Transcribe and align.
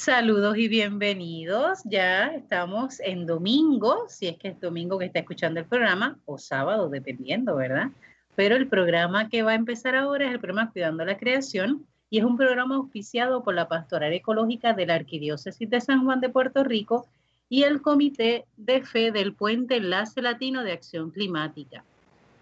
Saludos 0.00 0.56
y 0.56 0.66
bienvenidos. 0.66 1.80
Ya 1.84 2.28
estamos 2.28 3.00
en 3.00 3.26
domingo, 3.26 4.06
si 4.08 4.28
es 4.28 4.38
que 4.38 4.48
es 4.48 4.58
domingo 4.58 4.98
que 4.98 5.04
está 5.04 5.18
escuchando 5.18 5.60
el 5.60 5.66
programa, 5.66 6.18
o 6.24 6.38
sábado, 6.38 6.88
dependiendo, 6.88 7.54
¿verdad? 7.54 7.88
Pero 8.34 8.56
el 8.56 8.66
programa 8.66 9.28
que 9.28 9.42
va 9.42 9.50
a 9.50 9.56
empezar 9.56 9.94
ahora 9.94 10.24
es 10.24 10.32
el 10.32 10.40
programa 10.40 10.70
Cuidando 10.72 11.04
la 11.04 11.18
Creación 11.18 11.86
y 12.08 12.16
es 12.16 12.24
un 12.24 12.38
programa 12.38 12.76
auspiciado 12.76 13.44
por 13.44 13.54
la 13.54 13.68
Pastoral 13.68 14.14
Ecológica 14.14 14.72
de 14.72 14.86
la 14.86 14.94
Arquidiócesis 14.94 15.68
de 15.68 15.82
San 15.82 16.02
Juan 16.06 16.22
de 16.22 16.30
Puerto 16.30 16.64
Rico 16.64 17.06
y 17.50 17.64
el 17.64 17.82
Comité 17.82 18.46
de 18.56 18.80
Fe 18.80 19.12
del 19.12 19.34
Puente 19.34 19.76
Enlace 19.76 20.22
Latino 20.22 20.64
de 20.64 20.72
Acción 20.72 21.10
Climática. 21.10 21.84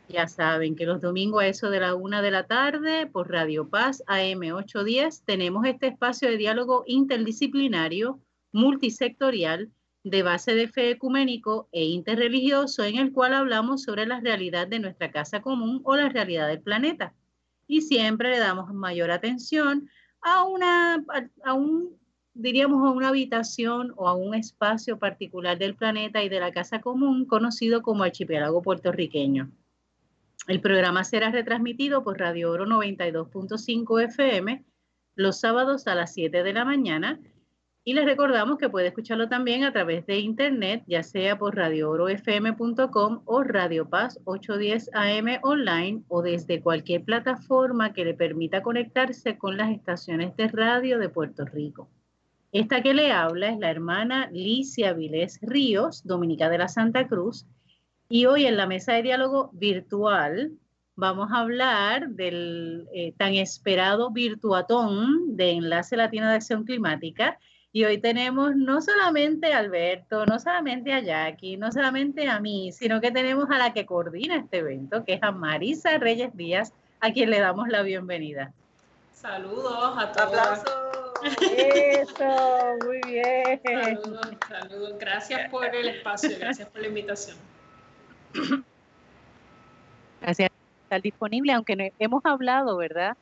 Ya 0.09 0.27
saben 0.27 0.75
que 0.75 0.87
los 0.87 1.03
domingos 1.03 1.43
a 1.43 1.49
eso 1.49 1.69
de 1.69 1.81
la 1.81 1.95
una 1.95 2.23
de 2.23 2.31
la 2.31 2.47
tarde 2.47 3.07
por 3.07 3.31
Radio 3.31 3.69
Paz 3.69 4.03
AM 4.07 4.41
810 4.41 5.23
tenemos 5.25 5.67
este 5.67 5.89
espacio 5.89 6.31
de 6.31 6.39
diálogo 6.39 6.83
interdisciplinario, 6.87 8.19
multisectorial, 8.51 9.71
de 10.05 10.23
base 10.23 10.55
de 10.55 10.69
fe 10.69 10.91
ecuménico 10.93 11.69
e 11.73 11.85
interreligioso 11.85 12.85
en 12.85 12.97
el 12.97 13.13
cual 13.13 13.35
hablamos 13.35 13.83
sobre 13.83 14.07
la 14.07 14.19
realidad 14.21 14.67
de 14.67 14.79
nuestra 14.79 15.11
casa 15.11 15.43
común 15.43 15.83
o 15.85 15.95
la 15.95 16.09
realidad 16.09 16.49
del 16.49 16.63
planeta. 16.63 17.15
Y 17.67 17.83
siempre 17.83 18.31
le 18.31 18.39
damos 18.39 18.73
mayor 18.73 19.11
atención 19.11 19.91
a 20.23 20.45
una, 20.45 21.05
a 21.45 21.53
un, 21.53 21.99
diríamos, 22.33 22.87
a 22.87 22.93
una 22.93 23.09
habitación 23.09 23.93
o 23.97 24.09
a 24.09 24.15
un 24.15 24.35
espacio 24.35 24.99
particular 24.99 25.59
del 25.59 25.77
planeta 25.77 26.23
y 26.23 26.31
de 26.31 26.41
la 26.41 26.51
casa 26.51 26.81
común 26.81 27.27
conocido 27.27 27.83
como 27.83 28.05
archipiélago 28.05 28.63
puertorriqueño. 28.63 29.51
El 30.49 30.63
programa 30.63 31.05
será 31.05 31.31
retransmitido 31.31 32.03
por 32.03 32.19
Radio 32.19 32.51
Oro 32.51 32.65
92.5 32.65 34.03
FM 34.05 34.65
los 35.15 35.41
sábados 35.41 35.87
a 35.87 35.95
las 35.95 36.15
7 36.15 36.43
de 36.43 36.53
la 36.55 36.65
mañana 36.65 37.21
y 37.85 37.93
les 37.93 38.07
recordamos 38.07 38.57
que 38.57 38.71
puede 38.71 38.87
escucharlo 38.87 39.29
también 39.29 39.65
a 39.65 39.75
través 39.75 40.07
de 40.07 40.21
internet, 40.21 40.85
ya 40.87 41.03
sea 41.03 41.39
por 41.39 41.55
radioorofm.com 41.55 43.21
o 43.27 43.43
Radio 43.43 43.91
Paz 43.91 44.21
810 44.25 44.91
AM 44.95 45.39
online 45.43 46.05
o 46.09 46.23
desde 46.23 46.63
cualquier 46.63 47.05
plataforma 47.05 47.93
que 47.93 48.07
le 48.07 48.15
permita 48.15 48.63
conectarse 48.63 49.37
con 49.37 49.59
las 49.59 49.71
estaciones 49.71 50.35
de 50.37 50.49
radio 50.49 50.99
de 50.99 51.11
Puerto 51.11 51.45
Rico. 51.45 51.91
Esta 52.53 52.83
que 52.83 52.95
le 52.95 53.13
habla 53.13 53.51
es 53.51 53.59
la 53.59 53.71
hermana 53.71 54.31
Licia 54.33 54.95
Vilés 54.95 55.41
Ríos, 55.43 56.07
dominica 56.07 56.49
de 56.49 56.57
la 56.57 56.69
Santa 56.69 57.07
Cruz, 57.07 57.45
y 58.09 58.27
hoy 58.27 58.47
en 58.47 58.57
la 58.57 58.67
mesa 58.67 58.95
de 58.95 59.03
diálogo 59.03 59.51
virtual 59.53 60.53
vamos 60.97 61.31
a 61.31 61.41
hablar 61.41 62.09
del 62.09 62.89
eh, 62.93 63.13
tan 63.17 63.35
esperado 63.35 64.11
virtuatón 64.11 65.37
de 65.37 65.53
Enlace 65.53 65.97
Latino 65.97 66.29
de 66.29 66.37
Acción 66.37 66.65
Climática. 66.65 67.39
Y 67.71 67.85
hoy 67.85 67.99
tenemos 67.99 68.57
no 68.57 68.81
solamente 68.81 69.53
a 69.53 69.59
Alberto, 69.59 70.25
no 70.25 70.41
solamente 70.41 70.93
a 70.93 71.01
Jackie, 71.01 71.59
no 71.59 71.71
solamente 71.71 72.27
a 72.27 72.41
mí, 72.41 72.73
sino 72.73 73.01
que 73.01 73.13
tenemos 73.13 73.51
a 73.51 73.59
la 73.59 73.75
que 73.75 73.85
coordina 73.85 74.37
este 74.37 74.59
evento, 74.59 75.05
que 75.05 75.15
es 75.15 75.23
a 75.23 75.31
Marisa 75.31 75.99
Reyes 75.99 76.35
Díaz, 76.35 76.73
a 77.01 77.13
quien 77.13 77.29
le 77.29 77.41
damos 77.41 77.69
la 77.69 77.83
bienvenida. 77.83 78.53
Saludos 79.13 79.95
a 79.99 80.11
todos. 80.13 80.29
¡Aplausos! 80.29 80.89
Eso, 81.43 82.77
muy 82.85 83.01
bien. 83.07 83.61
Saludos, 83.63 84.31
saludos. 84.49 84.95
Gracias 84.99 85.51
por 85.51 85.67
el 85.67 85.89
espacio, 85.89 86.31
gracias 86.41 86.69
por 86.69 86.81
la 86.81 86.89
invitación. 86.89 87.37
Gracias 90.21 90.51
por 90.51 90.83
estar 90.85 91.03
disponible, 91.03 91.53
aunque 91.53 91.93
hemos 91.99 92.25
hablado, 92.25 92.77
¿verdad? 92.77 93.17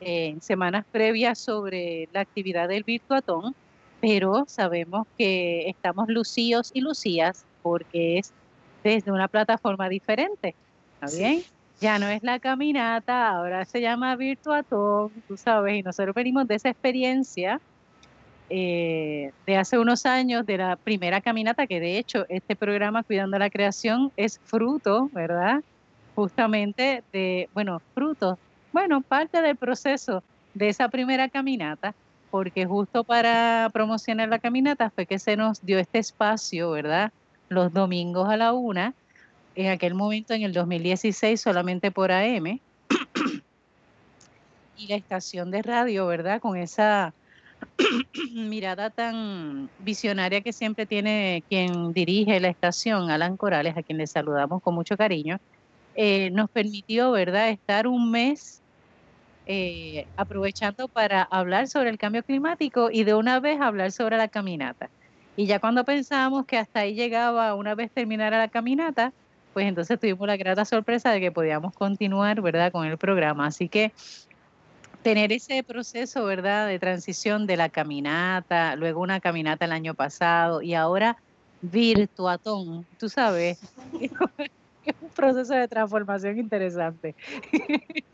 En 0.00 0.40
semanas 0.40 0.84
previas 0.90 1.38
sobre 1.38 2.08
la 2.12 2.20
actividad 2.20 2.68
del 2.68 2.84
Virtuatón, 2.84 3.54
pero 4.00 4.44
sabemos 4.48 5.06
que 5.18 5.68
estamos 5.68 6.08
lucíos 6.08 6.70
y 6.72 6.80
lucías 6.80 7.44
porque 7.62 8.18
es 8.18 8.32
desde 8.82 9.12
una 9.12 9.28
plataforma 9.28 9.88
diferente. 9.88 10.54
¿Está 11.00 11.16
bien? 11.16 11.42
Ya 11.80 11.98
no 11.98 12.08
es 12.08 12.22
la 12.22 12.38
caminata, 12.38 13.30
ahora 13.30 13.64
se 13.64 13.80
llama 13.80 14.16
Virtuatón, 14.16 15.12
tú 15.26 15.36
sabes, 15.36 15.78
y 15.78 15.82
nosotros 15.82 16.14
venimos 16.14 16.46
de 16.46 16.56
esa 16.56 16.68
experiencia 16.68 17.60
eh, 18.52 19.30
de 19.46 19.56
hace 19.56 19.78
unos 19.78 20.06
años, 20.06 20.44
de 20.44 20.58
la 20.58 20.74
primera 20.74 21.20
caminata, 21.20 21.68
que 21.68 21.78
de 21.78 21.98
hecho 21.98 22.26
este 22.28 22.56
programa 22.56 23.04
Cuidando 23.04 23.38
la 23.38 23.48
Creación 23.48 24.10
es 24.16 24.40
fruto, 24.44 25.08
¿verdad? 25.12 25.62
Justamente 26.16 27.04
de, 27.12 27.48
bueno, 27.54 27.80
fruto, 27.94 28.40
bueno, 28.72 29.02
parte 29.02 29.40
del 29.40 29.56
proceso 29.56 30.24
de 30.54 30.68
esa 30.68 30.88
primera 30.88 31.28
caminata, 31.28 31.94
porque 32.32 32.66
justo 32.66 33.04
para 33.04 33.70
promocionar 33.72 34.28
la 34.28 34.40
caminata 34.40 34.90
fue 34.90 35.06
que 35.06 35.20
se 35.20 35.36
nos 35.36 35.64
dio 35.64 35.78
este 35.78 36.00
espacio, 36.00 36.72
¿verdad? 36.72 37.12
Los 37.48 37.72
domingos 37.72 38.28
a 38.28 38.36
la 38.36 38.52
una, 38.52 38.94
en 39.54 39.70
aquel 39.70 39.94
momento 39.94 40.34
en 40.34 40.42
el 40.42 40.52
2016 40.52 41.40
solamente 41.40 41.92
por 41.92 42.10
AM, 42.10 42.58
y 44.76 44.88
la 44.88 44.96
estación 44.96 45.52
de 45.52 45.62
radio, 45.62 46.08
¿verdad? 46.08 46.40
Con 46.40 46.56
esa 46.56 47.14
mirada 48.34 48.90
tan 48.90 49.68
visionaria 49.78 50.40
que 50.40 50.52
siempre 50.52 50.86
tiene 50.86 51.42
quien 51.48 51.92
dirige 51.92 52.40
la 52.40 52.48
estación, 52.48 53.10
Alan 53.10 53.36
Corales, 53.36 53.76
a 53.76 53.82
quien 53.82 53.98
le 53.98 54.06
saludamos 54.06 54.62
con 54.62 54.74
mucho 54.74 54.96
cariño, 54.96 55.38
eh, 55.94 56.30
nos 56.30 56.50
permitió, 56.50 57.10
¿verdad?, 57.12 57.48
estar 57.48 57.86
un 57.86 58.10
mes 58.10 58.62
eh, 59.46 60.06
aprovechando 60.16 60.88
para 60.88 61.22
hablar 61.22 61.68
sobre 61.68 61.90
el 61.90 61.98
cambio 61.98 62.22
climático 62.22 62.90
y 62.92 63.04
de 63.04 63.14
una 63.14 63.40
vez 63.40 63.60
hablar 63.60 63.90
sobre 63.92 64.16
la 64.16 64.28
caminata. 64.28 64.88
Y 65.36 65.46
ya 65.46 65.58
cuando 65.58 65.84
pensábamos 65.84 66.46
que 66.46 66.58
hasta 66.58 66.80
ahí 66.80 66.94
llegaba 66.94 67.54
una 67.54 67.74
vez 67.74 67.90
terminara 67.90 68.38
la 68.38 68.48
caminata, 68.48 69.12
pues 69.52 69.66
entonces 69.66 69.98
tuvimos 69.98 70.26
la 70.28 70.36
grata 70.36 70.64
sorpresa 70.64 71.10
de 71.10 71.20
que 71.20 71.32
podíamos 71.32 71.74
continuar, 71.74 72.40
¿verdad?, 72.40 72.70
con 72.70 72.86
el 72.86 72.98
programa. 72.98 73.46
Así 73.46 73.68
que 73.68 73.92
tener 75.02 75.32
ese 75.32 75.62
proceso, 75.62 76.24
¿verdad?, 76.24 76.66
de 76.66 76.78
transición 76.78 77.46
de 77.46 77.56
la 77.56 77.68
caminata, 77.68 78.76
luego 78.76 79.00
una 79.00 79.20
caminata 79.20 79.64
el 79.64 79.72
año 79.72 79.94
pasado 79.94 80.62
y 80.62 80.74
ahora 80.74 81.16
virtuatón, 81.62 82.86
tú 82.98 83.08
sabes, 83.08 83.58
es 84.00 84.10
un 85.00 85.08
proceso 85.10 85.54
de 85.54 85.68
transformación 85.68 86.38
interesante. 86.38 87.14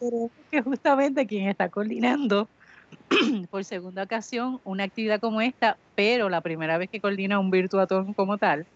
Pero 0.00 0.30
que 0.50 0.62
justamente 0.62 1.26
quien 1.26 1.48
está 1.48 1.68
coordinando 1.68 2.48
por 3.50 3.64
segunda 3.64 4.02
ocasión 4.02 4.60
una 4.64 4.84
actividad 4.84 5.20
como 5.20 5.40
esta, 5.40 5.76
pero 5.94 6.28
la 6.28 6.40
primera 6.40 6.78
vez 6.78 6.88
que 6.90 7.00
coordina 7.00 7.38
un 7.38 7.50
virtuatón 7.50 8.14
como 8.14 8.38
tal, 8.38 8.66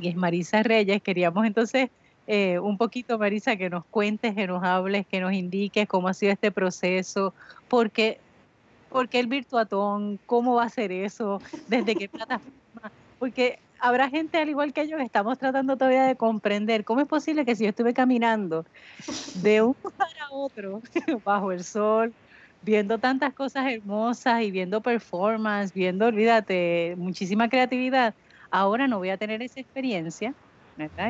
y 0.00 0.08
es 0.08 0.16
Marisa 0.16 0.62
Reyes, 0.62 1.02
queríamos 1.02 1.46
entonces 1.46 1.90
eh, 2.32 2.58
un 2.58 2.78
poquito, 2.78 3.18
Marisa, 3.18 3.56
que 3.56 3.70
nos 3.70 3.84
cuentes, 3.86 4.34
que 4.34 4.46
nos 4.46 4.62
hables, 4.62 5.06
que 5.06 5.20
nos 5.20 5.32
indiques 5.32 5.88
cómo 5.88 6.08
ha 6.08 6.14
sido 6.14 6.32
este 6.32 6.52
proceso, 6.52 7.34
porque 7.68 8.18
¿Por 8.90 9.08
qué 9.08 9.20
el 9.20 9.28
virtuatón? 9.28 10.18
¿Cómo 10.26 10.56
va 10.56 10.64
a 10.64 10.68
ser 10.68 10.90
eso? 10.90 11.40
¿Desde 11.68 11.94
qué 11.94 12.08
plataforma? 12.08 12.90
Porque 13.18 13.58
habrá 13.78 14.08
gente 14.10 14.38
al 14.38 14.48
igual 14.48 14.72
que 14.72 14.86
yo 14.88 14.98
estamos 14.98 15.38
tratando 15.38 15.76
todavía 15.76 16.04
de 16.04 16.16
comprender 16.16 16.84
cómo 16.84 17.00
es 17.00 17.06
posible 17.06 17.44
que 17.44 17.54
si 17.54 17.64
yo 17.64 17.70
estuve 17.70 17.94
caminando 17.94 18.66
de 19.42 19.62
un 19.62 19.74
para 19.96 20.30
otro 20.30 20.82
bajo 21.24 21.52
el 21.52 21.62
sol, 21.62 22.12
viendo 22.62 22.98
tantas 22.98 23.32
cosas 23.32 23.66
hermosas 23.72 24.42
y 24.42 24.50
viendo 24.50 24.80
performance, 24.80 25.72
viendo, 25.72 26.06
olvídate, 26.06 26.94
muchísima 26.98 27.48
creatividad, 27.48 28.12
ahora 28.50 28.88
no 28.88 28.98
voy 28.98 29.10
a 29.10 29.16
tener 29.16 29.40
esa 29.40 29.60
experiencia 29.60 30.34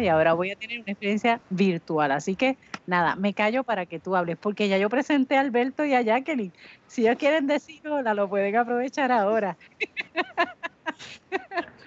y 0.01 0.09
ahora 0.09 0.35
voy 0.35 0.51
a 0.51 0.57
tener 0.57 0.81
una 0.81 0.93
experiencia 0.93 1.41
virtual. 1.51 2.13
Así 2.13 2.37
que 2.37 2.57
nada, 2.87 3.17
me 3.17 3.35
callo 3.35 3.65
para 3.65 3.87
que 3.87 4.01
tú 4.01 4.17
hables, 4.17 4.37
porque 4.39 4.69
ya 4.69 4.79
yo 4.79 4.89
presenté 4.89 5.37
a 5.37 5.41
Alberto 5.41 5.85
y 5.85 5.95
a 5.95 6.03
Jacqueline. 6.03 6.53
Si 6.87 7.03
ellos 7.03 7.17
quieren 7.17 7.47
decir 7.47 7.87
hola, 7.87 8.15
lo 8.15 8.29
pueden 8.29 8.57
aprovechar 8.57 9.13
ahora. 9.13 9.57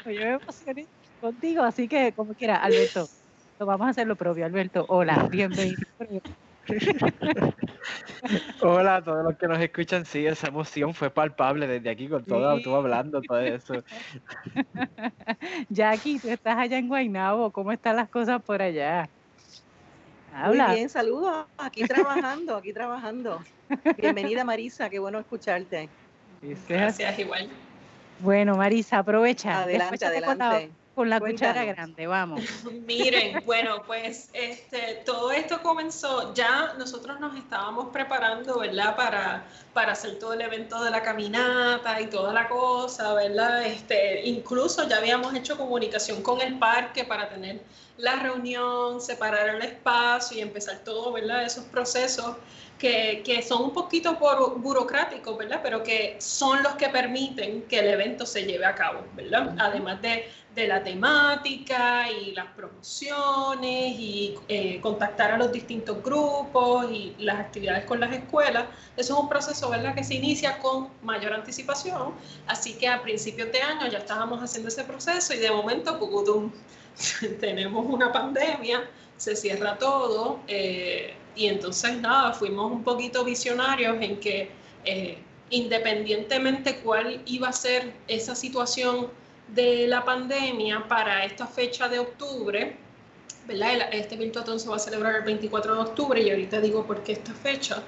Yo 0.06 0.12
me 0.12 0.34
emocioné 0.34 0.88
contigo, 1.20 1.64
así 1.64 1.88
que 1.88 2.12
como 2.14 2.34
quiera, 2.34 2.58
Alberto, 2.58 3.08
vamos 3.60 3.88
a 3.88 3.92
hacer 3.92 4.08
lo 4.08 4.18
propio. 4.18 4.46
Alberto, 4.46 4.86
hola, 4.90 5.28
bienvenido. 5.32 5.78
Hola 8.62 8.96
a 8.98 9.04
todos 9.04 9.24
los 9.24 9.38
que 9.38 9.48
nos 9.48 9.60
escuchan. 9.60 10.06
Sí, 10.06 10.26
esa 10.26 10.48
emoción 10.48 10.94
fue 10.94 11.10
palpable 11.10 11.68
desde 11.68 11.90
aquí 11.90 12.08
con 12.08 12.24
todo, 12.24 12.62
tú 12.62 12.74
hablando, 12.76 13.22
todo 13.22 13.40
eso. 13.40 13.84
Jackie, 15.70 16.20
tú 16.20 16.30
estás 16.30 16.58
allá 16.58 16.78
en 16.78 16.88
Guaynabo. 16.88 17.52
¿Cómo 17.52 17.72
están 17.72 17.98
las 17.98 18.10
cosas 18.10 18.42
por 18.42 18.62
allá? 18.62 19.10
Habla. 20.34 20.68
Muy 20.68 20.76
bien, 20.76 20.90
saludos. 20.90 21.46
Aquí 21.58 21.84
trabajando, 21.84 22.56
aquí 22.56 22.74
trabajando. 22.74 23.42
Bienvenida 23.98 24.44
Marisa, 24.44 24.90
qué 24.90 25.00
bueno 25.00 25.20
escucharte. 25.20 25.90
Gracias, 26.68 27.20
igual. 27.20 27.50
Bueno, 28.20 28.56
Marisa, 28.56 29.00
aprovecha. 29.00 29.64
Adelante, 29.64 30.06
adelante. 30.06 30.72
Con 30.96 31.10
la 31.10 31.20
cuchara 31.20 31.66
grande, 31.66 32.06
vamos. 32.06 32.42
Miren, 32.86 33.44
bueno, 33.46 33.84
pues 33.86 34.30
este, 34.34 35.02
todo 35.06 35.32
esto 35.32 35.62
comenzó, 35.62 36.34
ya 36.34 36.74
nosotros 36.78 37.20
nos 37.20 37.36
estábamos 37.36 37.88
preparando, 37.92 38.60
¿verdad? 38.60 38.96
Para, 38.96 39.46
para 39.74 39.94
hacer 39.94 40.20
todo 40.20 40.34
el 40.34 40.42
evento 40.42 40.84
de 40.84 40.92
la 40.92 41.02
caminata 41.02 42.00
y 42.00 42.08
toda 42.08 42.32
la 42.32 42.48
cosa, 42.48 43.14
¿verdad? 43.16 43.66
Este, 43.66 44.26
incluso 44.28 44.88
ya 44.88 44.98
habíamos 44.98 45.34
hecho 45.34 45.58
comunicación 45.58 46.22
con 46.22 46.42
el 46.42 46.60
parque 46.60 47.04
para 47.04 47.28
tener 47.30 47.62
la 47.98 48.16
reunión, 48.18 49.02
separar 49.02 49.50
el 49.50 49.62
espacio 49.62 50.38
y 50.38 50.42
empezar 50.42 50.80
todo, 50.80 51.12
¿verdad? 51.12 51.44
Esos 51.44 51.66
procesos 51.66 52.36
que, 52.78 53.46
son 53.48 53.64
un 53.64 53.74
poquito 53.74 54.18
burocráticos, 54.58 55.38
¿verdad? 55.38 55.62
Pero 55.64 55.84
que 55.84 56.18
son 56.20 56.62
los 56.64 56.74
que 56.76 56.90
permiten 56.90 57.64
que 57.64 57.80
el 57.80 57.88
evento 57.88 58.26
se 58.26 58.44
lleve 58.44 58.66
a 58.66 58.76
cabo, 58.76 59.06
¿verdad? 59.16 59.56
Además 59.58 60.02
de, 60.02 60.26
la 60.56 60.84
temática 60.84 62.12
y 62.12 62.32
las 62.34 62.46
promociones 62.48 63.96
y 63.98 64.36
eh, 64.48 64.80
contactar 64.82 65.32
a 65.32 65.38
los 65.38 65.52
distintos 65.52 66.04
grupos 66.04 66.92
y 66.92 67.16
las 67.18 67.40
actividades 67.40 67.86
con 67.86 68.00
las 68.00 68.14
escuelas, 68.14 68.66
eso 68.96 69.14
es 69.16 69.20
un 69.20 69.28
proceso, 69.28 69.70
¿verdad? 69.72 69.96
Que 69.96 70.04
se 70.04 70.14
inicia 70.14 70.60
con 70.60 70.90
mayor 71.02 71.34
anticipación. 71.34 72.14
Así 72.46 72.74
que 72.74 72.88
a 72.88 73.02
principios 73.02 73.52
de 73.52 73.62
año 73.62 73.88
ya 73.88 73.98
estábamos 73.98 74.44
haciendo 74.44 74.68
ese 74.68 74.84
proceso 74.84 75.34
y 75.34 75.38
de 75.38 75.50
momento, 75.50 75.98
tenemos 77.40 77.86
una 77.88 78.12
pandemia, 78.12 78.88
se 79.18 79.36
cierra 79.36 79.78
todo. 79.80 80.40
Eh, 80.48 81.16
y 81.36 81.48
entonces, 81.48 82.00
nada, 82.00 82.34
fuimos 82.34 82.72
un 82.72 82.84
poquito 82.84 83.24
visionarios 83.24 83.98
en 84.02 84.20
que 84.20 84.52
eh, 84.86 85.18
independientemente 85.50 86.78
cuál 86.78 87.22
iba 87.26 87.50
a 87.50 87.54
ser 87.54 87.94
esa 88.08 88.36
situación 88.36 89.08
de 89.48 89.88
la 89.88 90.04
pandemia 90.04 90.88
para 90.88 91.26
esta 91.26 91.48
fecha 91.48 91.88
de 91.88 92.00
octubre, 92.00 92.78
¿verdad? 93.48 93.90
Este 93.92 94.16
Virtuatón 94.16 94.60
se 94.60 94.70
va 94.70 94.78
a 94.78 94.80
celebrar 94.80 95.16
el 95.16 95.24
24 95.24 95.76
de 95.76 95.82
octubre 95.82 96.22
y 96.22 96.30
ahorita 96.30 96.60
digo 96.62 96.86
por 96.86 97.04
qué 97.04 97.14
esta 97.14 97.34
fecha. 97.34 97.84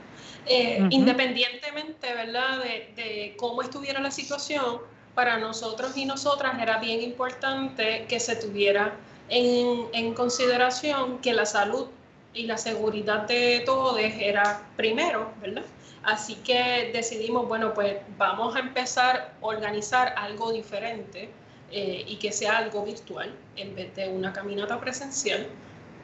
Eh, 0.46 0.80
independientemente, 0.92 2.14
¿verdad? 2.14 2.60
De, 2.60 2.94
de, 2.96 3.34
cómo 3.38 3.62
estuviera 3.64 4.00
la 4.00 4.12
situación, 4.12 4.80
para 5.16 5.38
nosotros 5.38 5.96
y 5.98 6.06
nosotras 6.06 6.62
era 6.62 6.78
bien 6.78 7.02
importante 7.02 8.06
que 8.08 8.20
se 8.20 8.36
tuviera 8.36 8.94
en, 9.30 9.88
en 9.94 10.14
consideración 10.14 11.20
que 11.20 11.34
la 11.34 11.46
salud 11.46 11.88
y 12.36 12.44
la 12.46 12.58
seguridad 12.58 13.22
de 13.28 13.64
todos 13.66 13.98
era 13.98 14.62
primero, 14.76 15.32
¿verdad? 15.42 15.64
Así 16.04 16.36
que 16.36 16.92
decidimos, 16.94 17.48
bueno, 17.48 17.74
pues 17.74 17.96
vamos 18.18 18.56
a 18.56 18.60
empezar 18.60 19.34
a 19.42 19.46
organizar 19.46 20.14
algo 20.18 20.52
diferente 20.52 21.30
eh, 21.72 22.04
y 22.06 22.18
que 22.18 22.32
sea 22.32 22.58
algo 22.58 22.84
virtual 22.84 23.34
en 23.56 23.74
vez 23.74 23.96
de 23.96 24.10
una 24.10 24.32
caminata 24.32 24.80
presencial. 24.80 25.48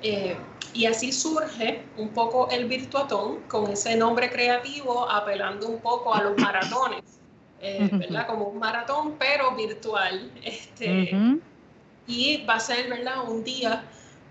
Eh, 0.01 0.35
y 0.73 0.85
así 0.85 1.11
surge 1.11 1.83
un 1.97 2.09
poco 2.09 2.49
el 2.49 2.65
Virtuatón 2.65 3.41
con 3.41 3.69
ese 3.69 3.95
nombre 3.95 4.31
creativo 4.31 5.07
apelando 5.07 5.67
un 5.67 5.79
poco 5.79 6.15
a 6.15 6.23
los 6.23 6.37
maratones, 6.37 7.03
eh, 7.59 7.87
¿verdad? 7.91 8.25
Como 8.25 8.45
un 8.45 8.57
maratón 8.57 9.17
pero 9.19 9.55
virtual. 9.55 10.31
Este, 10.43 11.11
Y 12.07 12.43
va 12.45 12.55
a 12.55 12.59
ser, 12.59 12.89
¿verdad? 12.89 13.29
Un 13.29 13.43
día 13.43 13.83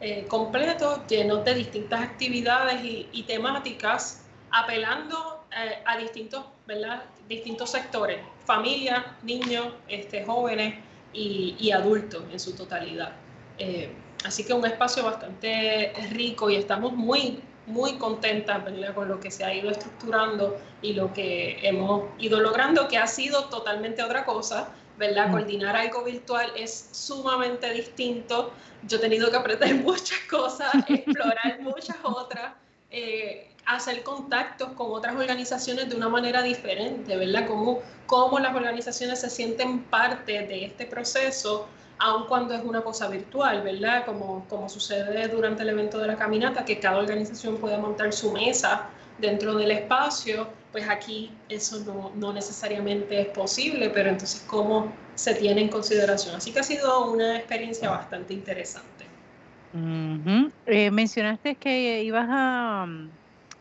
eh, 0.03 0.25
completo, 0.29 1.05
lleno 1.07 1.37
de 1.45 1.55
distintas 1.55 2.01
actividades 2.01 2.81
y, 2.83 3.23
temáticas, 3.25 4.25
apelando 4.51 5.45
eh, 5.55 5.83
a 5.85 5.99
distintos, 5.99 6.47
¿verdad? 6.67 7.03
distintos 7.29 7.71
sectores, 7.71 8.19
familia, 8.47 9.15
niños, 9.23 9.75
este, 9.89 10.25
jóvenes 10.25 10.75
y, 11.13 11.71
adultos 11.71 12.23
en 12.33 12.41
su 12.41 12.57
totalidad. 12.57 13.13
Eh, 13.59 13.93
así 14.25 14.43
que 14.45 14.55
un 14.55 14.65
espacio 14.65 15.05
bastante 15.05 15.93
rico 16.13 16.49
y 16.49 16.57
estamos 16.57 16.95
muy, 16.95 17.41
muy 17.67 17.99
contentas 17.99 18.63
con 18.95 19.07
lo 19.07 19.21
que 19.21 19.31
se 19.31 19.45
ha 19.45 19.55
ido 19.55 19.71
estructurando 19.71 20.59
y 20.81 20.95
lo 20.95 21.13
que 21.13 21.59
hemos 21.63 22.05
ido 22.19 22.41
logrando, 22.41 22.89
que 22.89 22.97
ha 22.97 23.07
sido 23.07 23.51
totalmente 23.51 24.03
otra 24.03 24.25
cosa, 24.25 24.71
¿verdad? 25.01 25.29
Mm. 25.29 25.33
Coordinar 25.33 25.75
algo 25.75 26.05
virtual 26.05 26.53
es 26.55 26.91
sumamente 26.93 27.73
distinto. 27.73 28.53
Yo 28.87 28.99
he 28.99 29.01
tenido 29.01 29.31
que 29.31 29.37
aprender 29.39 29.75
muchas 29.83 30.21
cosas, 30.31 30.73
explorar 30.87 31.59
muchas 31.63 31.97
otras, 32.05 32.53
eh, 32.91 33.51
hacer 33.67 34.03
contactos 34.03 34.69
con 34.75 34.93
otras 34.93 35.17
organizaciones 35.17 35.89
de 35.89 35.97
una 35.97 36.09
manera 36.09 36.43
diferente, 36.43 37.17
¿verdad? 37.17 37.47
Cómo, 37.49 37.81
cómo 38.07 38.39
las 38.39 38.55
organizaciones 38.55 39.21
se 39.21 39.31
sienten 39.31 39.85
parte 39.85 40.47
de 40.47 40.67
este 40.67 40.85
proceso, 40.85 41.67
aun 41.99 42.27
cuando 42.27 42.55
es 42.55 42.63
una 42.63 42.83
cosa 42.83 43.09
virtual, 43.09 43.63
¿verdad? 43.63 44.05
Como, 44.05 44.47
como 44.49 44.69
sucede 44.69 45.29
durante 45.29 45.63
el 45.63 45.71
evento 45.71 45.99
de 45.99 46.09
la 46.09 46.17
caminata, 46.17 46.65
que 46.65 46.79
cada 46.79 46.99
organización 46.99 47.57
puede 47.57 47.79
montar 47.79 48.13
su 48.13 48.33
mesa 48.33 48.89
dentro 49.19 49.55
del 49.55 49.71
espacio 49.71 50.60
pues 50.73 50.89
aquí 50.89 51.33
eso 51.49 52.13
no, 52.15 52.33
necesariamente 52.33 53.21
es 53.21 53.27
posible, 53.29 53.91
pero 53.91 54.11
entonces 54.11 54.45
cómo 54.47 54.93
se 55.15 55.35
tiene 55.35 55.63
en 55.63 55.69
consideración. 55.69 56.37
Así 56.37 56.53
que 56.53 56.61
ha 56.61 56.63
sido 56.63 57.11
una 57.11 57.37
experiencia 57.37 57.91
bastante 57.91 58.35
interesante. 58.35 59.07
Eh, 60.67 60.91
mencionaste 60.91 61.55
que 61.55 62.03
ibas 62.03 62.27
a, 62.29 62.87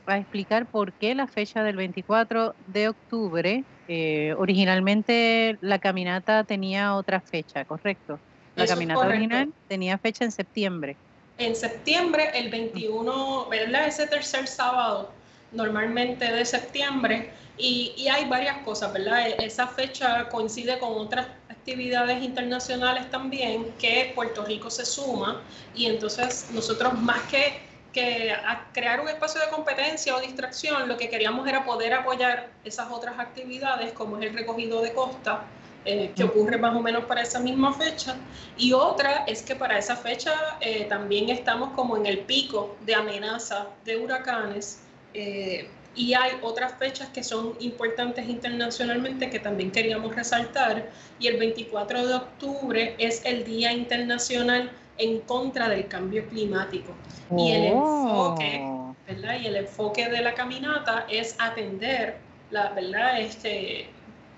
a, 0.07 0.17
explicar 0.17 0.65
por 0.65 0.91
qué 0.93 1.13
la 1.13 1.27
fecha 1.27 1.63
del 1.63 1.75
24 1.75 2.55
de 2.67 2.89
octubre, 2.89 3.63
eh, 3.87 4.33
originalmente 4.37 5.57
la 5.61 5.79
caminata 5.79 6.43
tenía 6.43 6.95
otra 6.95 7.21
fecha, 7.21 7.65
¿correcto? 7.65 8.19
La 8.55 8.67
caminata 8.67 9.07
original 9.07 9.53
tenía 9.67 9.97
fecha 9.97 10.25
en 10.25 10.31
septiembre. 10.31 10.95
En 11.37 11.55
septiembre, 11.55 12.31
el 12.33 12.49
21, 12.49 13.47
¿verdad? 13.49 13.87
Ese 13.87 14.05
tercer 14.07 14.47
sábado 14.47 15.11
normalmente 15.51 16.31
de 16.31 16.45
septiembre 16.45 17.31
y, 17.57 18.07
hay 18.07 18.25
varias 18.25 18.59
cosas, 18.59 18.93
¿verdad? 18.93 19.27
E, 19.27 19.45
esa 19.45 19.67
fecha 19.67 20.29
coincide 20.29 20.79
con 20.79 20.93
otras 20.93 21.27
actividades 21.49 22.23
internacionales 22.23 23.09
también 23.11 23.73
que 23.77 24.13
Puerto 24.15 24.45
Rico 24.45 24.69
se 24.69 24.85
suma 24.85 25.41
y 25.75 25.87
entonces 25.87 26.47
nosotros 26.51 26.93
más 26.93 27.21
que, 27.23 27.59
que 27.91 28.33
crear 28.73 29.01
un 29.01 29.09
espacio 29.09 29.41
de 29.41 29.49
competencia 29.49 30.15
o 30.15 30.21
distracción, 30.21 30.87
lo 30.87 30.95
que 30.95 31.09
queríamos 31.09 31.47
era 31.47 31.65
poder 31.65 31.93
apoyar 31.93 32.49
esas 32.63 32.89
otras 32.91 33.19
actividades 33.19 33.91
como 33.91 34.17
es 34.17 34.25
el 34.25 34.33
recogido 34.33 34.81
de 34.81 34.93
costa, 34.93 35.43
eh, 35.85 36.11
que 36.15 36.23
ocurre 36.23 36.57
más 36.57 36.75
o 36.75 36.81
menos 36.81 37.05
para 37.05 37.21
esa 37.21 37.39
misma 37.39 37.73
fecha. 37.73 38.15
Y 38.57 38.73
otra 38.73 39.23
es 39.27 39.41
que 39.41 39.55
para 39.55 39.77
esa 39.77 39.95
fecha 39.95 40.57
eh, 40.61 40.85
también 40.85 41.29
estamos 41.29 41.71
como 41.71 41.97
en 41.97 42.05
el 42.05 42.19
pico 42.19 42.77
de 42.85 42.95
amenaza 42.95 43.67
de 43.85 43.97
huracanes 43.97 44.81
eh, 45.13 45.67
y 45.95 46.13
hay 46.13 46.33
otras 46.41 46.75
fechas 46.75 47.09
que 47.09 47.23
son 47.23 47.55
importantes 47.59 48.29
internacionalmente 48.29 49.29
que 49.29 49.39
también 49.39 49.71
queríamos 49.71 50.15
resaltar. 50.15 50.89
Y 51.19 51.27
el 51.27 51.37
24 51.37 52.07
de 52.07 52.13
octubre 52.13 52.95
es 52.97 53.25
el 53.25 53.43
Día 53.43 53.73
Internacional 53.73 54.71
en 54.97 55.19
contra 55.21 55.67
del 55.67 55.87
cambio 55.87 56.27
climático. 56.29 56.93
Y, 57.37 57.51
el 57.51 57.73
oh. 57.73 58.35
enfoque, 58.37 58.63
¿verdad? 59.07 59.39
y 59.41 59.47
el 59.47 59.55
enfoque 59.57 60.09
de 60.09 60.21
la 60.21 60.33
caminata 60.33 61.05
es 61.09 61.35
atender, 61.39 62.17
la, 62.51 62.69
¿verdad? 62.69 63.19
Este, 63.19 63.89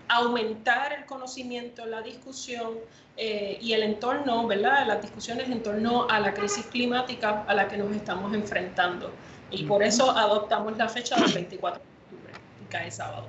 aumentar 0.07 0.93
el 0.93 1.05
conocimiento, 1.05 1.86
la 1.86 2.01
discusión 2.01 2.74
eh, 3.17 3.57
y 3.62 3.74
el 3.74 3.84
entorno, 3.84 4.46
¿verdad? 4.48 4.86
las 4.88 5.01
discusiones 5.01 5.50
en 5.50 5.63
torno 5.63 6.07
a 6.10 6.19
la 6.19 6.34
crisis 6.34 6.65
climática 6.65 7.43
a 7.48 7.53
la 7.53 7.67
que 7.67 7.77
nos 7.77 7.96
estamos 7.96 8.34
enfrentando. 8.34 9.12
Y 9.51 9.63
por 9.65 9.84
eso 9.84 10.10
adoptamos 10.12 10.77
la 10.77 10.88
fecha 10.88 11.15
del 11.15 11.34
24 11.34 11.81
de 11.81 12.15
octubre, 12.15 12.34
que 12.60 12.65
cae 12.70 12.91
sábado. 12.91 13.27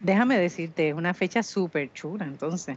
Déjame 0.00 0.38
decirte, 0.38 0.88
es 0.88 0.94
una 0.94 1.14
fecha 1.14 1.42
súper 1.42 1.92
chula 1.92 2.24
entonces. 2.24 2.76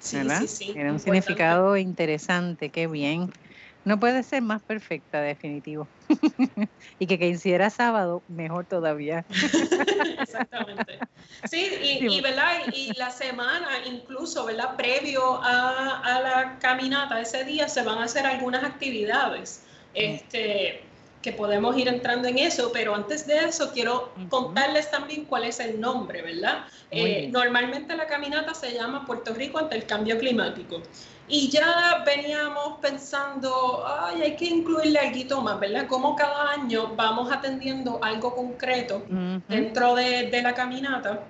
Sí, 0.00 0.18
sí, 0.38 0.48
sí. 0.48 0.72
Tiene 0.72 0.92
un 0.92 1.00
significado 1.00 1.76
interesante, 1.76 2.70
qué 2.70 2.86
bien. 2.86 3.30
No 3.84 3.98
puede 3.98 4.22
ser 4.22 4.42
más 4.42 4.62
perfecta, 4.62 5.20
definitivo. 5.20 5.88
y 6.98 7.06
que 7.06 7.26
hiciera 7.26 7.70
sábado, 7.70 8.22
mejor 8.28 8.66
todavía. 8.66 9.24
Exactamente. 10.20 10.98
Sí, 11.48 11.70
y, 12.00 12.20
¿verdad? 12.20 12.52
y, 12.72 12.92
la 12.98 13.10
semana, 13.10 13.68
incluso, 13.86 14.44
¿verdad? 14.44 14.76
Previo 14.76 15.42
a, 15.42 16.00
a, 16.00 16.20
la 16.20 16.58
caminata, 16.58 17.20
ese 17.20 17.44
día 17.44 17.68
se 17.68 17.82
van 17.82 17.98
a 17.98 18.04
hacer 18.04 18.26
algunas 18.26 18.62
actividades. 18.62 19.64
Este, 19.94 20.82
que 21.22 21.32
podemos 21.32 21.76
ir 21.76 21.88
entrando 21.88 22.28
en 22.28 22.38
eso, 22.38 22.70
pero 22.72 22.94
antes 22.94 23.26
de 23.26 23.38
eso 23.38 23.72
quiero 23.72 24.12
contarles 24.28 24.90
también 24.90 25.24
cuál 25.24 25.44
es 25.44 25.58
el 25.58 25.80
nombre, 25.80 26.22
¿verdad? 26.22 26.66
Eh, 26.90 27.28
normalmente 27.32 27.96
la 27.96 28.06
caminata 28.06 28.54
se 28.54 28.72
llama 28.72 29.04
Puerto 29.04 29.34
Rico 29.34 29.58
ante 29.58 29.76
el 29.76 29.84
cambio 29.86 30.18
climático. 30.18 30.80
Y 31.26 31.50
ya 31.50 32.02
veníamos 32.06 32.78
pensando, 32.80 33.84
ay, 33.86 34.22
hay 34.22 34.36
que 34.36 34.46
incluirle 34.46 34.98
algo 34.98 35.42
más, 35.42 35.60
¿verdad? 35.60 35.86
Como 35.86 36.16
cada 36.16 36.52
año 36.52 36.94
vamos 36.94 37.30
atendiendo 37.30 37.98
algo 38.02 38.34
concreto 38.34 39.02
dentro 39.48 39.94
de, 39.94 40.28
de 40.30 40.42
la 40.42 40.54
caminata 40.54 41.24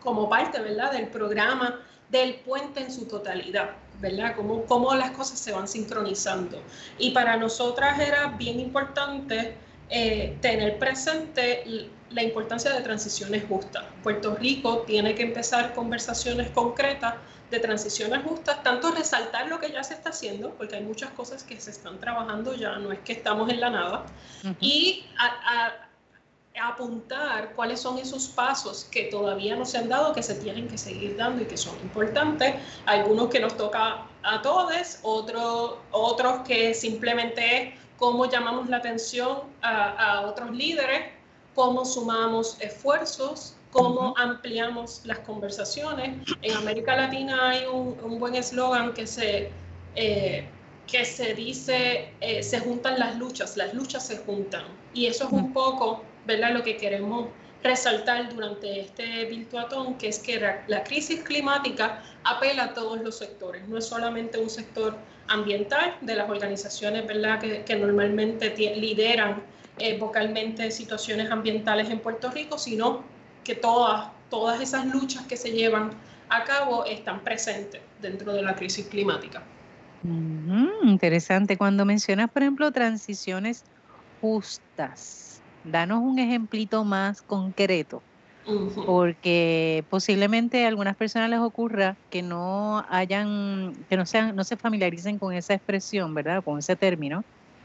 como 0.00 0.28
parte, 0.28 0.60
¿verdad?, 0.60 0.92
del 0.92 1.08
programa 1.08 1.80
del 2.14 2.36
puente 2.36 2.80
en 2.80 2.92
su 2.92 3.06
totalidad, 3.06 3.70
¿verdad? 4.00 4.36
Cómo, 4.36 4.64
cómo 4.66 4.94
las 4.94 5.10
cosas 5.10 5.36
se 5.40 5.50
van 5.50 5.66
sincronizando. 5.66 6.62
Y 6.96 7.10
para 7.10 7.36
nosotras 7.36 7.98
era 7.98 8.28
bien 8.28 8.60
importante 8.60 9.56
eh, 9.90 10.36
tener 10.40 10.78
presente 10.78 11.88
la 12.10 12.22
importancia 12.22 12.72
de 12.72 12.80
transiciones 12.82 13.42
justas. 13.48 13.84
Puerto 14.04 14.36
Rico 14.36 14.84
tiene 14.86 15.16
que 15.16 15.24
empezar 15.24 15.74
conversaciones 15.74 16.50
concretas 16.50 17.16
de 17.50 17.58
transiciones 17.58 18.22
justas, 18.22 18.62
tanto 18.62 18.92
resaltar 18.92 19.48
lo 19.48 19.58
que 19.58 19.72
ya 19.72 19.82
se 19.82 19.94
está 19.94 20.10
haciendo, 20.10 20.54
porque 20.54 20.76
hay 20.76 20.84
muchas 20.84 21.10
cosas 21.10 21.42
que 21.42 21.60
se 21.60 21.72
están 21.72 21.98
trabajando 21.98 22.54
ya, 22.54 22.78
no 22.78 22.92
es 22.92 23.00
que 23.00 23.12
estamos 23.12 23.50
en 23.50 23.60
la 23.60 23.70
nada, 23.70 24.06
y 24.60 25.04
apuntar 26.60 27.52
cuáles 27.54 27.80
son 27.80 27.98
esos 27.98 28.28
pasos 28.28 28.84
que 28.84 29.04
todavía 29.04 29.56
no 29.56 29.64
se 29.64 29.78
han 29.78 29.88
dado, 29.88 30.12
que 30.12 30.22
se 30.22 30.34
tienen 30.36 30.68
que 30.68 30.78
seguir 30.78 31.16
dando 31.16 31.42
y 31.42 31.46
que 31.46 31.56
son 31.56 31.74
importantes, 31.80 32.54
algunos 32.86 33.28
que 33.28 33.40
nos 33.40 33.56
toca 33.56 34.06
a 34.22 34.42
todos, 34.42 34.98
otros, 35.02 35.74
otros 35.90 36.40
que 36.46 36.72
simplemente 36.74 37.56
es 37.56 37.74
cómo 37.98 38.26
llamamos 38.26 38.68
la 38.68 38.78
atención 38.78 39.38
a, 39.62 40.22
otros 40.26 40.50
líderes, 40.52 41.12
cómo 41.54 41.84
sumamos 41.84 42.56
esfuerzos, 42.60 43.56
cómo 43.70 44.14
ampliamos 44.16 45.00
las 45.04 45.20
conversaciones. 45.20 46.16
En 46.42 46.56
América 46.56 46.96
Latina 46.96 47.50
hay 47.50 47.66
un, 47.66 48.18
buen 48.18 48.34
eslogan 48.34 48.92
que 48.94 49.06
se, 49.06 49.50
eh, 49.96 50.46
que 50.86 51.04
se 51.04 51.34
dice, 51.34 52.12
eh, 52.20 52.42
se 52.42 52.60
juntan 52.60 52.98
las 52.98 53.16
luchas, 53.16 53.56
las 53.56 53.74
luchas 53.74 54.06
se 54.06 54.18
juntan. 54.18 54.64
Y 54.92 55.06
eso 55.06 55.24
es 55.24 55.32
un 55.32 55.52
poco, 55.52 56.02
¿verdad? 56.26 56.52
Lo 56.52 56.62
que 56.62 56.76
queremos 56.76 57.28
resaltar 57.64 58.32
durante 58.32 58.80
este 58.80 59.24
virtuatón, 59.24 59.94
que 59.94 60.08
es 60.08 60.18
que 60.18 60.38
la 60.66 60.84
crisis 60.84 61.22
climática 61.22 62.02
apela 62.22 62.64
a 62.64 62.74
todos 62.74 63.00
los 63.00 63.18
sectores, 63.18 63.66
no 63.68 63.78
es 63.78 63.86
solamente 63.86 64.38
un 64.38 64.50
sector 64.50 64.96
ambiental 65.28 65.96
de 66.02 66.14
las 66.14 66.28
organizaciones 66.28 67.06
¿verdad? 67.06 67.40
Que, 67.40 67.76
normalmente 67.76 68.54
lideran 68.76 69.42
eh, 69.78 69.98
vocalmente 69.98 70.70
situaciones 70.70 71.30
ambientales 71.30 71.88
en 71.88 72.00
Puerto 72.00 72.30
Rico, 72.30 72.58
sino 72.58 73.02
que 73.42 73.54
todas, 73.54 74.10
todas 74.28 74.60
esas 74.60 74.86
luchas 74.86 75.26
que 75.26 75.36
se 75.36 75.50
llevan 75.50 75.90
a 76.28 76.44
cabo 76.44 76.84
están 76.84 77.24
presentes 77.24 77.80
dentro 78.00 78.34
de 78.34 78.42
la 78.42 78.54
crisis 78.54 78.86
climática. 78.86 79.42
interesante. 80.82 81.56
Cuando 81.56 81.86
mencionas, 81.86 82.30
por 82.30 82.42
ejemplo, 82.42 82.70
transiciones 82.72 83.64
justas, 84.20 85.23
danos 85.64 86.00
un 86.02 86.18
ejemplito 86.20 86.84
más 86.84 87.22
concreto 87.22 88.04
porque 88.84 89.84
posiblemente 89.88 90.64
a 90.64 90.68
algunas 90.68 90.96
personas 90.96 91.30
les 91.30 91.40
ocurra 91.40 91.96
que 92.10 92.22
no 92.22 92.84
hayan, 92.88 93.72
que 93.88 93.96
no 93.96 94.06
sean, 94.06 94.36
no 94.36 94.44
se 94.44 94.56
familiaricen 94.58 95.18
con 95.18 95.32
esa 95.34 95.54
expresión, 95.54 96.12
¿verdad? 96.14 96.42
Con 96.44 96.58
ese 96.58 96.76
término 96.76 97.24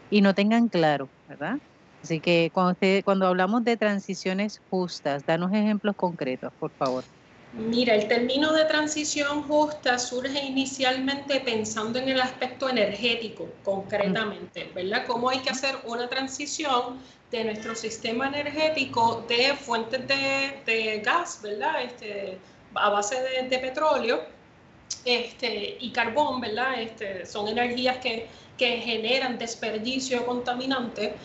y 0.10 0.22
no 0.22 0.34
tengan 0.34 0.70
claro, 0.70 1.12
¿verdad? 1.28 1.58
Así 2.04 2.22
que 2.22 2.52
cuando, 2.54 2.78
cuando 3.04 3.28
hablamos 3.28 3.64
de 3.66 3.76
transiciones 3.78 4.62
justas, 4.70 5.26
danos 5.26 5.52
ejemplos 5.54 5.96
concretos, 5.98 6.52
por 6.58 6.72
favor. 6.78 7.06
Mira, 7.52 7.96
el 7.96 8.08
término 8.08 8.54
de 8.54 8.66
transición 8.66 9.42
justa 9.44 9.98
surge 9.98 10.46
inicialmente 10.46 11.40
pensando 11.42 11.98
en 11.98 12.10
el 12.10 12.22
aspecto 12.22 12.70
energético, 12.70 13.60
concretamente, 13.64 14.72
¿verdad? 14.76 15.06
Cómo 15.08 15.30
hay 15.30 15.40
que 15.42 15.50
hacer 15.50 15.76
una 15.86 16.08
transición 16.10 17.02
de 17.32 17.44
nuestro 17.44 17.76
sistema 17.76 18.28
energético 18.28 19.24
de 19.28 19.56
fuentes 19.56 20.08
de, 20.08 21.02
gas, 21.06 21.40
¿verdad? 21.44 21.84
Este, 21.84 22.40
a 22.74 22.90
base 22.90 23.16
de, 23.50 23.60
petróleo 23.60 24.24
este, 25.06 25.78
y 25.80 25.92
carbón, 25.92 26.42
¿verdad? 26.42 26.82
Este, 26.82 27.26
son 27.26 27.48
energías 27.48 27.98
que, 27.98 28.28
generan 28.60 29.38
desperdicio 29.38 30.26
contaminante 30.26 31.16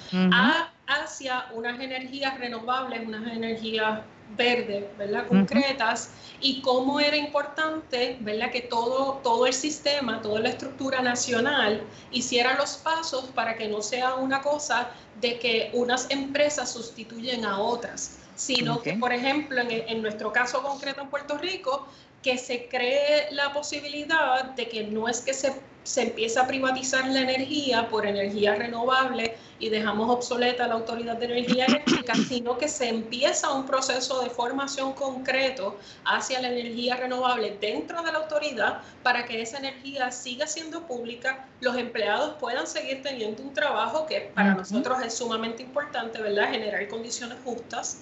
hacia 0.86 1.46
unas 1.52 1.80
energías 1.80 2.38
renovables, 2.38 3.04
unas 3.04 3.26
energías 3.26 4.02
verdes, 4.36 4.84
¿verdad? 4.98 5.26
Concretas, 5.26 6.10
y 6.40 6.60
cómo 6.60 7.00
era 7.00 7.16
importante, 7.16 8.16
¿verdad? 8.20 8.50
Que 8.50 8.62
todo, 8.62 9.20
todo 9.22 9.46
el 9.46 9.52
sistema, 9.52 10.20
toda 10.20 10.40
la 10.40 10.50
estructura 10.50 11.00
nacional 11.00 11.82
hiciera 12.10 12.56
los 12.56 12.76
pasos 12.76 13.26
para 13.34 13.56
que 13.56 13.68
no 13.68 13.82
sea 13.82 14.14
una 14.14 14.42
cosa 14.42 14.90
de 15.20 15.38
que 15.38 15.70
unas 15.72 16.10
empresas 16.10 16.72
sustituyen 16.72 17.44
a 17.44 17.60
otras, 17.60 18.18
sino 18.34 18.82
que, 18.82 18.94
por 18.94 19.12
ejemplo, 19.12 19.60
en, 19.60 19.70
en 19.70 20.02
nuestro 20.02 20.32
caso 20.32 20.62
concreto 20.62 21.02
en 21.02 21.08
Puerto 21.08 21.38
Rico, 21.38 21.86
que 22.24 22.38
se 22.38 22.68
cree 22.68 23.30
la 23.32 23.52
posibilidad 23.52 24.44
de 24.56 24.66
que 24.66 24.84
no 24.84 25.08
es 25.08 25.20
que 25.20 25.34
se, 25.34 25.54
se 25.82 26.02
empiece 26.04 26.40
a 26.40 26.46
privatizar 26.46 27.06
la 27.06 27.20
energía 27.20 27.90
por 27.90 28.06
energía 28.06 28.54
renovable 28.54 29.36
y 29.58 29.68
dejamos 29.68 30.08
obsoleta 30.08 30.66
la 30.66 30.74
Autoridad 30.74 31.18
de 31.18 31.26
Energía 31.26 31.66
Eléctrica, 31.66 32.14
sino 32.28 32.56
que 32.56 32.66
se 32.66 32.88
empieza 32.88 33.52
un 33.52 33.66
proceso 33.66 34.22
de 34.22 34.30
formación 34.30 34.94
concreto 34.94 35.76
hacia 36.06 36.40
la 36.40 36.48
energía 36.48 36.96
renovable 36.96 37.58
dentro 37.60 38.02
de 38.02 38.10
la 38.10 38.20
autoridad 38.20 38.80
para 39.02 39.26
que 39.26 39.42
esa 39.42 39.58
energía 39.58 40.10
siga 40.10 40.46
siendo 40.46 40.86
pública, 40.86 41.46
los 41.60 41.76
empleados 41.76 42.36
puedan 42.40 42.66
seguir 42.66 43.02
teniendo 43.02 43.42
un 43.42 43.52
trabajo 43.52 44.06
que 44.06 44.32
para 44.34 44.54
nosotros 44.54 44.98
es 45.04 45.12
sumamente 45.12 45.62
importante, 45.62 46.22
¿verdad? 46.22 46.50
Generar 46.50 46.88
condiciones 46.88 47.36
justas 47.44 47.98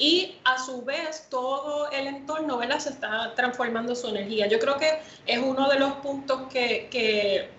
y 0.00 0.34
a 0.44 0.58
su 0.58 0.82
vez 0.82 1.26
todo 1.28 1.90
el 1.90 2.06
entorno 2.06 2.56
¿verdad? 2.56 2.78
se 2.78 2.88
está 2.88 3.34
transformando 3.34 3.94
su 3.94 4.08
energía. 4.08 4.48
Yo 4.48 4.58
creo 4.58 4.78
que 4.78 4.98
es 5.26 5.38
uno 5.38 5.68
de 5.68 5.78
los 5.78 5.92
puntos 5.94 6.48
que, 6.50 6.88
que 6.90 7.50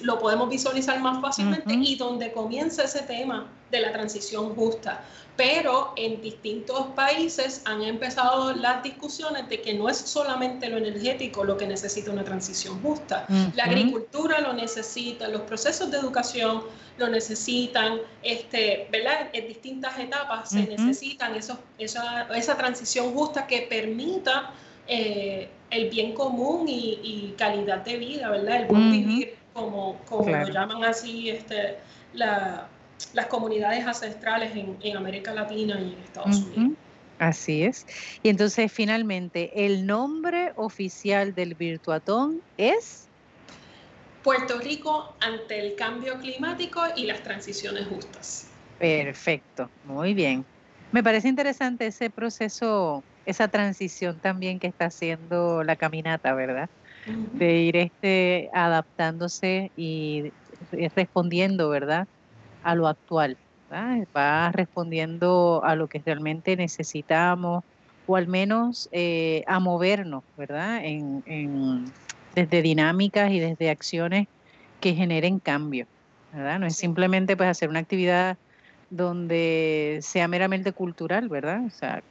lo 0.00 0.18
podemos 0.18 0.48
visualizar 0.48 0.98
más 1.00 1.20
fácilmente 1.20 1.74
y 1.74 1.96
donde 1.96 2.32
comienza 2.32 2.84
ese 2.84 3.02
tema 3.02 3.46
de 3.72 3.80
la 3.80 3.90
transición 3.90 4.54
justa. 4.54 5.02
Pero 5.34 5.94
en 5.96 6.20
distintos 6.20 6.88
países 6.94 7.62
han 7.64 7.82
empezado 7.82 8.52
las 8.52 8.82
discusiones 8.82 9.48
de 9.48 9.62
que 9.62 9.72
no 9.72 9.88
es 9.88 9.96
solamente 9.96 10.68
lo 10.68 10.76
energético 10.76 11.42
lo 11.42 11.56
que 11.56 11.66
necesita 11.66 12.10
una 12.10 12.22
transición 12.22 12.80
justa. 12.82 13.26
La 13.56 13.64
agricultura 13.64 14.40
lo 14.40 14.52
necesita, 14.52 15.26
los 15.28 15.40
procesos 15.42 15.90
de 15.90 15.96
educación 15.96 16.62
lo 16.98 17.08
necesitan, 17.08 18.00
este, 18.22 18.86
¿verdad? 18.92 19.30
En 19.32 19.48
distintas 19.48 19.98
etapas 19.98 20.50
se 20.50 20.64
necesitan 20.66 21.34
esa, 21.34 21.58
esa, 21.78 22.56
transición 22.58 23.14
justa 23.14 23.46
que 23.46 23.62
permita 23.62 24.50
eh, 24.86 25.48
el 25.70 25.88
bien 25.88 26.12
común 26.12 26.66
y, 26.68 27.34
calidad 27.38 27.78
de 27.78 27.96
vida, 27.96 28.28
¿verdad? 28.28 28.56
El 28.60 28.66
buen 28.66 28.92
vivir, 28.92 29.34
como, 29.54 29.96
como 30.06 30.28
lo 30.28 30.48
llaman 30.48 30.84
así 30.84 31.30
este, 31.30 31.78
las 33.12 33.26
comunidades 33.26 33.86
ancestrales 33.86 34.52
en, 34.54 34.96
América 34.96 35.32
Latina 35.32 35.80
y 35.80 35.92
en 35.92 36.02
Estados 36.02 36.36
Unidos. 36.42 36.76
Así 37.18 37.62
es. 37.62 37.86
Y 38.22 38.30
entonces, 38.30 38.72
finalmente, 38.72 39.64
el 39.64 39.86
nombre 39.86 40.52
oficial 40.56 41.34
del 41.34 41.54
Virtuatón 41.54 42.42
es... 42.56 43.06
Puerto 44.24 44.58
Rico 44.58 45.14
ante 45.20 45.60
el 45.60 45.76
cambio 45.76 46.18
climático 46.18 46.80
y 46.96 47.06
las 47.06 47.22
transiciones 47.22 47.86
justas. 47.86 48.48
Perfecto, 48.78 49.70
muy 49.84 50.14
bien. 50.14 50.44
Me 50.90 51.02
parece 51.02 51.28
interesante 51.28 51.86
ese 51.86 52.10
proceso, 52.10 53.04
esa 53.24 53.48
transición 53.48 54.18
también 54.18 54.58
que 54.58 54.66
está 54.66 54.86
haciendo 54.86 55.62
la 55.62 55.76
caminata, 55.76 56.34
¿verdad? 56.34 56.68
De 57.06 57.56
ir 57.58 57.76
este, 57.76 58.50
adaptándose 58.52 59.70
y 59.76 60.32
respondiendo, 60.94 61.68
¿verdad? 61.68 62.06
A 62.62 62.74
lo 62.74 62.88
actual. 62.88 63.36
Va 63.70 64.52
respondiendo 64.52 65.62
a 65.64 65.74
lo 65.76 65.88
que 65.88 66.02
realmente 66.04 66.56
necesitamos 66.56 67.64
o 68.06 68.16
al 68.16 68.26
menos 68.26 68.88
eh, 68.92 69.44
a 69.46 69.60
movernos, 69.60 70.24
¿verdad? 70.36 70.84
En, 70.84 71.22
en, 71.26 71.84
desde 72.34 72.62
dinámicas 72.62 73.30
y 73.30 73.40
desde 73.40 73.70
acciones 73.70 74.26
que 74.80 74.94
generen 74.94 75.38
cambio, 75.38 75.86
¿verdad? 76.32 76.58
No 76.58 76.66
es 76.66 76.76
simplemente 76.76 77.36
pues 77.36 77.48
hacer 77.48 77.68
una 77.68 77.78
actividad 77.78 78.36
donde 78.90 80.00
sea 80.02 80.28
meramente 80.28 80.72
cultural, 80.72 81.28
¿verdad? 81.28 81.62
O 81.66 81.70
sea, 81.70 82.02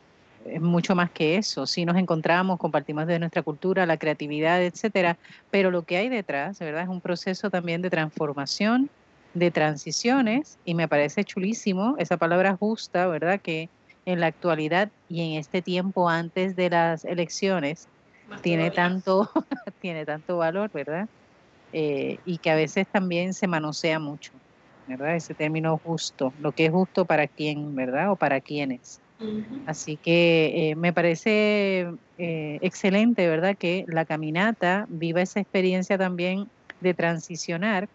es 0.46 0.62
mucho 0.62 0.96
más 0.96 1.12
que 1.12 1.36
eso. 1.36 1.68
Si 1.68 1.86
nos 1.86 1.98
encontramos, 1.98 2.58
compartimos 2.58 3.06
de 3.06 3.20
nuestra 3.20 3.44
cultura, 3.44 3.86
la 3.86 3.98
creatividad, 3.98 4.64
etcétera, 4.64 5.18
pero 5.52 5.70
lo 5.70 5.84
que 5.84 5.98
hay 5.98 6.10
detrás, 6.10 6.58
¿verdad? 6.60 6.84
Es 6.84 6.90
un 6.90 7.02
proceso 7.02 7.50
también 7.50 7.82
de 7.82 7.90
transformación, 7.90 8.90
de 9.34 9.52
transiciones, 9.52 10.60
y 10.64 10.76
me 10.76 10.88
parece 10.88 11.24
chulísimo 11.24 11.96
esa 12.00 12.18
palabra 12.18 12.56
justa, 12.60 13.08
¿verdad? 13.08 13.40
Que 13.44 13.70
en 14.06 14.20
la 14.20 14.28
actualidad 14.28 14.92
y 15.08 15.22
en 15.34 15.40
este 15.40 15.62
tiempo 15.62 16.10
antes 16.10 16.56
de 16.56 16.70
las 16.70 17.06
elecciones 17.06 17.90
tiene 18.42 18.72
tanto, 18.72 19.30
tiene 19.80 20.06
tanto 20.06 20.38
valor, 20.38 20.70
¿verdad? 20.74 21.08
Eh, 21.72 22.20
y 22.24 22.40
que 22.40 22.52
a 22.52 22.56
veces 22.56 22.86
también 22.92 23.34
se 23.34 23.48
manosea 23.48 24.00
mucho. 24.00 24.40
¿verdad? 24.86 25.16
Ese 25.16 25.36
término 25.36 25.80
justo, 25.84 26.34
lo 26.38 26.54
que 26.54 26.66
es 26.66 26.72
justo 26.72 27.06
para 27.06 27.28
quién, 27.28 27.76
¿verdad? 27.76 28.12
O 28.12 28.18
para 28.18 28.42
quiénes. 28.42 29.02
Así 29.66 29.98
que 30.00 30.72
eh, 30.72 30.76
me 30.76 30.94
parece 30.94 31.82
eh, 32.18 32.60
excelente, 32.62 33.28
¿verdad? 33.30 33.56
Que 33.60 33.86
la 33.88 34.06
caminata 34.06 34.86
viva 34.90 35.22
esa 35.22 35.40
experiencia 35.42 35.98
también 35.98 36.46
de 36.80 36.94
transicionar 36.96 37.88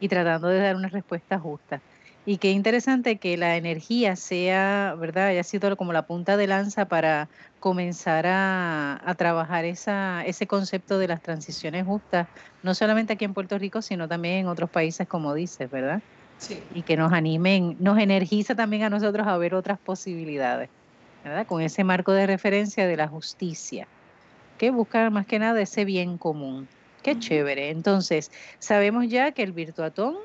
y 0.00 0.08
tratando 0.08 0.48
de 0.48 0.60
dar 0.60 0.76
una 0.76 0.88
respuesta 0.88 1.38
justa. 1.38 1.80
Y 2.26 2.36
qué 2.36 2.50
interesante 2.50 3.16
que 3.16 3.36
la 3.36 3.56
energía 3.56 4.14
sea, 4.14 4.94
¿verdad? 4.98 5.28
Haya 5.28 5.42
sido 5.42 5.74
como 5.76 5.92
la 5.92 6.06
punta 6.06 6.36
de 6.36 6.46
lanza 6.46 6.86
para 6.86 7.28
comenzar 7.60 8.26
a, 8.26 9.00
a, 9.04 9.14
trabajar 9.14 9.64
esa, 9.64 10.22
ese 10.26 10.46
concepto 10.46 10.98
de 10.98 11.08
las 11.08 11.22
transiciones 11.22 11.86
justas, 11.86 12.28
no 12.62 12.74
solamente 12.74 13.14
aquí 13.14 13.24
en 13.24 13.32
Puerto 13.32 13.58
Rico, 13.58 13.80
sino 13.80 14.06
también 14.06 14.34
en 14.34 14.48
otros 14.48 14.68
países, 14.68 15.08
como 15.08 15.34
dices, 15.34 15.70
¿verdad? 15.70 16.02
Sí. 16.36 16.62
Y 16.74 16.82
que 16.82 16.96
nos 16.96 17.12
animen, 17.12 17.76
nos 17.80 17.98
energiza 17.98 18.54
también 18.54 18.82
a 18.82 18.90
nosotros 18.90 19.26
a 19.26 19.36
ver 19.38 19.54
otras 19.54 19.78
posibilidades, 19.78 20.68
¿verdad? 21.24 21.46
Con 21.46 21.62
ese 21.62 21.84
marco 21.84 22.12
de 22.12 22.26
referencia 22.26 22.86
de 22.86 22.96
la 22.96 23.08
justicia, 23.08 23.86
que 24.58 24.70
busca 24.70 25.08
más 25.08 25.26
que 25.26 25.38
nada 25.38 25.60
ese 25.60 25.84
bien 25.86 26.18
común. 26.18 26.68
Qué 27.02 27.18
chévere. 27.18 27.70
Entonces, 27.70 28.30
sabemos 28.58 29.08
ya 29.08 29.32
que 29.32 29.42
el 29.42 29.52
Virtuatón 29.52 30.16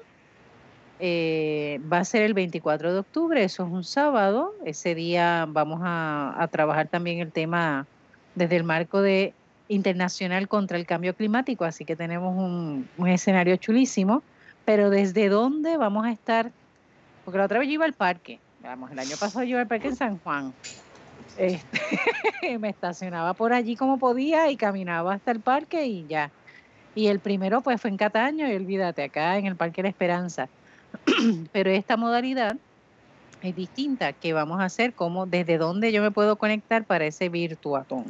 eh, 0.99 1.81
va 1.91 1.99
a 1.99 2.05
ser 2.05 2.21
el 2.21 2.33
24 2.33 2.93
de 2.93 2.99
octubre, 2.99 3.43
eso 3.43 3.65
es 3.65 3.71
un 3.71 3.83
sábado. 3.83 4.53
Ese 4.65 4.95
día 4.95 5.45
vamos 5.47 5.81
a, 5.83 6.47
trabajar 6.51 6.87
también 6.87 7.19
el 7.19 7.31
tema 7.31 7.85
desde 8.35 8.55
el 8.55 8.63
marco 8.63 9.01
de 9.01 9.33
internacional 9.67 10.47
contra 10.47 10.77
el 10.77 10.85
cambio 10.85 11.15
climático, 11.15 11.65
así 11.65 11.85
que 11.85 11.95
tenemos 11.95 12.35
un, 12.37 12.87
escenario 13.07 13.55
chulísimo. 13.57 14.23
Pero 14.63 14.89
¿desde 14.89 15.29
dónde 15.29 15.77
vamos 15.77 16.05
a 16.05 16.11
estar? 16.11 16.51
Porque 17.23 17.37
la 17.37 17.45
otra 17.45 17.59
vez 17.59 17.67
yo 17.67 17.75
iba 17.75 17.85
al 17.85 17.93
parque, 17.93 18.39
vamos, 18.63 18.91
el 18.91 18.99
año 18.99 19.15
pasado 19.19 19.43
yo 19.43 19.51
iba 19.51 19.61
al 19.61 19.67
parque 19.67 19.89
en 19.89 19.95
San 19.95 20.17
Juan. 20.19 20.53
Este, 21.37 21.79
me 22.59 22.69
estacionaba 22.69 23.33
por 23.33 23.53
allí 23.53 23.75
como 23.75 23.97
podía 23.99 24.49
y 24.49 24.55
caminaba 24.55 25.13
hasta 25.13 25.31
el 25.31 25.39
parque 25.39 25.85
y 25.85 26.05
ya. 26.07 26.31
Y 26.95 27.07
el 27.07 27.19
primero 27.19 27.61
pues 27.61 27.81
fue 27.81 27.89
en 27.89 27.97
Cataño 27.97 28.47
y 28.47 28.55
olvídate, 28.55 29.03
acá 29.03 29.37
en 29.37 29.45
el 29.45 29.55
Parque 29.55 29.83
La 29.83 29.89
Esperanza. 29.89 30.47
Pero 31.51 31.69
esta 31.69 31.97
modalidad 31.97 32.55
es 33.41 33.55
distinta, 33.55 34.13
que 34.13 34.33
vamos 34.33 34.59
a 34.61 34.65
hacer 34.65 34.93
como 34.93 35.25
desde 35.25 35.57
dónde 35.57 35.91
yo 35.91 36.01
me 36.01 36.11
puedo 36.11 36.37
conectar 36.37 36.85
para 36.85 37.05
ese 37.05 37.29
virtuatón. 37.29 38.05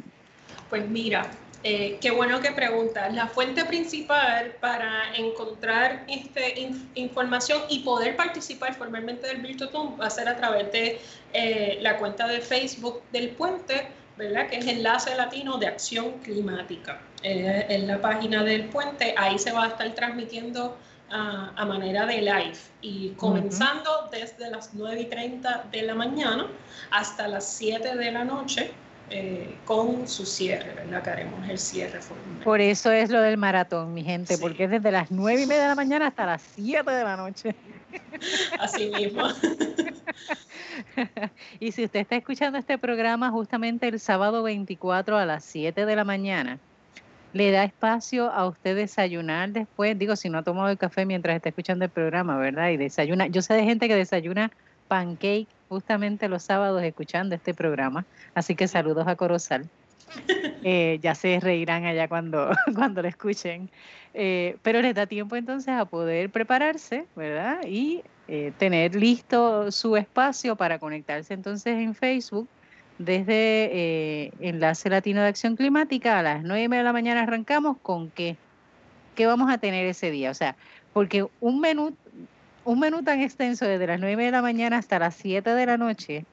Pues 0.70 0.88
mira, 0.88 1.28
eh, 1.68 1.98
qué 2.00 2.12
bueno 2.12 2.40
que 2.40 2.52
preguntas. 2.52 3.12
La 3.12 3.26
fuente 3.26 3.64
principal 3.64 4.54
para 4.60 5.16
encontrar 5.16 6.04
este, 6.08 6.70
información 6.94 7.62
y 7.68 7.80
poder 7.80 8.14
participar 8.14 8.74
formalmente 8.74 9.26
del 9.26 9.38
Virtuatón 9.38 9.96
va 10.00 10.06
a 10.06 10.10
ser 10.10 10.28
a 10.28 10.36
través 10.36 10.70
de 10.70 11.00
eh, 11.32 11.78
la 11.80 11.98
cuenta 11.98 12.28
de 12.28 12.40
Facebook 12.40 13.02
del 13.10 13.30
puente, 13.30 13.88
¿verdad? 14.16 14.48
Que 14.48 14.56
es 14.56 14.66
Enlace 14.66 15.14
Latino 15.14 15.58
de 15.58 15.66
Acción 15.66 16.18
Climática. 16.22 17.00
Eh, 17.22 17.66
en 17.68 17.86
la 17.86 18.00
página 18.00 18.42
del 18.44 18.68
puente, 18.68 19.14
ahí 19.16 19.38
se 19.38 19.52
va 19.52 19.64
a 19.64 19.68
estar 19.68 19.94
transmitiendo 19.94 20.76
a, 21.10 21.64
manera 21.64 22.06
de 22.06 22.20
live 22.20 22.56
y 22.80 23.10
comenzando 23.10 24.08
desde 24.10 24.50
las 24.50 24.74
9 24.74 25.02
y 25.02 25.04
30 25.06 25.66
de 25.70 25.82
la 25.82 25.94
mañana 25.94 26.46
hasta 26.90 27.28
las 27.28 27.46
7 27.52 27.96
de 27.96 28.10
la 28.10 28.24
noche 28.24 28.72
eh, 29.10 29.54
con 29.64 30.08
su 30.08 30.26
cierre, 30.26 30.74
¿verdad? 30.74 31.02
Que 31.02 31.10
haremos 31.10 31.48
el 31.48 31.58
cierre 31.58 32.00
formal. 32.00 32.42
Por 32.42 32.60
eso 32.60 32.90
es 32.90 33.08
lo 33.08 33.20
del 33.20 33.36
maratón, 33.36 33.94
mi 33.94 34.02
gente, 34.02 34.36
porque 34.36 34.64
es 34.64 34.70
desde 34.70 34.90
las 34.90 35.12
9 35.12 35.42
y 35.42 35.46
media 35.46 35.62
de 35.62 35.68
la 35.68 35.74
mañana 35.76 36.08
hasta 36.08 36.26
las 36.26 36.42
7 36.56 36.90
de 36.90 37.04
la 37.04 37.16
noche. 37.16 37.54
Así 38.58 38.90
mismo. 38.90 39.22
y 41.60 41.70
si 41.70 41.84
usted 41.84 42.00
está 42.00 42.16
escuchando 42.16 42.58
este 42.58 42.78
programa 42.78 43.30
justamente 43.30 43.86
el 43.86 44.00
sábado 44.00 44.42
24 44.42 45.16
a 45.16 45.24
las 45.24 45.44
7 45.44 45.86
de 45.86 45.96
la 45.96 46.04
mañana, 46.04 46.58
le 47.32 47.52
da 47.52 47.64
espacio 47.64 48.32
a 48.32 48.46
usted 48.46 48.74
desayunar 48.74 49.50
después, 49.50 49.96
digo, 49.98 50.16
si 50.16 50.30
no 50.30 50.38
ha 50.38 50.42
tomado 50.42 50.68
el 50.68 50.78
café 50.78 51.06
mientras 51.06 51.36
está 51.36 51.50
escuchando 51.50 51.84
el 51.84 51.90
programa, 51.90 52.38
¿verdad? 52.38 52.70
Y 52.70 52.76
desayuna, 52.76 53.28
yo 53.28 53.42
sé 53.42 53.54
de 53.54 53.62
gente 53.62 53.86
que 53.86 53.94
desayuna 53.94 54.50
pancake 54.88 55.46
justamente 55.68 56.28
los 56.28 56.42
sábados 56.42 56.82
escuchando 56.82 57.34
este 57.34 57.54
programa, 57.54 58.04
así 58.34 58.54
que 58.54 58.68
saludos 58.68 59.06
a 59.06 59.16
Corozal. 59.16 59.68
Eh, 60.68 60.98
ya 61.00 61.14
se 61.14 61.38
reirán 61.38 61.84
allá 61.84 62.08
cuando, 62.08 62.50
cuando 62.74 63.00
lo 63.00 63.06
escuchen, 63.06 63.70
eh, 64.14 64.56
pero 64.62 64.82
les 64.82 64.96
da 64.96 65.06
tiempo 65.06 65.36
entonces 65.36 65.68
a 65.68 65.84
poder 65.84 66.28
prepararse, 66.30 67.06
¿verdad? 67.14 67.60
Y 67.64 68.02
eh, 68.26 68.52
tener 68.58 68.96
listo 68.96 69.70
su 69.70 69.96
espacio 69.96 70.56
para 70.56 70.80
conectarse 70.80 71.34
entonces 71.34 71.76
en 71.76 71.94
Facebook 71.94 72.48
desde 72.98 73.70
eh, 73.72 74.32
Enlace 74.40 74.88
Latino 74.88 75.20
de 75.20 75.28
Acción 75.28 75.56
Climática 75.56 76.18
a 76.18 76.22
las 76.22 76.42
nueve 76.42 76.76
de 76.76 76.82
la 76.82 76.92
mañana 76.92 77.22
arrancamos 77.22 77.76
con 77.82 78.10
qué, 78.10 78.36
qué 79.14 79.26
vamos 79.26 79.52
a 79.52 79.58
tener 79.58 79.86
ese 79.86 80.10
día. 80.10 80.30
O 80.30 80.34
sea, 80.34 80.56
porque 80.92 81.26
un 81.40 81.60
menú, 81.60 81.94
un 82.66 82.80
menú 82.80 83.02
tan 83.02 83.22
extenso 83.22 83.64
desde 83.64 83.86
las 83.86 84.00
nueve 84.00 84.24
de 84.24 84.32
la 84.32 84.42
mañana 84.42 84.78
hasta 84.78 84.98
las 84.98 85.14
7 85.14 85.54
de 85.54 85.66
la 85.66 85.76
noche, 85.76 86.24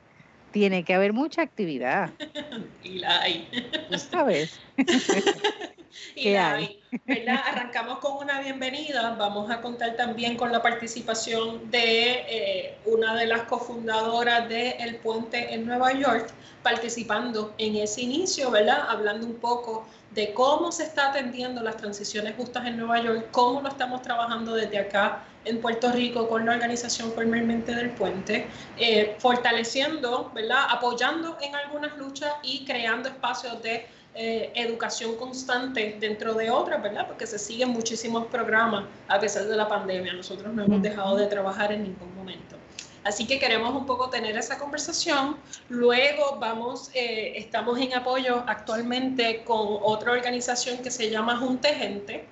tiene 0.51 0.83
que 0.83 0.95
haber 0.95 1.13
mucha 1.13 1.43
actividad. 1.43 2.09
y 2.83 2.99
la 2.99 3.21
hay. 3.21 3.47
¿Tú 3.89 3.99
sabes? 3.99 4.59
y 6.15 6.31
la 6.31 6.55
hay. 6.55 6.79
¿verdad? 7.05 7.39
Arrancamos 7.51 7.99
con 7.99 8.17
una 8.17 8.41
bienvenida. 8.41 9.15
Vamos 9.15 9.49
a 9.51 9.61
contar 9.61 9.95
también 9.95 10.35
con 10.35 10.51
la 10.51 10.61
participación 10.61 11.69
de 11.69 12.25
eh, 12.27 12.77
una 12.85 13.15
de 13.15 13.27
las 13.27 13.43
cofundadoras 13.43 14.49
de 14.49 14.71
El 14.71 14.95
Puente 14.97 15.53
en 15.53 15.67
Nueva 15.67 15.93
York, 15.93 16.31
participando 16.63 17.53
en 17.59 17.75
ese 17.75 18.01
inicio, 18.01 18.49
¿verdad? 18.49 18.87
Hablando 18.89 19.27
un 19.27 19.35
poco 19.35 19.85
de 20.13 20.33
cómo 20.33 20.71
se 20.71 20.83
está 20.83 21.09
atendiendo 21.09 21.61
las 21.63 21.77
transiciones 21.77 22.35
justas 22.35 22.65
en 22.67 22.77
Nueva 22.77 23.01
York, 23.01 23.27
cómo 23.31 23.61
lo 23.61 23.69
estamos 23.69 24.01
trabajando 24.01 24.53
desde 24.53 24.77
acá 24.77 25.23
en 25.45 25.59
Puerto 25.59 25.91
Rico 25.91 26.27
con 26.29 26.45
la 26.45 26.53
organización 26.53 27.11
formalmente 27.11 27.73
del 27.75 27.91
puente, 27.91 28.47
eh, 28.77 29.15
fortaleciendo, 29.19 30.31
¿verdad? 30.33 30.65
apoyando 30.69 31.37
en 31.41 31.55
algunas 31.55 31.97
luchas 31.97 32.33
y 32.43 32.63
creando 32.65 33.09
espacios 33.09 33.61
de 33.61 33.85
eh, 34.15 34.51
educación 34.55 35.15
constante 35.15 35.97
dentro 35.99 36.35
de 36.35 36.51
otras, 36.51 36.81
¿verdad? 36.83 37.07
Porque 37.07 37.25
se 37.25 37.39
siguen 37.39 37.69
muchísimos 37.69 38.27
programas 38.27 38.85
a 39.07 39.19
pesar 39.19 39.45
de 39.45 39.55
la 39.55 39.67
pandemia. 39.67 40.13
Nosotros 40.13 40.53
no 40.53 40.63
hemos 40.63 40.81
dejado 40.83 41.15
de 41.15 41.25
trabajar 41.25 41.71
en 41.71 41.83
ningún 41.83 42.15
momento. 42.15 42.55
Así 43.03 43.27
que 43.27 43.39
queremos 43.39 43.75
un 43.75 43.85
poco 43.85 44.09
tener 44.09 44.37
esa 44.37 44.57
conversación. 44.57 45.37
Luego 45.69 46.37
vamos, 46.39 46.89
eh, 46.93 47.33
estamos 47.35 47.79
en 47.79 47.93
apoyo 47.93 48.43
actualmente 48.47 49.43
con 49.43 49.79
otra 49.81 50.11
organización 50.11 50.77
que 50.79 50.91
se 50.91 51.09
llama 51.09 51.37
Junte 51.37 51.73
Gente, 51.73 52.25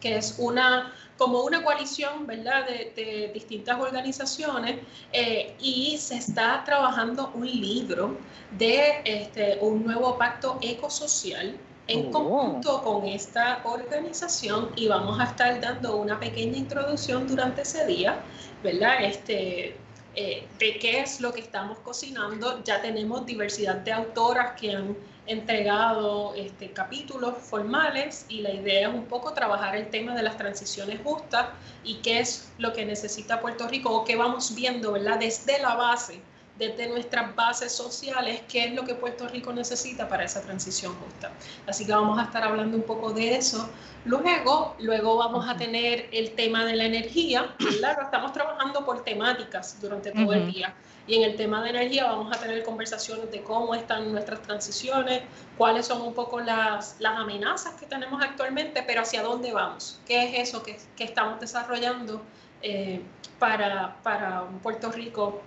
que 0.00 0.16
es 0.16 0.36
una 0.38 0.92
como 1.18 1.42
una 1.42 1.64
coalición, 1.64 2.26
¿verdad?, 2.26 2.64
de, 2.66 3.30
distintas 3.34 3.78
organizaciones 3.80 4.76
eh, 5.12 5.56
y 5.58 5.98
se 5.98 6.16
está 6.16 6.62
trabajando 6.64 7.32
un 7.34 7.44
libro 7.44 8.16
de 8.56 9.02
este, 9.04 9.58
un 9.60 9.84
nuevo 9.84 10.16
pacto 10.16 10.58
ecosocial 10.62 11.56
en 11.88 12.08
oh. 12.08 12.10
conjunto 12.12 12.82
con 12.82 13.04
esta 13.06 13.60
organización 13.64 14.70
y 14.76 14.86
vamos 14.86 15.18
a 15.18 15.24
estar 15.24 15.60
dando 15.60 15.96
una 15.96 16.20
pequeña 16.20 16.56
introducción 16.56 17.26
durante 17.26 17.62
ese 17.62 17.84
día, 17.86 18.20
¿verdad? 18.62 19.02
Este, 19.02 19.76
eh, 20.14 20.46
de 20.58 20.78
qué 20.78 21.00
es 21.00 21.20
lo 21.20 21.32
que 21.32 21.40
estamos 21.40 21.78
cocinando. 21.80 22.62
Ya 22.64 22.82
tenemos 22.82 23.26
diversidad 23.26 23.76
de 23.76 23.92
autoras 23.92 24.58
que 24.60 24.74
han 24.74 24.96
entregado 25.26 26.34
este, 26.34 26.72
capítulos 26.72 27.34
formales 27.38 28.24
y 28.28 28.40
la 28.40 28.50
idea 28.50 28.88
es 28.88 28.94
un 28.94 29.04
poco 29.04 29.34
trabajar 29.34 29.76
el 29.76 29.88
tema 29.88 30.14
de 30.14 30.22
las 30.22 30.38
transiciones 30.38 31.00
justas 31.04 31.48
y 31.84 31.96
qué 31.96 32.20
es 32.20 32.50
lo 32.58 32.72
que 32.72 32.86
necesita 32.86 33.40
Puerto 33.40 33.68
Rico 33.68 33.90
o 33.90 34.04
qué 34.04 34.16
vamos 34.16 34.54
viendo, 34.54 34.92
¿verdad? 34.92 35.18
Desde 35.18 35.58
la 35.60 35.74
base 35.74 36.22
desde 36.58 36.88
nuestras 36.88 37.34
bases 37.36 37.72
sociales 37.72 38.42
qué 38.48 38.64
es 38.64 38.74
lo 38.74 38.84
que 38.84 38.94
Puerto 38.94 39.28
Rico 39.28 39.52
necesita 39.52 40.08
para 40.08 40.24
esa 40.24 40.42
transición 40.42 40.94
justa. 40.96 41.30
Así 41.66 41.86
que 41.86 41.92
vamos 41.92 42.18
a 42.18 42.24
estar 42.24 42.42
hablando 42.42 42.76
un 42.76 42.82
poco 42.82 43.12
de 43.12 43.36
eso. 43.36 43.70
Luego, 44.04 44.74
luego 44.80 45.16
vamos 45.16 45.48
a 45.48 45.56
tener 45.56 46.08
el 46.12 46.32
tema 46.32 46.64
de 46.64 46.76
la 46.76 46.84
energía, 46.84 47.54
claro, 47.78 48.02
estamos 48.02 48.32
trabajando 48.32 48.84
por 48.84 49.04
temáticas 49.04 49.80
durante 49.80 50.10
todo 50.10 50.32
el 50.32 50.52
día. 50.52 50.74
Y 51.06 51.16
en 51.16 51.22
el 51.22 51.36
tema 51.36 51.62
de 51.62 51.70
energía 51.70 52.04
vamos 52.04 52.36
a 52.36 52.38
tener 52.38 52.62
conversaciones 52.64 53.30
de 53.30 53.42
cómo 53.42 53.74
están 53.74 54.12
nuestras 54.12 54.42
transiciones, 54.42 55.22
cuáles 55.56 55.86
son 55.86 56.02
un 56.02 56.12
poco 56.12 56.40
las, 56.40 56.96
las 56.98 57.18
amenazas 57.18 57.74
que 57.74 57.86
tenemos 57.86 58.22
actualmente, 58.22 58.82
pero 58.86 59.00
hacia 59.00 59.22
dónde 59.22 59.52
vamos, 59.52 60.00
qué 60.06 60.24
es 60.24 60.48
eso 60.48 60.62
que, 60.62 60.78
que 60.96 61.04
estamos 61.04 61.40
desarrollando 61.40 62.22
eh, 62.60 63.00
para, 63.38 63.96
para 64.02 64.44
Puerto 64.62 64.90
Rico 64.92 65.40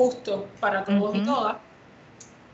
justo 0.00 0.48
para 0.60 0.82
todos 0.82 1.14
y 1.14 1.24
todas. 1.26 1.56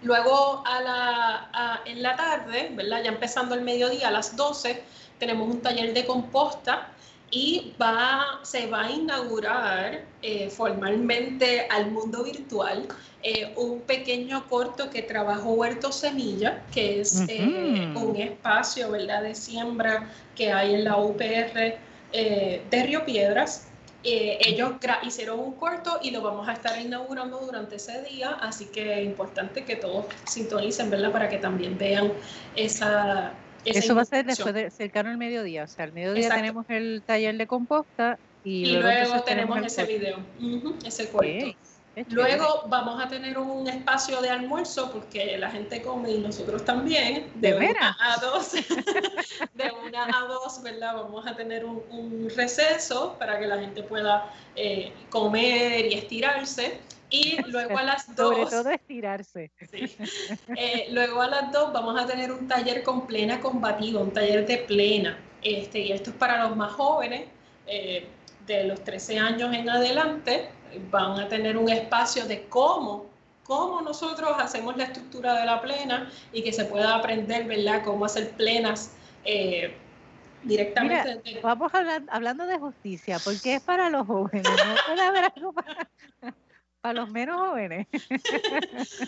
Luego 0.03 0.65
a 0.67 0.81
la, 0.81 1.83
en 1.85 2.03
la 2.03 2.17
tarde, 2.17 2.71
¿verdad? 2.75 3.05
ya 3.05 3.11
empezando 3.11 3.55
el 3.55 3.63
mediodía 3.63 4.09
a 4.09 4.11
las 4.11 4.35
12, 4.37 4.83
tenemos 5.21 5.49
un 5.49 5.61
taller 5.61 5.95
de 5.95 6.05
composta 6.05 6.89
y 7.31 7.73
va, 7.81 8.41
se 8.43 8.67
va 8.67 8.87
a 8.87 8.91
inaugurar 8.91 10.05
eh, 10.23 10.51
formalmente 10.51 11.69
al 11.71 11.93
mundo 11.93 12.25
virtual 12.25 12.89
eh, 13.23 13.53
un 13.57 13.81
pequeño 13.83 14.49
corto 14.49 14.91
que 14.91 15.03
trabajó 15.03 15.51
Huerto 15.53 15.93
Semilla, 15.93 16.65
que 16.73 17.01
es 17.01 17.25
eh, 17.29 17.93
un 17.95 18.17
espacio 18.17 18.91
¿verdad? 18.91 19.23
de 19.23 19.37
siembra 19.37 20.11
que 20.35 20.53
hay 20.53 20.75
en 20.75 20.85
la 20.85 20.97
UPR 20.97 21.79
de 22.13 22.83
Río 22.87 23.05
Piedras. 23.05 23.69
Ellos 24.07 24.73
hicieron 25.03 25.41
un 25.41 25.53
corto 25.55 25.99
y 26.03 26.11
lo 26.11 26.23
vamos 26.23 26.49
a 26.49 26.53
estar 26.53 26.81
inaugurando 26.81 27.39
durante 27.41 27.77
ese 27.77 28.03
día, 28.03 28.31
así 28.41 28.67
que 28.67 29.01
es 29.01 29.07
importante 29.07 29.65
que 29.65 29.77
todos 29.77 30.07
sintonicen, 30.25 30.91
¿verdad? 30.91 31.13
Para 31.13 31.29
que 31.29 31.39
también 31.39 31.77
vean 31.77 32.13
esa, 32.55 33.33
eso 33.67 33.95
va 33.95 34.03
a 34.03 34.05
ser 34.05 34.25
después 34.25 34.55
de, 34.55 34.71
cercano 34.71 35.11
al 35.11 35.19
mediodía, 35.19 35.65
o 35.65 35.67
sea, 35.67 35.85
al 35.85 35.93
mediodía 35.93 36.29
tenemos 36.29 36.67
el 36.69 37.03
taller 37.05 37.37
de 37.37 37.47
composta 37.47 38.19
y, 38.45 38.77
luego, 38.77 39.23
tenemos, 39.23 39.59
ese 39.65 39.85
video, 39.85 40.19
ese 40.85 41.09
cuento. 41.09 41.59
Luego 42.11 42.65
vamos 42.69 43.03
a 43.03 43.09
tener 43.09 43.39
un 43.39 43.67
espacio 43.67 44.21
de 44.21 44.29
almuerzo 44.29 44.91
porque 44.93 45.39
la 45.39 45.51
gente 45.51 45.81
come 45.81 46.11
y 46.11 46.19
nosotros 46.19 46.63
también. 46.63 47.33
De, 47.37 47.53
¿De 47.53 47.71
una 47.71 47.97
a 47.99 48.21
dos. 48.21 48.53
de 49.55 49.73
una 49.87 50.05
a 50.05 50.27
dos, 50.27 50.63
¿verdad? 50.63 50.95
Vamos 50.95 51.27
a 51.27 51.35
tener 51.35 51.65
un, 51.65 52.31
receso 52.37 53.17
para 53.19 53.39
que 53.39 53.47
la 53.47 53.59
gente 53.59 53.83
pueda 53.83 54.31
eh, 54.57 54.93
comer 55.09 55.87
y 55.87 55.95
estirarse. 55.95 56.81
Y 57.09 57.41
luego 57.47 57.79
a 57.79 57.83
las 57.83 58.15
dos. 58.15 58.35
Sobre 58.35 58.51
todo 58.51 58.71
estirarse. 58.71 59.51
Eh, 59.73 60.89
luego 60.91 61.23
a 61.23 61.29
las 61.29 61.51
dos 61.51 61.73
vamos 61.73 61.99
a 61.99 62.07
tener 62.07 62.31
un 62.31 62.47
taller 62.47 62.83
con 62.83 63.07
plena 63.07 63.41
combativa, 63.41 64.01
un 64.03 64.13
taller 64.13 64.45
de 64.45 64.59
plena. 64.59 65.19
Este, 65.41 65.79
y 65.79 65.93
esto 65.93 66.11
es 66.11 66.17
para 66.17 66.47
los 66.47 66.57
más 66.57 66.73
jóvenes, 66.73 67.27
eh, 67.67 68.07
de 68.47 68.65
los 68.65 68.85
13 68.85 69.19
años 69.19 69.55
en 69.55 69.71
adelante. 69.71 70.51
Van 70.91 71.19
a 71.19 71.29
tener 71.29 71.57
un 71.57 71.69
espacio 71.69 72.27
de 72.27 72.47
cómo, 72.49 73.07
cómo 73.45 73.81
nosotros 73.83 74.31
hacemos 74.39 74.77
la 74.77 74.85
estructura 74.85 75.35
de 75.35 75.47
la 75.47 75.61
plena 75.61 76.11
y 76.33 76.43
que 76.43 76.53
se 76.53 76.65
pueda 76.65 76.97
aprender, 76.97 77.45
¿verdad?, 77.45 77.83
cómo 77.85 78.05
hacer 78.05 78.31
plenas. 78.33 78.93
Eh, 79.25 79.75
directamente. 80.43 81.41
vamos 81.43 81.73
hablando 82.09 82.47
de 82.47 82.59
justicia, 82.59 83.19
porque 83.25 83.55
es 83.55 83.63
para 83.63 83.91
los 83.91 84.07
jóvenes, 84.07 84.45
no 84.45 84.75
puede 84.87 85.03
haber 85.03 85.33
algo 85.35 85.53
para, 85.53 85.89
a 86.87 86.93
los 86.93 87.11
menos 87.11 87.41
jóvenes. 87.41 87.87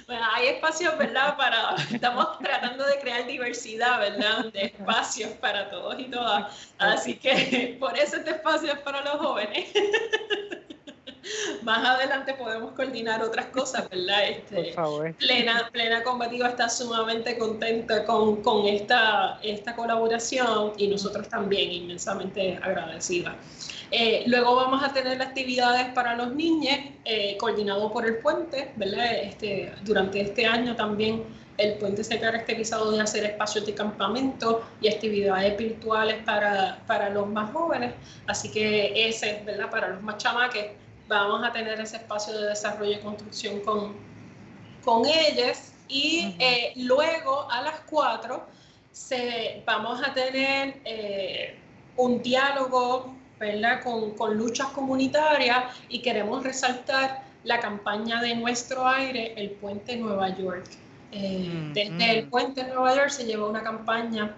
Bueno, 0.06 0.24
hay 0.34 0.48
espacios, 0.48 0.96
¿verdad? 0.96 1.36
Para, 1.36 1.76
estamos 1.92 2.38
tratando 2.38 2.84
de 2.86 2.98
crear 2.98 3.26
diversidad, 3.26 4.00
¿verdad? 4.00 4.52
De 4.52 4.62
espacios 4.62 5.30
para 5.32 5.70
todos 5.70 5.98
y 6.00 6.04
todas. 6.04 6.72
Así 6.78 7.14
que 7.14 7.76
por 7.78 7.96
eso 7.96 8.16
este 8.16 8.30
espacio 8.30 8.72
es 8.72 8.78
para 8.80 9.02
los 9.04 9.18
jóvenes. 9.18 9.70
Más 11.62 11.86
adelante 11.86 12.34
podemos 12.34 12.72
coordinar 12.72 13.22
otras 13.22 13.46
cosas, 13.46 13.88
¿verdad? 13.88 14.28
Este, 14.28 14.54
Por 14.54 14.72
favor. 14.72 15.14
Plena, 15.14 15.68
Plena 15.72 16.02
Combativa 16.02 16.48
está 16.48 16.68
sumamente 16.68 17.38
contenta 17.38 18.04
con, 18.04 18.42
con 18.42 18.66
esta, 18.66 19.38
esta 19.42 19.74
colaboración 19.74 20.72
y 20.76 20.88
nosotros 20.88 21.28
también 21.28 21.70
inmensamente 21.72 22.58
agradecidas. 22.62 23.34
Eh, 23.90 24.24
luego 24.26 24.54
vamos 24.56 24.82
a 24.82 24.92
tener 24.92 25.20
actividades 25.22 25.86
para 25.94 26.14
los 26.14 26.34
niños, 26.34 26.78
eh, 27.04 27.36
coordinado 27.38 27.90
por 27.90 28.04
el 28.04 28.18
puente, 28.18 28.72
¿verdad? 28.76 29.14
Este, 29.22 29.72
durante 29.82 30.20
este 30.20 30.44
año 30.44 30.76
también 30.76 31.24
el 31.56 31.74
puente 31.74 32.04
se 32.04 32.14
ha 32.14 32.20
caracterizado 32.20 32.92
de 32.92 33.00
hacer 33.00 33.24
espacios 33.24 33.66
de 33.66 33.74
campamento 33.74 34.62
y 34.80 34.88
actividades 34.88 35.56
virtuales 35.56 36.22
para, 36.24 36.78
para 36.86 37.10
los 37.10 37.26
más 37.28 37.50
jóvenes, 37.52 37.94
así 38.26 38.50
que 38.50 39.08
ese, 39.08 39.42
¿verdad? 39.44 39.70
Para 39.70 39.88
los 39.88 40.02
más 40.02 40.18
chamaques, 40.18 40.66
vamos 41.08 41.42
a 41.44 41.52
tener 41.52 41.80
ese 41.80 41.96
espacio 41.96 42.38
de 42.38 42.48
desarrollo 42.48 42.92
y 42.92 43.00
construcción 43.00 43.60
con, 43.60 43.96
con 44.84 45.04
ellos. 45.06 45.72
Y 45.88 46.36
eh, 46.38 46.72
luego 46.76 47.50
a 47.50 47.62
las 47.62 47.80
cuatro 47.88 48.46
se, 48.92 49.62
vamos 49.66 50.00
a 50.06 50.12
tener 50.12 51.56
un 51.96 52.22
diálogo 52.22 53.14
¿verdad? 53.38 53.82
Con, 53.82 54.12
con, 54.12 54.36
luchas 54.36 54.68
comunitarias 54.68 55.76
y 55.88 56.00
queremos 56.00 56.42
resaltar 56.42 57.22
la 57.44 57.60
campaña 57.60 58.20
de 58.20 58.34
Nuestro 58.34 58.86
Aire, 58.86 59.34
el 59.36 59.50
Puente 59.50 59.96
Nueva 59.96 60.36
York. 60.36 60.66
Eh, 61.12 61.48
mm, 61.48 61.72
desde 61.72 62.18
el 62.18 62.26
mm. 62.26 62.30
Puente 62.30 62.64
Nueva 62.64 62.94
York 62.94 63.10
se 63.10 63.24
lleva 63.24 63.48
una 63.48 63.62
campaña 63.62 64.34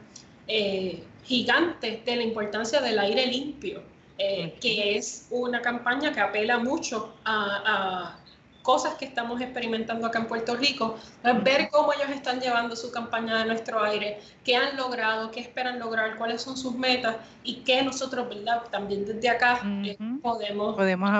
eh, 0.46 1.02
gigante 1.24 2.02
de 2.04 2.16
la 2.16 2.22
importancia 2.22 2.80
del 2.80 2.98
aire 2.98 3.26
limpio, 3.26 3.82
eh, 4.22 4.54
que 4.60 4.98
es 4.98 5.26
una 5.30 5.62
campaña 5.62 6.12
que 6.12 6.20
apela 6.20 6.58
mucho 6.58 7.14
a, 7.24 8.18
cosas 8.60 8.94
que 8.96 9.06
estamos 9.06 9.40
experimentando 9.40 10.06
acá 10.06 10.18
en 10.18 10.26
Puerto 10.26 10.54
Rico, 10.54 10.98
ver 11.42 11.70
cómo 11.72 11.94
ellos 11.94 12.10
están 12.10 12.38
llevando 12.38 12.76
su 12.76 12.92
campaña 12.92 13.38
de 13.38 13.46
nuestro 13.46 13.82
aire, 13.82 14.20
qué 14.44 14.56
han 14.56 14.76
logrado, 14.76 15.30
qué 15.30 15.40
esperan 15.40 15.78
lograr, 15.78 16.18
cuáles 16.18 16.42
son 16.42 16.58
sus 16.58 16.74
metas 16.74 17.16
y 17.42 17.62
qué 17.62 17.82
nosotros, 17.82 18.28
¿verdad? 18.28 18.62
También 18.70 19.06
desde 19.06 19.30
acá 19.30 19.62
eh, 19.82 19.96
podemos, 20.20 20.76
podemos. 20.76 21.10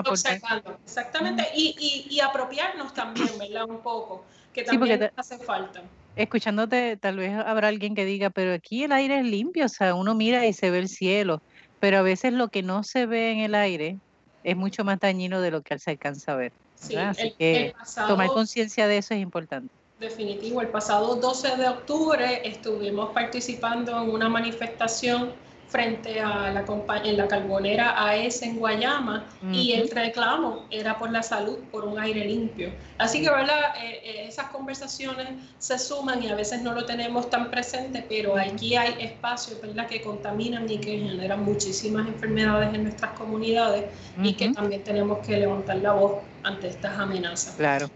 Exactamente, 0.85 1.47
y, 1.55 2.05
y, 2.07 2.19
apropiarnos 2.19 2.93
también, 2.93 3.31
¿verdad? 3.39 3.65
Un 3.67 3.79
poco, 3.79 4.23
que 4.53 4.63
también 4.63 5.09
hace 5.15 5.39
falta. 5.39 5.81
Escuchándote, 6.15 6.97
tal 6.97 7.17
vez 7.17 7.33
habrá 7.33 7.69
alguien 7.69 7.95
que 7.95 8.05
diga, 8.05 8.29
pero 8.29 8.53
aquí 8.53 8.83
el 8.83 8.91
aire 8.91 9.19
es 9.19 9.25
limpio, 9.25 9.65
o 9.65 9.69
sea, 9.69 9.95
uno 9.95 10.13
mira 10.13 10.45
y 10.45 10.53
se 10.53 10.69
ve 10.69 10.77
el 10.77 10.89
cielo, 10.89 11.41
pero 11.81 11.97
a 11.97 12.01
veces 12.03 12.31
lo 12.31 12.47
que 12.47 12.61
no 12.61 12.83
se 12.83 13.07
ve 13.07 13.31
en 13.31 13.39
el 13.39 13.55
aire 13.55 13.97
es 14.43 14.55
mucho 14.55 14.85
más 14.85 14.99
dañino 14.99 15.41
de 15.41 15.51
lo 15.51 15.61
que 15.63 15.77
se 15.79 15.91
alcanza 15.91 16.33
a 16.33 16.35
ver. 16.35 16.53
Sí, 16.75 16.95
el, 17.39 17.73
tomar 18.07 18.27
conciencia 18.29 18.87
de 18.87 18.99
eso 18.99 19.15
es 19.15 19.21
importante. 19.21 19.73
Definitivo, 19.99 20.61
el 20.61 20.69
pasado 20.69 21.15
12 21.15 21.57
de 21.57 21.67
octubre 21.67 22.47
estuvimos 22.47 23.09
participando 23.11 24.01
en 24.01 24.09
una 24.11 24.29
manifestación 24.29 25.33
frente 25.71 26.19
a 26.19 26.51
la 26.51 26.65
en 27.05 27.17
la 27.17 27.27
carbonera 27.29 27.95
AES 28.05 28.41
en 28.41 28.59
Guayama 28.59 29.25
y 29.53 29.71
el 29.71 29.89
reclamo 29.89 30.65
era 30.69 30.99
por 30.99 31.11
la 31.11 31.23
salud, 31.23 31.59
por 31.71 31.85
un 31.85 31.97
aire 31.97 32.25
limpio. 32.25 32.73
Así 32.97 33.21
que, 33.21 33.29
¿verdad? 33.29 33.73
Eh, 33.81 34.01
eh, 34.03 34.25
esas 34.27 34.47
conversaciones 34.47 35.29
se 35.59 35.79
suman 35.79 36.21
y 36.21 36.27
a 36.27 36.35
veces 36.35 36.61
no 36.61 36.73
lo 36.73 36.85
tenemos 36.85 37.29
tan 37.29 37.49
presente, 37.49 38.05
pero 38.07 38.35
aquí 38.37 38.75
hay 38.75 38.95
espacios, 38.99 39.61
¿verdad?, 39.61 39.87
que 39.87 40.01
contaminan 40.01 40.69
y 40.69 40.77
que 40.77 40.99
generan 40.99 41.45
muchísimas 41.45 42.05
enfermedades 42.05 42.73
en 42.73 42.83
nuestras 42.83 43.13
comunidades 43.13 43.85
y 44.21 44.33
que 44.33 44.49
también 44.49 44.83
tenemos 44.83 45.25
que 45.25 45.37
levantar 45.37 45.77
la 45.77 45.93
voz 45.93 46.21
ante 46.43 46.67
estas 46.67 46.99
amenazas. 46.99 47.55
Claro. 47.55 47.87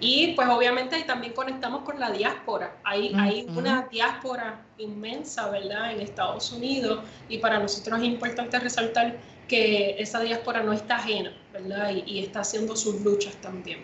Y 0.00 0.34
pues 0.34 0.48
obviamente 0.48 1.02
también 1.02 1.32
conectamos 1.32 1.82
con 1.82 1.98
la 1.98 2.10
diáspora. 2.10 2.76
Hay, 2.84 3.12
hay 3.16 3.46
una 3.56 3.88
diáspora 3.90 4.64
inmensa, 4.78 5.50
¿verdad?, 5.50 5.92
en 5.92 6.00
Estados 6.00 6.52
Unidos 6.52 7.00
y 7.28 7.38
para 7.38 7.58
nosotros 7.58 7.98
es 7.98 8.04
importante 8.06 8.58
resaltar 8.60 9.16
que 9.48 9.96
esa 9.98 10.20
diáspora 10.20 10.62
no 10.62 10.72
está 10.72 10.96
ajena, 10.96 11.32
¿verdad?, 11.52 11.90
y, 12.06 12.20
está 12.20 12.40
haciendo 12.40 12.76
sus 12.76 13.00
luchas 13.00 13.34
también. 13.36 13.80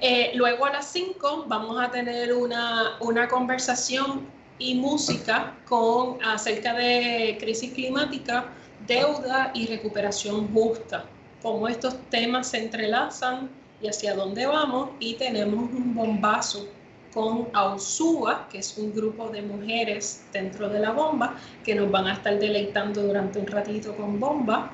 Eh, 0.00 0.32
luego 0.34 0.66
a 0.66 0.72
las 0.72 0.86
5 0.86 1.44
vamos 1.46 1.80
a 1.80 1.90
tener 1.90 2.32
una, 2.32 2.96
una 3.00 3.28
conversación 3.28 4.26
y 4.58 4.74
música 4.74 5.56
con, 5.68 6.22
acerca 6.24 6.74
de 6.74 7.36
crisis 7.38 7.72
climática, 7.72 8.46
deuda 8.86 9.52
y 9.54 9.66
recuperación 9.66 10.52
justa, 10.52 11.04
cómo 11.40 11.68
estos 11.68 11.96
temas 12.10 12.48
se 12.48 12.58
entrelazan 12.58 13.48
y 13.82 13.88
hacia 13.88 14.14
dónde 14.14 14.46
vamos 14.46 14.90
y 15.00 15.14
tenemos 15.14 15.70
un 15.70 15.94
bombazo 15.94 16.68
con 17.12 17.48
Ausúa, 17.52 18.48
que 18.50 18.58
es 18.58 18.78
un 18.78 18.94
grupo 18.94 19.28
de 19.28 19.42
mujeres 19.42 20.24
dentro 20.32 20.68
de 20.68 20.80
la 20.80 20.92
bomba, 20.92 21.36
que 21.62 21.74
nos 21.74 21.90
van 21.90 22.06
a 22.06 22.14
estar 22.14 22.38
deleitando 22.38 23.02
durante 23.02 23.38
un 23.38 23.46
ratito 23.46 23.94
con 23.94 24.18
bomba. 24.18 24.72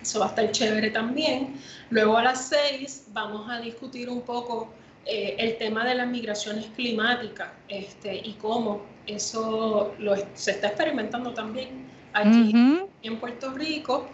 Eso 0.00 0.20
va 0.20 0.26
a 0.26 0.28
estar 0.28 0.50
chévere 0.50 0.90
también. 0.90 1.56
Luego 1.90 2.16
a 2.16 2.22
las 2.22 2.48
seis 2.48 3.06
vamos 3.12 3.50
a 3.50 3.60
discutir 3.60 4.08
un 4.08 4.22
poco 4.22 4.68
eh, 5.04 5.36
el 5.38 5.58
tema 5.58 5.84
de 5.84 5.94
las 5.94 6.06
migraciones 6.08 6.66
climáticas 6.74 7.48
este, 7.68 8.16
y 8.16 8.34
cómo 8.34 8.82
eso 9.06 9.94
lo, 9.98 10.14
se 10.34 10.52
está 10.52 10.68
experimentando 10.68 11.34
también 11.34 11.86
aquí 12.12 12.52
en 13.02 13.18
Puerto 13.18 13.52
Rico. 13.52 14.06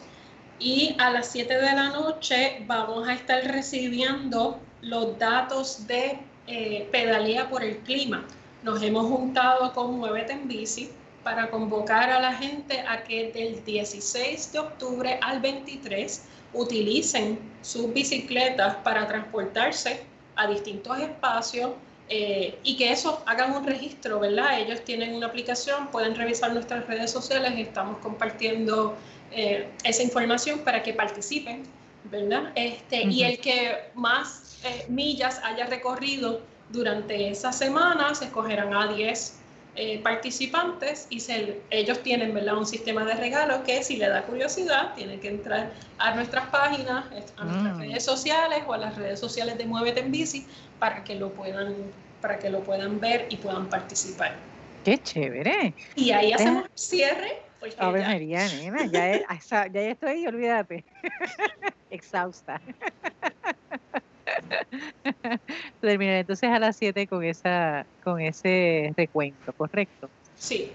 Y 0.64 0.96
a 0.98 1.10
las 1.10 1.28
7 1.28 1.58
de 1.58 1.74
la 1.74 1.90
noche 1.90 2.62
vamos 2.66 3.06
a 3.06 3.12
estar 3.12 3.44
recibiendo 3.44 4.58
los 4.80 5.18
datos 5.18 5.86
de 5.86 6.18
eh, 6.46 6.88
pedalía 6.90 7.50
por 7.50 7.62
el 7.62 7.76
clima. 7.80 8.24
Nos 8.62 8.82
hemos 8.82 9.04
juntado 9.04 9.74
con 9.74 9.98
Muévete 9.98 10.32
en 10.32 10.48
Bici 10.48 10.90
para 11.22 11.50
convocar 11.50 12.08
a 12.08 12.18
la 12.18 12.32
gente 12.32 12.80
a 12.80 13.04
que 13.04 13.30
del 13.30 13.62
16 13.62 14.52
de 14.52 14.58
octubre 14.58 15.18
al 15.20 15.42
23 15.42 16.22
utilicen 16.54 17.38
sus 17.60 17.92
bicicletas 17.92 18.76
para 18.76 19.06
transportarse 19.06 20.06
a 20.34 20.46
distintos 20.46 20.98
espacios 20.98 21.72
eh, 22.08 22.58
y 22.62 22.78
que 22.78 22.90
eso 22.90 23.22
hagan 23.26 23.54
un 23.54 23.66
registro, 23.66 24.18
¿verdad? 24.18 24.58
Ellos 24.60 24.82
tienen 24.82 25.14
una 25.14 25.26
aplicación, 25.26 25.88
pueden 25.88 26.14
revisar 26.14 26.54
nuestras 26.54 26.86
redes 26.86 27.10
sociales, 27.10 27.52
estamos 27.58 27.98
compartiendo 27.98 28.96
eh, 29.34 29.68
esa 29.84 30.02
información 30.02 30.60
para 30.60 30.82
que 30.82 30.92
participen, 30.92 31.62
¿verdad? 32.04 32.52
Este, 32.54 33.04
Y 33.04 33.24
el 33.24 33.38
que 33.38 33.90
más 33.94 34.58
eh, 34.64 34.86
millas 34.88 35.40
haya 35.42 35.66
recorrido 35.66 36.40
durante 36.70 37.28
esa 37.28 37.52
semana, 37.52 38.14
se 38.14 38.26
escogerán 38.26 38.74
a 38.74 38.92
10 38.92 39.40
participantes 40.04 41.08
y 41.10 41.18
se, 41.18 41.60
ellos 41.70 42.00
tienen 42.04 42.32
¿verdad? 42.32 42.58
un 42.58 42.64
sistema 42.64 43.04
de 43.04 43.14
regalos 43.14 43.62
que 43.66 43.82
si 43.82 43.96
le 43.96 44.08
da 44.08 44.22
curiosidad, 44.22 44.94
tienen 44.94 45.18
que 45.18 45.26
entrar 45.26 45.72
a 45.98 46.14
nuestras 46.14 46.46
páginas, 46.46 47.06
a 47.36 47.44
nuestras 47.44 47.76
mm. 47.76 47.80
redes 47.80 48.04
sociales 48.04 48.62
o 48.68 48.72
a 48.72 48.78
las 48.78 48.94
redes 48.94 49.18
sociales 49.18 49.58
de 49.58 49.66
Muévete 49.66 49.98
en 49.98 50.12
Bici 50.12 50.46
para 50.78 51.02
que 51.02 51.16
lo 51.16 51.32
puedan, 51.32 51.74
para 52.20 52.38
que 52.38 52.50
lo 52.50 52.60
puedan 52.60 53.00
ver 53.00 53.26
y 53.30 53.36
puedan 53.36 53.68
participar. 53.68 54.36
Qué 54.84 54.98
chévere. 54.98 55.74
Y 55.96 56.10
ahí 56.10 56.32
hacemos 56.32 56.68
cierre. 56.74 57.43
A 57.78 57.90
ver, 57.90 58.02
María, 58.02 58.46
nena, 58.48 58.86
ya, 58.86 59.20
ya 59.72 59.80
estoy, 59.80 60.26
olvídate. 60.26 60.84
Exhausta. 61.90 62.60
Terminaré 65.80 66.20
entonces 66.20 66.50
a 66.50 66.58
las 66.58 66.76
7 66.76 67.06
con 67.06 67.24
esa, 67.24 67.86
con 68.02 68.20
ese 68.20 68.92
recuento, 68.96 69.52
¿correcto? 69.52 70.08
Sí. 70.34 70.72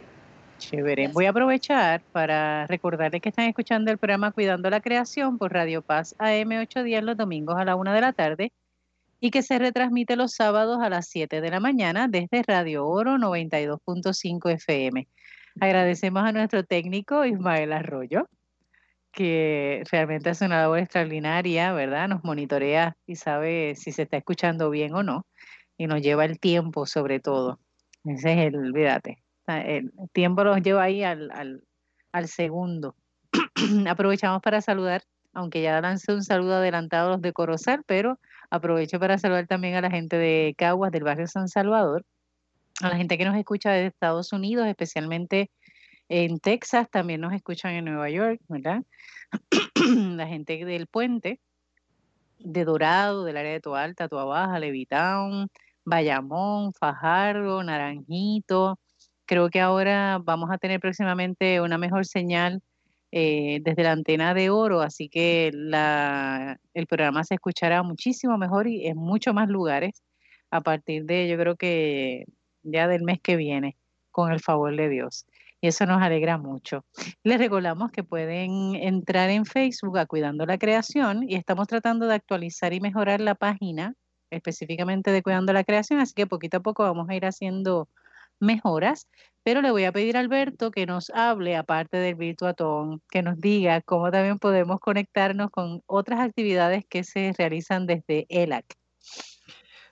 Chévere. 0.57 1.07
Voy 1.09 1.25
a 1.25 1.29
aprovechar 1.29 2.01
para 2.11 2.67
recordarles 2.67 3.21
que 3.21 3.29
están 3.29 3.45
escuchando 3.45 3.91
el 3.91 3.97
programa 3.97 4.31
Cuidando 4.31 4.69
la 4.69 4.81
Creación 4.81 5.37
por 5.37 5.53
Radio 5.53 5.81
Paz 5.81 6.15
AM 6.19 6.51
810 6.51 7.03
los 7.03 7.15
domingos 7.15 7.57
a 7.57 7.63
la 7.63 7.77
1 7.77 7.93
de 7.93 8.01
la 8.01 8.11
tarde 8.11 8.51
y 9.21 9.31
que 9.31 9.41
se 9.41 9.57
retransmite 9.57 10.17
los 10.17 10.33
sábados 10.33 10.79
a 10.81 10.89
las 10.89 11.07
7 11.07 11.39
de 11.39 11.49
la 11.49 11.59
mañana 11.59 12.09
desde 12.09 12.43
Radio 12.45 12.87
Oro 12.87 13.17
92.5 13.17 14.51
FM. 14.51 15.07
Agradecemos 15.59 16.23
a 16.23 16.31
nuestro 16.31 16.63
técnico 16.63 17.25
Ismael 17.25 17.73
Arroyo, 17.73 18.27
que 19.11 19.83
realmente 19.91 20.29
hace 20.29 20.45
una 20.45 20.61
labor 20.61 20.79
extraordinaria, 20.79 21.73
¿verdad? 21.73 22.07
Nos 22.07 22.23
monitorea 22.23 22.95
y 23.05 23.15
sabe 23.15 23.75
si 23.75 23.91
se 23.91 24.03
está 24.03 24.17
escuchando 24.17 24.69
bien 24.69 24.93
o 24.93 25.03
no, 25.03 25.25
y 25.77 25.87
nos 25.87 26.01
lleva 26.01 26.25
el 26.25 26.39
tiempo 26.39 26.85
sobre 26.85 27.19
todo. 27.19 27.59
Ese 28.05 28.33
es 28.33 28.39
el, 28.47 28.55
olvídate, 28.55 29.21
el 29.47 29.91
tiempo 30.13 30.43
nos 30.43 30.61
lleva 30.61 30.83
ahí 30.83 31.03
al, 31.03 31.31
al, 31.31 31.63
al 32.11 32.27
segundo. 32.27 32.95
Aprovechamos 33.89 34.41
para 34.41 34.61
saludar, 34.61 35.03
aunque 35.33 35.61
ya 35.61 35.81
lancé 35.81 36.13
un 36.13 36.23
saludo 36.23 36.55
adelantado 36.55 37.07
a 37.07 37.11
los 37.13 37.21
de 37.21 37.33
Corozal, 37.33 37.83
pero 37.85 38.19
Aprovecho 38.51 38.99
para 38.99 39.17
saludar 39.17 39.45
también 39.47 39.75
a 39.75 39.81
la 39.81 39.91
gente 39.91 40.17
de 40.17 40.55
Caguas, 40.57 40.91
del 40.91 41.03
barrio 41.03 41.27
San 41.27 41.47
Salvador, 41.47 42.03
a 42.81 42.89
la 42.89 42.97
gente 42.97 43.17
que 43.17 43.25
nos 43.25 43.35
escucha 43.35 43.71
desde 43.71 43.87
Estados 43.87 44.33
Unidos, 44.33 44.67
especialmente 44.67 45.51
en 46.07 46.39
Texas, 46.39 46.89
también 46.89 47.21
nos 47.21 47.33
escuchan 47.33 47.73
en 47.73 47.85
Nueva 47.85 48.09
York, 48.09 48.41
¿verdad? 48.47 48.83
la 50.15 50.27
gente 50.27 50.65
del 50.65 50.87
puente, 50.87 51.39
de 52.39 52.65
Dorado, 52.65 53.25
del 53.25 53.37
área 53.37 53.51
de 53.51 53.59
Toalta, 53.59 54.07
Toa 54.07 54.25
Baja, 54.25 54.59
Levitown, 54.59 55.49
Bayamón, 55.85 56.73
Fajardo, 56.73 57.61
Naranjito. 57.63 58.79
Creo 59.25 59.49
que 59.49 59.61
ahora 59.61 60.19
vamos 60.23 60.49
a 60.51 60.57
tener 60.57 60.79
próximamente 60.79 61.61
una 61.61 61.77
mejor 61.77 62.05
señal 62.05 62.61
eh, 63.11 63.59
desde 63.63 63.83
la 63.83 63.91
antena 63.91 64.33
de 64.33 64.49
oro, 64.49 64.81
así 64.81 65.09
que 65.09 65.47
el 65.47 66.87
programa 66.87 67.23
se 67.23 67.35
escuchará 67.35 67.83
muchísimo 67.83 68.37
mejor 68.37 68.67
y 68.67 68.87
en 68.87 68.97
muchos 68.97 69.33
más 69.33 69.49
lugares 69.49 70.03
a 70.51 70.61
partir 70.61 71.05
de, 71.05 71.27
yo 71.27 71.37
creo 71.37 71.55
que 71.55 72.25
ya 72.63 72.87
del 72.87 73.03
mes 73.03 73.19
que 73.21 73.35
viene, 73.35 73.77
con 74.11 74.31
el 74.31 74.39
favor 74.39 74.75
de 74.75 74.89
Dios. 74.89 75.25
Y 75.61 75.67
eso 75.67 75.85
nos 75.85 76.01
alegra 76.01 76.37
mucho. 76.37 76.85
Les 77.23 77.37
recordamos 77.37 77.91
que 77.91 78.03
pueden 78.03 78.75
entrar 78.75 79.29
en 79.29 79.45
Facebook 79.45 79.97
a 79.97 80.05
Cuidando 80.05 80.45
la 80.45 80.57
Creación 80.57 81.23
y 81.27 81.35
estamos 81.35 81.67
tratando 81.67 82.07
de 82.07 82.15
actualizar 82.15 82.73
y 82.73 82.79
mejorar 82.79 83.19
la 83.19 83.35
página 83.35 83.93
específicamente 84.31 85.11
de 85.11 85.21
Cuidando 85.21 85.53
la 85.53 85.63
Creación, 85.63 85.99
así 85.99 86.13
que 86.13 86.27
poquito 86.27 86.57
a 86.57 86.61
poco 86.61 86.83
vamos 86.83 87.09
a 87.09 87.15
ir 87.15 87.25
haciendo 87.25 87.89
mejoras, 88.39 89.07
pero 89.43 89.61
le 89.61 89.71
voy 89.71 89.83
a 89.85 89.91
pedir 89.91 90.17
a 90.17 90.21
Alberto 90.21 90.71
que 90.71 90.85
nos 90.85 91.09
hable, 91.09 91.55
aparte 91.55 91.97
del 91.97 92.15
Virtuatón, 92.15 93.01
que 93.09 93.21
nos 93.21 93.39
diga 93.39 93.81
cómo 93.81 94.11
también 94.11 94.39
podemos 94.39 94.79
conectarnos 94.79 95.49
con 95.49 95.81
otras 95.87 96.19
actividades 96.19 96.85
que 96.89 97.03
se 97.03 97.33
realizan 97.37 97.85
desde 97.85 98.25
ELAC. 98.29 98.65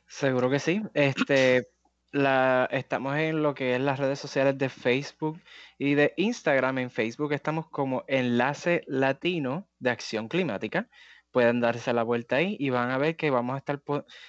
Seguro 0.07 0.49
que 0.49 0.59
sí. 0.59 0.81
Este, 0.93 1.67
la, 2.11 2.67
estamos 2.71 3.15
en 3.17 3.43
lo 3.43 3.53
que 3.53 3.75
es 3.75 3.81
las 3.81 3.99
redes 3.99 4.19
sociales 4.19 4.57
de 4.57 4.69
Facebook 4.69 5.41
y 5.77 5.95
de 5.95 6.13
Instagram. 6.17 6.77
En 6.79 6.91
Facebook 6.91 7.33
estamos 7.33 7.69
como 7.69 8.03
Enlace 8.07 8.83
Latino 8.87 9.67
de 9.79 9.89
Acción 9.91 10.27
Climática 10.27 10.89
pueden 11.37 11.59
darse 11.59 11.93
la 11.93 12.01
vuelta 12.01 12.37
ahí 12.37 12.55
y 12.59 12.71
van 12.71 12.89
a 12.89 12.97
ver 12.97 13.15
que 13.15 13.29
vamos 13.29 13.53
a 13.53 13.57
estar, 13.59 13.79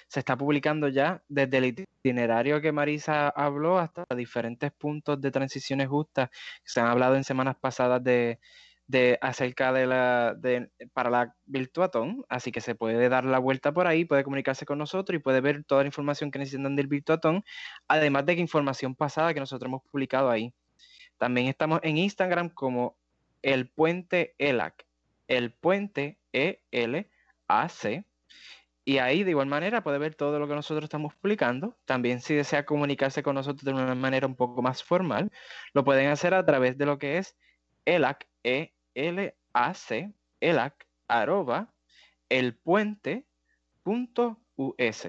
se 0.07 0.19
está 0.19 0.37
publicando 0.37 0.87
ya 0.89 1.23
desde 1.27 1.57
el 1.57 1.65
itinerario 1.65 2.61
que 2.61 2.71
Marisa 2.71 3.29
habló 3.29 3.79
hasta 3.79 4.03
diferentes 4.15 4.71
puntos 4.73 5.19
de 5.19 5.31
transiciones 5.31 5.87
justas 5.87 6.29
que 6.29 6.69
se 6.69 6.79
han 6.81 6.85
hablado 6.85 7.15
en 7.15 7.23
semanas 7.23 7.55
pasadas 7.59 8.03
de, 8.03 8.39
de 8.89 9.19
acerca 9.21 9.71
de 9.71 9.85
la 9.85 10.33
de, 10.33 10.71
para 10.93 11.11
la 11.11 11.35
Virtuatón, 11.45 12.25
así 12.27 12.51
que 12.51 12.59
se 12.59 12.73
puede 12.73 13.07
dar 13.07 13.23
la 13.23 13.37
vuelta 13.37 13.71
por 13.71 13.85
ahí, 13.85 14.03
puede 14.03 14.23
comunicarse 14.23 14.65
con 14.65 14.79
nosotros 14.79 15.15
y 15.15 15.19
puede 15.19 15.41
ver 15.41 15.63
toda 15.63 15.83
la 15.83 15.87
información 15.87 16.31
que 16.31 16.39
necesitan 16.39 16.75
del 16.75 16.87
Virtuatón, 16.87 17.43
además 17.87 18.25
de 18.25 18.35
que 18.35 18.41
información 18.41 18.95
pasada 18.95 19.31
que 19.35 19.39
nosotros 19.39 19.69
hemos 19.69 19.83
publicado 19.83 20.31
ahí. 20.31 20.55
También 21.19 21.47
estamos 21.47 21.81
en 21.83 21.99
Instagram 21.99 22.49
como 22.49 22.97
el 23.43 23.69
puente 23.69 24.33
ELAC, 24.39 24.87
el 25.27 25.53
puente 25.53 26.17
e-L-A-C. 26.33 28.05
Y 28.85 28.97
ahí 28.97 29.23
de 29.23 29.29
igual 29.29 29.45
manera 29.45 29.83
puede 29.83 29.99
ver 29.99 30.15
todo 30.15 30.39
lo 30.39 30.47
que 30.47 30.55
nosotros 30.55 30.85
estamos 30.85 31.13
publicando. 31.13 31.77
También 31.85 32.21
si 32.21 32.33
desea 32.33 32.65
comunicarse 32.65 33.21
con 33.21 33.35
nosotros 33.35 33.63
de 33.65 33.71
una 33.71 33.93
manera 33.93 34.25
un 34.25 34.35
poco 34.35 34.63
más 34.63 34.81
formal, 34.83 35.29
lo 35.73 35.83
pueden 35.83 36.07
hacer 36.09 36.33
a 36.33 36.43
través 36.43 36.75
de 36.75 36.87
lo 36.87 36.97
que 36.97 37.19
es 37.19 37.37
ELAC, 37.85 38.27
E-L-A-C, 38.93 40.13
ELAC, 40.39 40.87
arroba, 41.07 41.73
elpuente.us. 42.29 45.07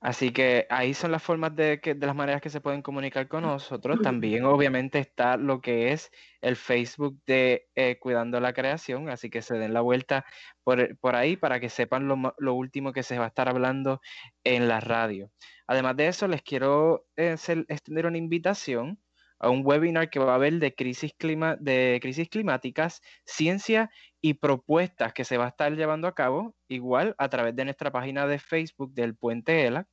Así 0.00 0.32
que 0.32 0.66
ahí 0.70 0.94
son 0.94 1.10
las 1.10 1.24
formas 1.24 1.56
de, 1.56 1.80
que, 1.80 1.94
de 1.94 2.06
las 2.06 2.14
maneras 2.14 2.40
que 2.40 2.50
se 2.50 2.60
pueden 2.60 2.82
comunicar 2.82 3.26
con 3.26 3.42
nosotros. 3.42 4.00
También 4.00 4.44
obviamente 4.44 5.00
está 5.00 5.36
lo 5.36 5.60
que 5.60 5.92
es 5.92 6.12
el 6.40 6.54
Facebook 6.54 7.20
de 7.26 7.68
eh, 7.74 7.98
Cuidando 7.98 8.38
la 8.38 8.52
Creación, 8.52 9.08
así 9.08 9.28
que 9.28 9.42
se 9.42 9.58
den 9.58 9.74
la 9.74 9.80
vuelta 9.80 10.24
por, 10.62 10.96
por 10.98 11.16
ahí 11.16 11.36
para 11.36 11.58
que 11.58 11.68
sepan 11.68 12.06
lo, 12.06 12.32
lo, 12.38 12.54
último 12.54 12.92
que 12.92 13.02
se 13.02 13.18
va 13.18 13.24
a 13.24 13.28
estar 13.28 13.48
hablando 13.48 14.00
en 14.44 14.68
la 14.68 14.78
radio. 14.78 15.32
Además 15.66 15.96
de 15.96 16.06
eso, 16.06 16.28
les 16.28 16.42
quiero 16.42 17.04
eh, 17.16 17.36
extender 17.68 18.06
una 18.06 18.18
invitación 18.18 19.00
a 19.38 19.50
un 19.50 19.62
webinar 19.64 20.10
que 20.10 20.18
va 20.18 20.32
a 20.32 20.34
haber 20.36 20.54
de 20.54 20.74
crisis, 20.74 21.12
clima, 21.16 21.56
de 21.56 21.98
crisis 22.02 22.28
climáticas, 22.28 23.02
ciencia 23.24 23.90
y 24.20 24.34
propuestas 24.34 25.12
que 25.12 25.24
se 25.24 25.36
va 25.36 25.46
a 25.46 25.48
estar 25.48 25.72
llevando 25.74 26.08
a 26.08 26.14
cabo 26.14 26.54
igual 26.68 27.14
a 27.18 27.28
través 27.28 27.54
de 27.54 27.64
nuestra 27.64 27.90
página 27.90 28.26
de 28.26 28.38
Facebook 28.38 28.92
del 28.94 29.14
Puente 29.14 29.66
ELA. 29.66 29.86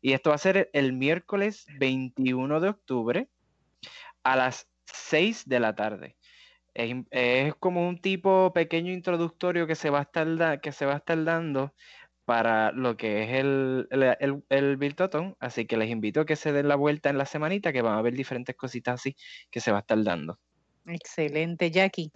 Y 0.00 0.12
esto 0.12 0.30
va 0.30 0.36
a 0.36 0.38
ser 0.38 0.70
el 0.72 0.92
miércoles 0.92 1.66
21 1.78 2.60
de 2.60 2.68
octubre 2.68 3.28
a 4.22 4.36
las 4.36 4.68
6 4.86 5.48
de 5.48 5.60
la 5.60 5.74
tarde. 5.74 6.16
Es, 6.74 7.54
como 7.56 7.88
un 7.88 8.00
tipo 8.00 8.52
pequeño 8.52 8.92
introductorio 8.92 9.66
que 9.66 9.74
se 9.74 9.90
va 9.90 9.98
a 9.98 10.02
estar, 10.02 10.60
que 10.60 10.70
se 10.70 10.86
va 10.86 10.94
a 10.94 10.98
estar 10.98 11.22
dando 11.24 11.74
para 12.28 12.72
lo 12.72 12.98
que 12.98 13.22
es 13.22 13.40
el, 13.40 13.88
el, 13.90 14.44
el, 14.50 15.34
así 15.40 15.64
que 15.64 15.78
les 15.78 15.88
invito 15.88 16.20
a 16.20 16.26
que 16.26 16.36
se 16.36 16.52
den 16.52 16.68
la 16.68 16.76
vuelta 16.76 17.08
en 17.08 17.16
la 17.16 17.24
semanita, 17.24 17.72
que 17.72 17.80
van 17.80 17.96
a 17.96 18.02
ver 18.02 18.12
diferentes 18.12 18.54
cositas 18.54 18.96
así 18.96 19.16
que 19.50 19.60
se 19.60 19.72
va 19.72 19.78
a 19.78 19.80
estar 19.80 20.04
dando. 20.04 20.38
Excelente, 20.84 21.70
Jackie. 21.70 22.12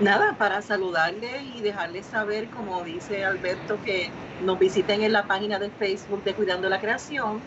Nada, 0.00 0.38
para 0.38 0.62
saludarle 0.62 1.42
y 1.54 1.60
dejarles 1.60 2.06
saber, 2.06 2.48
como 2.48 2.82
dice 2.82 3.26
Alberto, 3.26 3.78
que 3.84 4.08
nos 4.42 4.58
visiten 4.58 5.02
en 5.02 5.12
la 5.12 5.26
página 5.26 5.58
de 5.58 5.68
Facebook 5.68 6.24
de 6.24 6.32
Cuidando 6.32 6.70
la 6.70 6.80
Creación. 6.80 7.42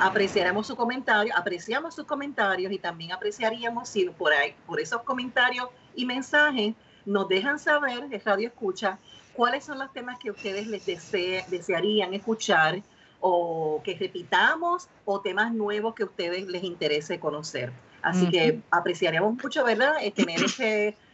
Apreciaremos 0.00 0.66
su 0.66 0.74
comentario, 0.74 1.32
apreciamos 1.36 1.94
sus 1.94 2.04
comentarios 2.04 2.72
y 2.72 2.80
también 2.80 3.12
apreciaríamos 3.12 3.88
si 3.88 4.06
por 4.06 4.32
ahí, 4.32 4.56
por 4.66 4.80
esos 4.80 5.04
comentarios 5.04 5.68
y 5.94 6.04
mensajes 6.04 6.74
nos 7.06 7.28
dejan 7.28 7.60
saber, 7.60 8.08
es 8.10 8.24
Radio 8.24 8.48
Escucha, 8.48 8.98
cuáles 9.38 9.62
son 9.62 9.78
los 9.78 9.92
temas 9.92 10.18
que 10.18 10.32
ustedes 10.32 10.66
les 10.66 10.84
desearían 10.84 12.12
escuchar 12.12 12.82
o 13.20 13.80
que 13.84 13.94
repitamos 13.94 14.88
o 15.04 15.20
temas 15.20 15.54
nuevos 15.54 15.94
que 15.94 16.02
a 16.02 16.06
ustedes 16.06 16.48
les 16.48 16.64
interese 16.64 17.20
conocer. 17.20 17.70
Así 18.02 18.28
que 18.30 18.60
apreciaríamos 18.72 19.40
mucho, 19.40 19.62
¿verdad? 19.62 19.94
Eh, 20.00 20.10
tener 20.10 20.40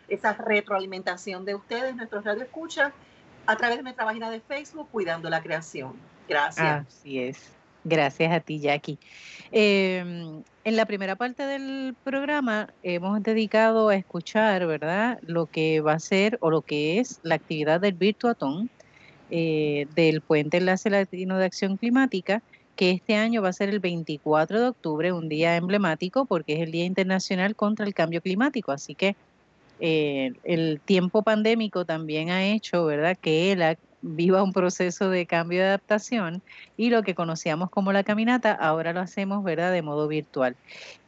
esa 0.08 0.32
retroalimentación 0.32 1.44
de 1.44 1.54
ustedes, 1.54 1.94
nuestros 1.96 2.24
radio 2.24 2.44
escucha, 2.44 2.94
a 3.44 3.56
través 3.56 3.76
de 3.76 3.82
nuestra 3.82 4.06
página 4.06 4.30
de 4.30 4.40
Facebook, 4.40 4.88
Cuidando 4.90 5.28
la 5.28 5.42
Creación. 5.42 5.92
Gracias. 6.26 6.86
Así 6.88 7.20
es. 7.20 7.52
Gracias 7.84 8.32
a 8.32 8.40
ti, 8.40 8.60
Jackie. 8.60 8.98
Em, 9.52 10.42
en 10.64 10.76
la 10.76 10.86
primera 10.86 11.16
parte 11.16 11.44
del 11.46 11.94
programa 12.02 12.70
hemos 12.82 13.22
dedicado 13.22 13.90
a 13.90 13.96
escuchar, 13.96 14.66
¿verdad?, 14.66 15.18
lo 15.22 15.46
que 15.46 15.80
va 15.80 15.92
a 15.92 16.00
ser 16.00 16.38
o 16.40 16.50
lo 16.50 16.62
que 16.62 16.98
es 16.98 17.20
la 17.22 17.34
actividad 17.34 17.80
del 17.80 17.92
Virtuatón 17.92 18.70
eh, 19.30 19.86
del 19.94 20.22
Puente 20.22 20.56
Enlace 20.56 20.88
Latino 20.88 21.36
de 21.36 21.44
Acción 21.44 21.76
Climática, 21.76 22.42
que 22.74 22.90
este 22.90 23.16
año 23.16 23.42
va 23.42 23.50
a 23.50 23.52
ser 23.52 23.68
el 23.68 23.80
24 23.80 24.60
de 24.60 24.68
octubre, 24.68 25.12
un 25.12 25.28
día 25.28 25.56
emblemático 25.56 26.24
porque 26.24 26.54
es 26.54 26.60
el 26.60 26.72
Día 26.72 26.86
Internacional 26.86 27.54
contra 27.54 27.86
el 27.86 27.94
Cambio 27.94 28.22
Climático. 28.22 28.72
Así 28.72 28.94
que 28.94 29.14
eh, 29.78 30.32
el 30.44 30.80
tiempo 30.80 31.22
pandémico 31.22 31.84
también 31.84 32.30
ha 32.30 32.44
hecho, 32.46 32.86
¿verdad?, 32.86 33.16
que 33.20 33.52
él 33.52 33.62
viva 34.06 34.42
un 34.42 34.52
proceso 34.52 35.08
de 35.08 35.24
cambio 35.24 35.60
de 35.60 35.68
adaptación 35.68 36.42
y 36.76 36.90
lo 36.90 37.02
que 37.02 37.14
conocíamos 37.14 37.70
como 37.70 37.92
la 37.92 38.04
caminata 38.04 38.52
ahora 38.52 38.92
lo 38.92 39.00
hacemos, 39.00 39.42
¿verdad?, 39.42 39.72
de 39.72 39.80
modo 39.80 40.08
virtual. 40.08 40.56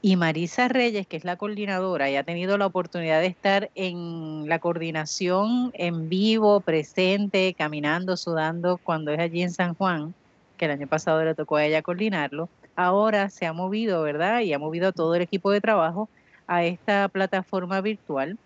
Y 0.00 0.16
Marisa 0.16 0.68
Reyes, 0.68 1.06
que 1.06 1.18
es 1.18 1.24
la 1.24 1.37
coordinadora 1.37 2.11
y 2.11 2.16
ha 2.16 2.24
tenido 2.24 2.56
la 2.56 2.66
oportunidad 2.66 3.20
de 3.20 3.26
estar 3.26 3.70
en 3.74 4.48
la 4.48 4.59
coordinación 4.61 5.72
en 5.74 6.09
vivo, 6.09 6.61
presente, 6.61 7.54
caminando, 7.56 8.16
sudando 8.16 8.78
cuando 8.78 9.12
es 9.12 9.20
allí 9.20 9.42
en 9.42 9.52
San 9.52 9.74
Juan, 9.74 10.14
que 10.56 10.64
el 10.64 10.70
año 10.70 10.87
pasado 10.87 11.22
le 11.22 11.35
tocó 11.35 11.56
a 11.56 11.66
ella 11.66 11.82
coordinarlo, 11.82 12.48
ahora 12.76 13.28
se 13.28 13.44
ha 13.44 13.52
movido, 13.52 14.02
¿verdad? 14.02 14.40
Y 14.40 14.54
ha 14.54 14.59
movido 14.59 14.92
todo 14.92 15.14
el 15.14 15.22
equipo 15.22 15.50
de 15.50 15.61
trabajo 15.61 16.09
a 16.46 16.64
esta 16.64 17.09
plataforma 17.09 17.82
virtual 17.82 18.38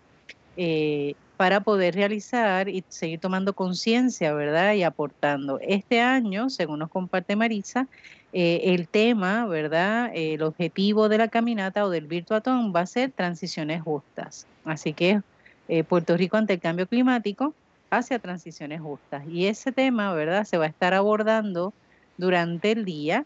eh, 0.57 1.15
para 1.41 1.61
poder 1.61 1.95
realizar 1.95 2.69
y 2.69 2.83
seguir 2.89 3.19
tomando 3.19 3.53
conciencia, 3.53 4.31
¿verdad? 4.31 4.75
Y 4.75 4.83
aportando. 4.83 5.57
Este 5.59 5.99
año, 5.99 6.51
según 6.51 6.77
nos 6.77 6.91
comparte 6.91 7.35
Marisa, 7.35 7.87
eh, 8.31 8.61
el 8.65 8.87
tema, 8.87 9.47
¿verdad? 9.47 10.11
el 10.13 10.43
objetivo 10.43 11.09
de 11.09 11.17
la 11.17 11.29
caminata 11.29 11.83
o 11.83 11.89
del 11.89 12.05
virtuatón 12.05 12.71
va 12.75 12.81
a 12.81 12.85
ser 12.85 13.09
transiciones 13.09 13.81
justas. 13.81 14.45
Así 14.65 14.93
que 14.93 15.21
eh, 15.67 15.83
Puerto 15.83 16.15
Rico 16.15 16.37
ante 16.37 16.53
el 16.53 16.59
cambio 16.59 16.85
climático 16.85 17.55
hacia 17.89 18.19
transiciones 18.19 18.79
justas. 18.79 19.23
Y 19.27 19.47
ese 19.47 19.71
tema, 19.71 20.13
¿verdad? 20.13 20.43
Se 20.43 20.59
va 20.59 20.65
a 20.65 20.69
estar 20.69 20.93
abordando 20.93 21.73
durante 22.17 22.71
el 22.71 22.85
día. 22.85 23.25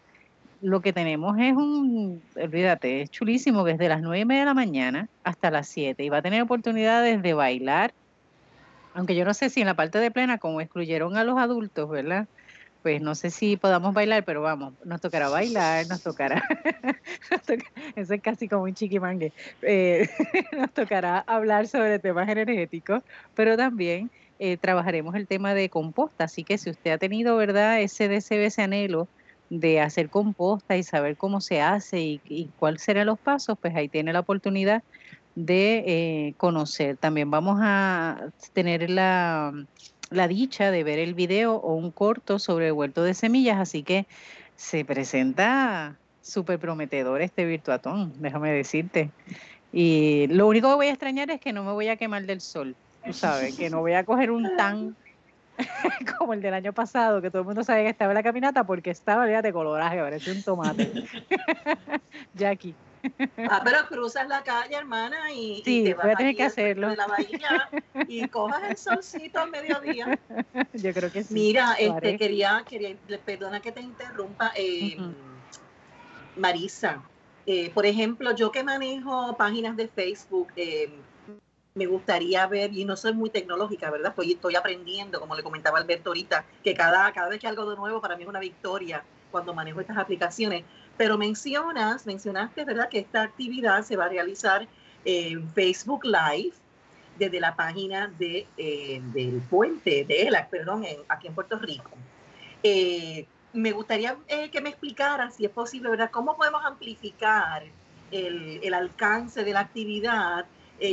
Lo 0.62 0.80
que 0.80 0.94
tenemos 0.94 1.36
es 1.38 1.52
un, 1.52 2.22
olvídate, 2.34 3.02
es 3.02 3.10
chulísimo, 3.10 3.62
desde 3.62 3.90
las 3.90 4.00
nueve 4.00 4.20
y 4.20 4.24
media 4.24 4.40
de 4.40 4.46
la 4.46 4.54
mañana 4.54 5.10
hasta 5.22 5.50
las 5.50 5.68
7 5.68 6.02
y 6.02 6.08
va 6.08 6.16
a 6.16 6.22
tener 6.22 6.40
oportunidades 6.40 7.20
de 7.20 7.34
bailar, 7.34 7.92
aunque 8.96 9.14
yo 9.14 9.24
no 9.24 9.34
sé 9.34 9.50
si 9.50 9.60
en 9.60 9.66
la 9.66 9.74
parte 9.74 9.98
de 9.98 10.10
plena, 10.10 10.38
como 10.38 10.60
excluyeron 10.60 11.16
a 11.16 11.24
los 11.24 11.38
adultos, 11.38 11.88
¿verdad? 11.88 12.26
Pues 12.82 13.02
no 13.02 13.14
sé 13.14 13.30
si 13.30 13.56
podamos 13.56 13.92
bailar, 13.92 14.24
pero 14.24 14.42
vamos, 14.42 14.74
nos 14.84 15.00
tocará 15.00 15.28
bailar, 15.28 15.86
nos 15.88 16.02
tocará, 16.02 16.42
eso 17.96 18.14
es 18.14 18.22
casi 18.22 18.48
como 18.48 18.64
un 18.64 18.74
chiquimangue, 18.74 19.32
eh, 19.62 20.08
nos 20.56 20.72
tocará 20.72 21.18
hablar 21.26 21.68
sobre 21.68 21.98
temas 21.98 22.28
energéticos, 22.28 23.02
pero 23.34 23.56
también 23.56 24.10
eh, 24.38 24.56
trabajaremos 24.56 25.14
el 25.14 25.26
tema 25.26 25.54
de 25.54 25.68
composta. 25.68 26.24
Así 26.24 26.44
que 26.44 26.58
si 26.58 26.70
usted 26.70 26.92
ha 26.92 26.98
tenido, 26.98 27.36
¿verdad?, 27.36 27.80
ese 27.80 28.08
deseo, 28.08 28.42
ese 28.42 28.62
anhelo 28.62 29.08
de 29.50 29.80
hacer 29.80 30.10
composta 30.10 30.76
y 30.76 30.82
saber 30.82 31.16
cómo 31.16 31.40
se 31.40 31.60
hace 31.60 32.00
y, 32.00 32.50
cuáles 32.56 32.82
serán 32.82 33.06
los 33.06 33.18
pasos, 33.18 33.58
pues 33.60 33.74
ahí 33.76 33.88
tiene 33.88 34.12
la 34.12 34.20
oportunidad 34.20 34.82
de 35.36 35.84
eh, 35.86 36.34
conocer. 36.36 36.96
También 36.96 37.30
vamos 37.30 37.60
a 37.62 38.30
tener 38.52 38.90
la, 38.90 39.54
la 40.10 40.26
dicha 40.26 40.72
de 40.72 40.82
ver 40.82 40.98
el 40.98 41.14
video 41.14 41.54
o 41.54 41.74
un 41.74 41.92
corto 41.92 42.40
sobre 42.40 42.66
el 42.66 42.72
huerto 42.72 43.04
de 43.04 43.14
semillas, 43.14 43.60
así 43.60 43.84
que 43.84 44.06
se 44.56 44.84
presenta 44.84 45.96
súper 46.22 46.58
prometedor 46.58 47.22
este 47.22 47.44
virtuatón, 47.44 48.12
déjame 48.18 48.50
decirte. 48.50 49.10
Y 49.72 50.26
lo 50.28 50.48
único 50.48 50.70
que 50.70 50.74
voy 50.74 50.86
a 50.88 50.90
extrañar 50.90 51.30
es 51.30 51.40
que 51.40 51.52
no 51.52 51.62
me 51.62 51.70
voy 51.70 51.86
a 51.86 51.96
quemar 51.96 52.24
del 52.24 52.40
sol 52.40 52.74
tú 53.06 53.12
sabes, 53.12 53.56
que 53.56 53.70
no 53.70 53.80
voy 53.80 53.94
a 53.94 54.04
coger 54.04 54.30
un 54.30 54.56
tan 54.56 54.96
como 56.18 56.34
el 56.34 56.42
del 56.42 56.52
año 56.52 56.72
pasado, 56.72 57.22
que 57.22 57.30
todo 57.30 57.40
el 57.40 57.46
mundo 57.46 57.64
sabe 57.64 57.84
que 57.84 57.90
estaba 57.90 58.10
en 58.10 58.16
la 58.16 58.22
caminata 58.22 58.64
porque 58.64 58.90
estaba, 58.90 59.26
de 59.26 59.52
coloraje, 59.52 59.98
parece 59.98 60.32
un 60.32 60.42
tomate. 60.42 60.92
Jackie. 62.34 62.74
Ah, 63.50 63.60
pero 63.64 63.86
cruzas 63.86 64.26
la 64.28 64.42
calle, 64.42 64.74
hermana, 64.74 65.32
y, 65.32 65.62
sí, 65.64 65.84
te 65.84 65.94
vas 65.94 66.06
a 66.06 66.16
tener 66.16 66.36
que 66.36 66.42
hacerlo. 66.42 66.90
De 66.90 66.96
la 66.96 67.06
bahía 67.06 67.70
y 68.08 68.26
cojas 68.28 68.62
el 68.70 68.76
solcito 68.76 69.40
al 69.40 69.50
mediodía. 69.50 70.18
Yo 70.74 70.92
creo 70.92 71.12
que 71.12 71.22
sí. 71.22 71.34
Mira, 71.34 71.74
este, 71.78 72.16
quería, 72.16 72.64
quería, 72.68 72.96
perdona 73.24 73.60
que 73.60 73.72
te 73.72 73.80
interrumpa, 73.80 74.52
eh, 74.56 74.96
Marisa. 76.36 77.02
Eh, 77.46 77.70
por 77.70 77.86
ejemplo, 77.86 78.34
yo 78.34 78.50
que 78.50 78.64
manejo 78.64 79.36
páginas 79.36 79.76
de 79.76 79.86
Facebook, 79.86 80.48
eh, 80.56 80.90
me 81.74 81.86
gustaría 81.86 82.44
ver, 82.46 82.72
y 82.72 82.84
no 82.84 82.96
soy 82.96 83.12
muy 83.12 83.30
tecnológica, 83.30 83.90
¿verdad? 83.90 84.10
Estoy, 84.10 84.32
estoy 84.32 84.56
aprendiendo, 84.56 85.20
como 85.20 85.36
le 85.36 85.44
comentaba 85.44 85.78
Alberto 85.78 86.10
ahorita, 86.10 86.44
que 86.64 86.74
cada, 86.74 87.12
cada 87.12 87.28
vez 87.28 87.38
que 87.38 87.46
algo 87.46 87.70
de 87.70 87.76
nuevo 87.76 88.00
para 88.00 88.16
mí 88.16 88.24
es 88.24 88.28
una 88.28 88.40
victoria 88.40 89.04
cuando 89.30 89.54
manejo 89.54 89.80
estas 89.80 89.98
aplicaciones. 89.98 90.64
Pero 90.96 91.18
mencionas, 91.18 92.06
mencionaste, 92.06 92.64
¿verdad?, 92.64 92.88
que 92.88 92.98
esta 92.98 93.22
actividad 93.22 93.82
se 93.82 93.96
va 93.96 94.06
a 94.06 94.08
realizar 94.08 94.66
en 95.04 95.48
Facebook 95.52 96.04
Live 96.04 96.54
desde 97.18 97.40
la 97.40 97.54
página 97.54 98.12
de, 98.18 98.46
eh, 98.56 99.00
del 99.14 99.40
puente 99.48 100.04
de 100.04 100.22
ELAC, 100.22 100.50
perdón, 100.50 100.84
aquí 101.08 101.26
en 101.26 101.34
Puerto 101.34 101.58
Rico. 101.58 101.90
Eh, 102.62 103.26
me 103.52 103.72
gustaría 103.72 104.16
eh, 104.28 104.50
que 104.50 104.60
me 104.60 104.70
explicara, 104.70 105.30
si 105.30 105.44
es 105.44 105.50
posible, 105.50 105.90
¿verdad?, 105.90 106.10
cómo 106.10 106.36
podemos 106.36 106.64
amplificar 106.64 107.62
el, 108.10 108.60
el 108.62 108.74
alcance 108.74 109.44
de 109.44 109.52
la 109.52 109.60
actividad 109.60 110.46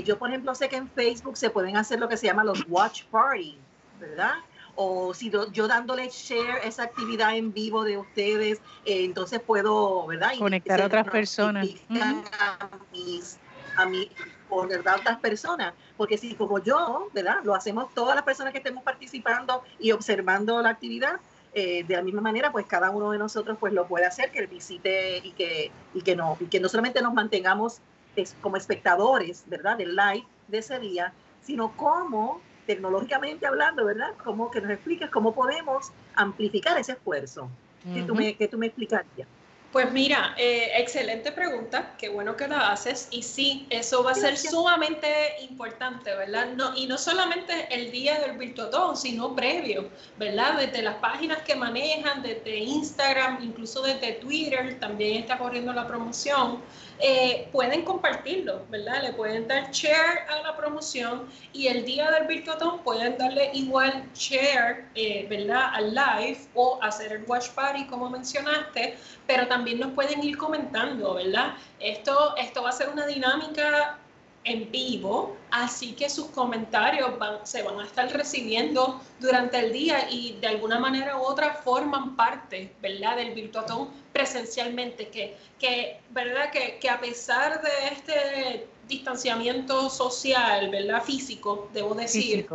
yo, 0.06 0.18
por 0.18 0.30
ejemplo, 0.30 0.56
sé 0.56 0.70
que 0.70 0.78
en 0.78 0.90
Facebook 0.90 1.38
se 1.38 1.50
pueden 1.50 1.76
hacer 1.76 2.00
lo 2.00 2.08
que 2.08 2.18
se 2.18 2.28
llama 2.28 2.44
los 2.44 2.64
watch 2.70 3.04
party, 3.06 3.58
¿verdad? 4.00 4.36
O 4.76 5.14
si 5.14 5.30
yo, 5.30 5.68
dándole 5.68 6.10
share 6.10 6.62
esa 6.64 6.84
actividad 6.84 7.36
en 7.36 7.54
vivo 7.54 7.84
de 7.84 7.98
ustedes, 7.98 8.60
eh, 8.86 9.06
entonces 9.06 9.40
puedo, 9.40 10.08
¿verdad? 10.08 10.32
Conectar 10.40 10.82
a 10.82 10.88
otras 10.88 11.08
personas. 11.10 11.68
A 11.90 12.70
mis, 12.92 13.38
a 13.78 13.86
mí, 13.86 14.10
por 14.50 14.68
verdad, 14.68 14.98
otras 15.00 15.20
personas. 15.20 15.74
Porque 15.96 16.18
si 16.18 16.34
como 16.36 16.58
yo, 16.64 17.10
¿verdad? 17.14 17.38
Lo 17.44 17.54
hacemos 17.54 17.94
todas 17.94 18.16
las 18.16 18.24
personas 18.24 18.52
que 18.52 18.60
estemos 18.60 18.84
participando 18.84 19.64
y 19.80 19.92
observando 19.92 20.62
la 20.62 20.70
actividad, 20.70 21.20
eh, 21.56 21.84
de 21.88 21.96
la 21.96 22.02
misma 22.02 22.22
manera, 22.22 22.52
pues 22.52 22.66
cada 22.66 22.90
uno 22.90 23.12
de 23.12 23.20
nosotros 23.20 23.58
pues 23.60 23.74
lo 23.74 23.86
puede 23.86 24.06
hacer, 24.08 24.32
que 24.32 24.48
visite 24.48 25.20
y 25.20 25.34
que, 25.34 25.72
y 25.94 26.02
que, 26.02 26.16
no, 26.16 26.36
y 26.40 26.48
que 26.48 26.60
no 26.60 26.68
solamente 26.68 27.00
nos 27.02 27.14
mantengamos 27.14 27.80
como 28.42 28.58
espectadores, 28.58 29.44
¿verdad? 29.48 29.78
Del 29.78 29.96
live 29.96 30.26
de 30.48 30.58
ese 30.58 30.80
día, 30.80 31.14
sino 31.42 31.76
cómo, 31.78 32.42
tecnológicamente 32.66 33.46
hablando, 33.46 33.86
¿verdad? 33.86 34.14
Cómo 34.24 34.52
que 34.52 34.62
nos 34.62 34.72
expliques 34.72 35.10
cómo 35.10 35.34
podemos 35.34 35.92
amplificar 36.16 36.78
ese 36.78 36.94
esfuerzo. 36.94 37.50
que, 37.94 38.04
tú 38.04 38.16
me, 38.16 38.36
que 38.36 38.48
tú 38.48 38.58
me 38.58 38.68
explicarías. 38.68 39.28
Pues 39.74 39.92
mira, 39.92 40.36
eh, 40.38 40.70
excelente 40.78 41.32
pregunta, 41.32 41.96
qué 41.98 42.08
bueno 42.08 42.38
que 42.38 42.48
la 42.48 42.72
haces. 42.72 43.08
Y 43.10 43.24
sí, 43.24 43.66
eso 43.72 44.04
va 44.04 44.12
a 44.12 44.14
ser 44.14 44.38
sumamente 44.38 45.08
importante, 45.42 46.14
¿verdad? 46.14 46.50
No, 46.56 46.78
y 46.78 46.86
no 46.86 46.96
solamente 46.96 47.68
el 47.72 47.90
día 47.92 48.20
del 48.20 48.38
Virtuotón, 48.38 48.96
sino 48.96 49.36
previo, 49.36 49.90
¿verdad? 50.20 50.60
Desde 50.60 50.84
las 50.84 50.98
páginas 50.98 51.40
que 51.40 51.56
manejan, 51.56 52.22
desde 52.22 52.56
Instagram, 52.56 53.40
incluso 53.42 53.82
desde 53.82 54.14
Twitter, 54.14 54.80
también 54.80 55.24
está 55.24 55.40
corriendo 55.40 55.74
la 55.74 55.88
promoción. 55.88 56.60
Eh, 57.00 57.50
pueden 57.52 57.84
compartirlo, 57.84 58.66
¿verdad? 58.70 59.02
Le 59.04 59.14
pueden 59.14 59.48
dar 59.48 59.72
share 59.72 60.28
a 60.30 60.42
la 60.42 60.56
promoción 60.56 61.28
y 61.52 61.68
el 61.68 61.86
día 61.86 62.12
del 62.12 62.28
Virtuotón 62.28 62.80
pueden 62.84 63.18
darle 63.18 63.50
igual 63.54 64.10
share, 64.14 64.86
eh, 64.96 65.26
¿verdad? 65.30 65.70
Al 65.74 65.94
live 65.94 66.40
o 66.54 66.80
hacer 66.82 67.12
el 67.12 67.24
watch 67.26 67.50
party, 67.50 67.86
como 67.88 68.10
mencionaste, 68.10 68.98
pero 69.28 69.48
también 69.48 69.80
nos 69.80 69.92
pueden 69.94 70.24
ir 70.24 70.38
comentando, 70.38 71.16
¿verdad? 71.16 71.56
Esto, 71.80 72.36
esto 72.38 72.64
va 72.64 72.70
a 72.70 72.74
ser 72.74 72.90
una 72.90 73.06
dinámica 73.06 73.98
en 74.46 74.72
vivo, 74.72 75.38
así 75.52 75.94
que 75.94 76.10
sus 76.10 76.28
comentarios 76.28 77.12
se 77.44 77.64
van 77.64 77.80
a 77.80 77.86
estar 77.86 78.12
recibiendo 78.12 79.02
durante 79.20 79.60
el 79.60 79.72
día 79.72 80.10
y 80.10 80.38
de 80.42 80.48
alguna 80.48 80.80
manera 80.80 81.18
u 81.18 81.24
otra 81.24 81.54
forman 81.54 82.16
parte, 82.16 82.74
¿verdad?, 82.82 83.18
del 83.18 83.34
Virtuatón 83.34 83.90
presencialmente, 84.12 85.08
que, 85.08 85.38
que 85.60 86.00
¿verdad?, 86.10 86.52
que, 86.52 86.78
que 86.80 86.90
a 86.90 87.00
pesar 87.00 87.62
de 87.62 87.70
este 87.92 88.68
distanciamiento 88.88 89.90
social, 89.90 90.70
¿verdad? 90.70 91.02
Físico, 91.04 91.70
debo 91.74 91.96
decir, 91.96 92.48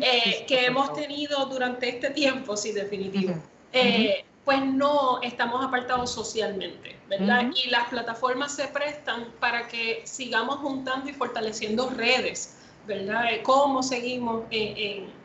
eh, 0.00 0.44
que 0.46 0.66
hemos 0.66 0.92
tenido 0.94 1.46
durante 1.46 1.88
este 1.88 2.10
tiempo, 2.10 2.56
sí, 2.56 2.72
definitivo 2.72 3.34
pues 4.44 4.64
no 4.64 5.22
estamos 5.22 5.64
apartados 5.64 6.12
socialmente, 6.12 6.96
¿verdad? 7.08 7.50
Y 7.64 7.70
las 7.70 7.88
plataformas 7.88 8.54
se 8.54 8.68
prestan 8.68 9.26
para 9.40 9.68
que 9.68 10.02
sigamos 10.04 10.56
juntando 10.56 11.08
y 11.08 11.14
fortaleciendo 11.14 11.88
redes, 11.90 12.56
¿verdad? 12.86 13.24
Cómo 13.42 13.82
seguimos 13.82 14.42
en, 14.50 14.76
en 14.76 15.23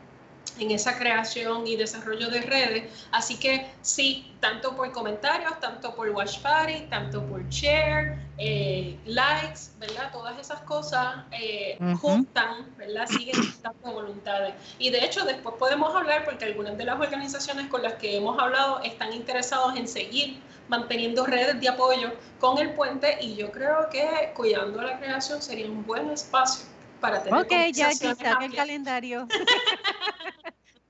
esa 0.68 0.98
creación 0.98 1.66
y 1.66 1.76
desarrollo 1.76 2.28
de 2.28 2.42
redes. 2.42 3.06
Así 3.12 3.38
que 3.38 3.70
sí, 3.80 4.34
tanto 4.40 4.76
por 4.76 4.90
comentarios, 4.92 5.58
tanto 5.60 5.94
por 5.94 6.10
watch 6.10 6.40
party, 6.40 6.86
tanto 6.90 7.24
por 7.24 7.48
share, 7.48 8.18
eh, 8.36 8.98
likes, 9.06 9.70
¿verdad? 9.78 10.10
Todas 10.12 10.38
esas 10.38 10.60
cosas 10.62 11.24
eh, 11.30 11.78
juntan, 12.00 12.74
¿verdad? 12.76 13.06
Siguen 13.08 13.40
estando 13.40 13.92
voluntades. 13.92 14.54
Y 14.78 14.90
de 14.90 15.04
hecho 15.04 15.24
después 15.24 15.54
podemos 15.58 15.94
hablar 15.94 16.24
porque 16.24 16.44
algunas 16.44 16.76
de 16.76 16.84
las 16.84 17.00
organizaciones 17.00 17.68
con 17.68 17.82
las 17.82 17.94
que 17.94 18.16
hemos 18.16 18.38
hablado 18.38 18.80
están 18.82 19.12
interesados 19.12 19.76
en 19.76 19.88
seguir 19.88 20.40
manteniendo 20.68 21.26
redes 21.26 21.60
de 21.60 21.68
apoyo 21.68 22.12
con 22.38 22.58
el 22.58 22.74
puente 22.74 23.18
y 23.20 23.34
yo 23.34 23.50
creo 23.50 23.88
que 23.90 24.32
cuidando 24.36 24.80
la 24.80 24.98
creación 24.98 25.42
sería 25.42 25.66
un 25.66 25.84
buen 25.84 26.10
espacio 26.10 26.64
para 27.00 27.22
tener 27.22 27.40
Ok, 27.40 27.50
Jackie, 27.72 28.06
está 28.06 28.32
en 28.32 28.42
el 28.42 28.54
calendario. 28.54 29.26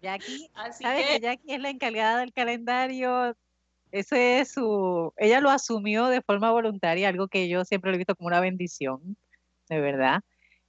Jackie, 0.00 0.50
¿sabes 0.80 1.06
que... 1.06 1.20
Jackie 1.20 1.54
es 1.54 1.60
la 1.60 1.70
encargada 1.70 2.20
del 2.20 2.32
calendario? 2.32 3.36
Eso 3.92 4.14
es 4.14 4.52
su, 4.52 5.12
ella 5.16 5.40
lo 5.40 5.50
asumió 5.50 6.06
de 6.06 6.22
forma 6.22 6.52
voluntaria, 6.52 7.08
algo 7.08 7.28
que 7.28 7.48
yo 7.48 7.64
siempre 7.64 7.90
lo 7.90 7.96
he 7.96 7.98
visto 7.98 8.14
como 8.14 8.28
una 8.28 8.40
bendición, 8.40 9.16
de 9.68 9.80
verdad. 9.80 10.20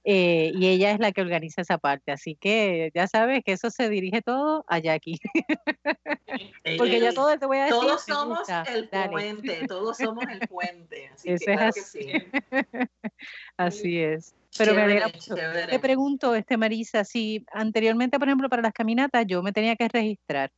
Eh, 0.04 0.50
y 0.54 0.66
ella 0.66 0.90
es 0.90 0.98
la 0.98 1.12
que 1.12 1.20
organiza 1.20 1.62
esa 1.62 1.78
parte, 1.78 2.10
así 2.10 2.34
que 2.34 2.90
ya 2.92 3.06
sabes 3.06 3.44
que 3.44 3.52
eso 3.52 3.70
se 3.70 3.88
dirige 3.88 4.20
todo 4.20 4.64
a 4.66 4.80
Jackie. 4.80 5.20
Porque 6.78 7.00
ya 7.00 7.12
todo 7.12 7.38
te 7.38 7.46
voy 7.46 7.58
a 7.58 7.64
decir. 7.66 7.78
Todos 7.78 8.04
somos 8.04 8.48
el 8.68 8.88
puente, 8.88 9.66
todos 9.68 9.96
somos 9.96 10.24
el 10.28 10.40
puente. 10.48 11.10
Así 11.14 11.30
es 11.30 11.48
así. 11.48 12.12
así 13.56 13.98
es. 13.98 14.34
Pero 14.58 14.74
me 14.74 14.82
alegra 14.82 15.08
mucho. 15.08 15.34
Te 15.34 15.78
pregunto, 15.78 16.34
este 16.34 16.56
Marisa, 16.56 17.04
si 17.04 17.44
anteriormente, 17.52 18.18
por 18.18 18.28
ejemplo, 18.28 18.48
para 18.48 18.62
las 18.62 18.72
caminatas 18.72 19.24
yo 19.26 19.42
me 19.42 19.52
tenía 19.52 19.76
que 19.76 19.88
registrar 19.88 20.50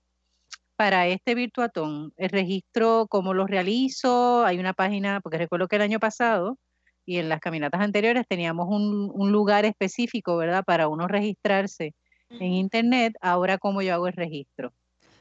para 0.76 1.06
este 1.06 1.34
virtuatón, 1.34 2.12
el 2.16 2.30
registro, 2.30 3.06
¿cómo 3.08 3.34
lo 3.34 3.46
realizo? 3.46 4.44
Hay 4.44 4.58
una 4.58 4.72
página, 4.72 5.20
porque 5.20 5.38
recuerdo 5.38 5.68
que 5.68 5.76
el 5.76 5.82
año 5.82 6.00
pasado 6.00 6.58
y 7.06 7.18
en 7.18 7.28
las 7.28 7.40
caminatas 7.40 7.80
anteriores 7.80 8.26
teníamos 8.28 8.66
un, 8.68 9.10
un 9.12 9.32
lugar 9.32 9.64
específico, 9.64 10.36
¿verdad? 10.36 10.64
Para 10.64 10.88
uno 10.88 11.06
registrarse 11.06 11.94
en 12.30 12.52
internet. 12.52 13.14
Ahora, 13.20 13.58
¿cómo 13.58 13.82
yo 13.82 13.94
hago 13.94 14.06
el 14.08 14.14
registro? 14.14 14.72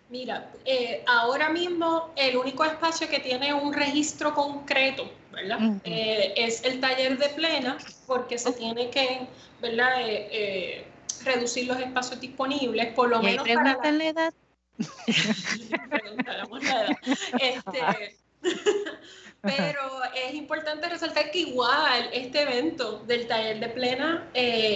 Mira, 0.09 0.47
eh, 0.65 1.03
ahora 1.07 1.49
mismo 1.49 2.11
el 2.15 2.37
único 2.37 2.63
espacio 2.63 3.09
que 3.09 3.19
tiene 3.19 3.53
un 3.53 3.73
registro 3.73 4.33
concreto, 4.33 5.09
¿verdad? 5.31 5.81
Eh, 5.85 6.33
es 6.37 6.63
el 6.63 6.79
taller 6.79 7.17
de 7.17 7.29
plena, 7.29 7.77
porque 8.05 8.37
se 8.37 8.51
tiene 8.53 8.89
que, 8.91 9.27
¿verdad? 9.59 9.93
Eh, 9.97 10.85
reducir 11.23 11.67
los 11.67 11.79
espacios 11.79 12.19
disponibles, 12.19 12.93
por 12.93 13.09
lo 13.09 13.21
menos 13.23 13.47
para 13.47 13.63
la... 13.63 13.91
la 13.91 14.05
edad. 14.05 14.33
la 16.51 16.61
edad. 16.61 16.97
Este, 17.39 18.17
pero 19.43 20.01
es 20.15 20.33
importante 20.35 20.87
resaltar 20.87 21.29
que 21.29 21.39
igual 21.39 22.09
este 22.13 22.43
evento 22.43 22.99
del 23.05 23.27
taller 23.27 23.59
de 23.59 23.67
plena 23.69 24.27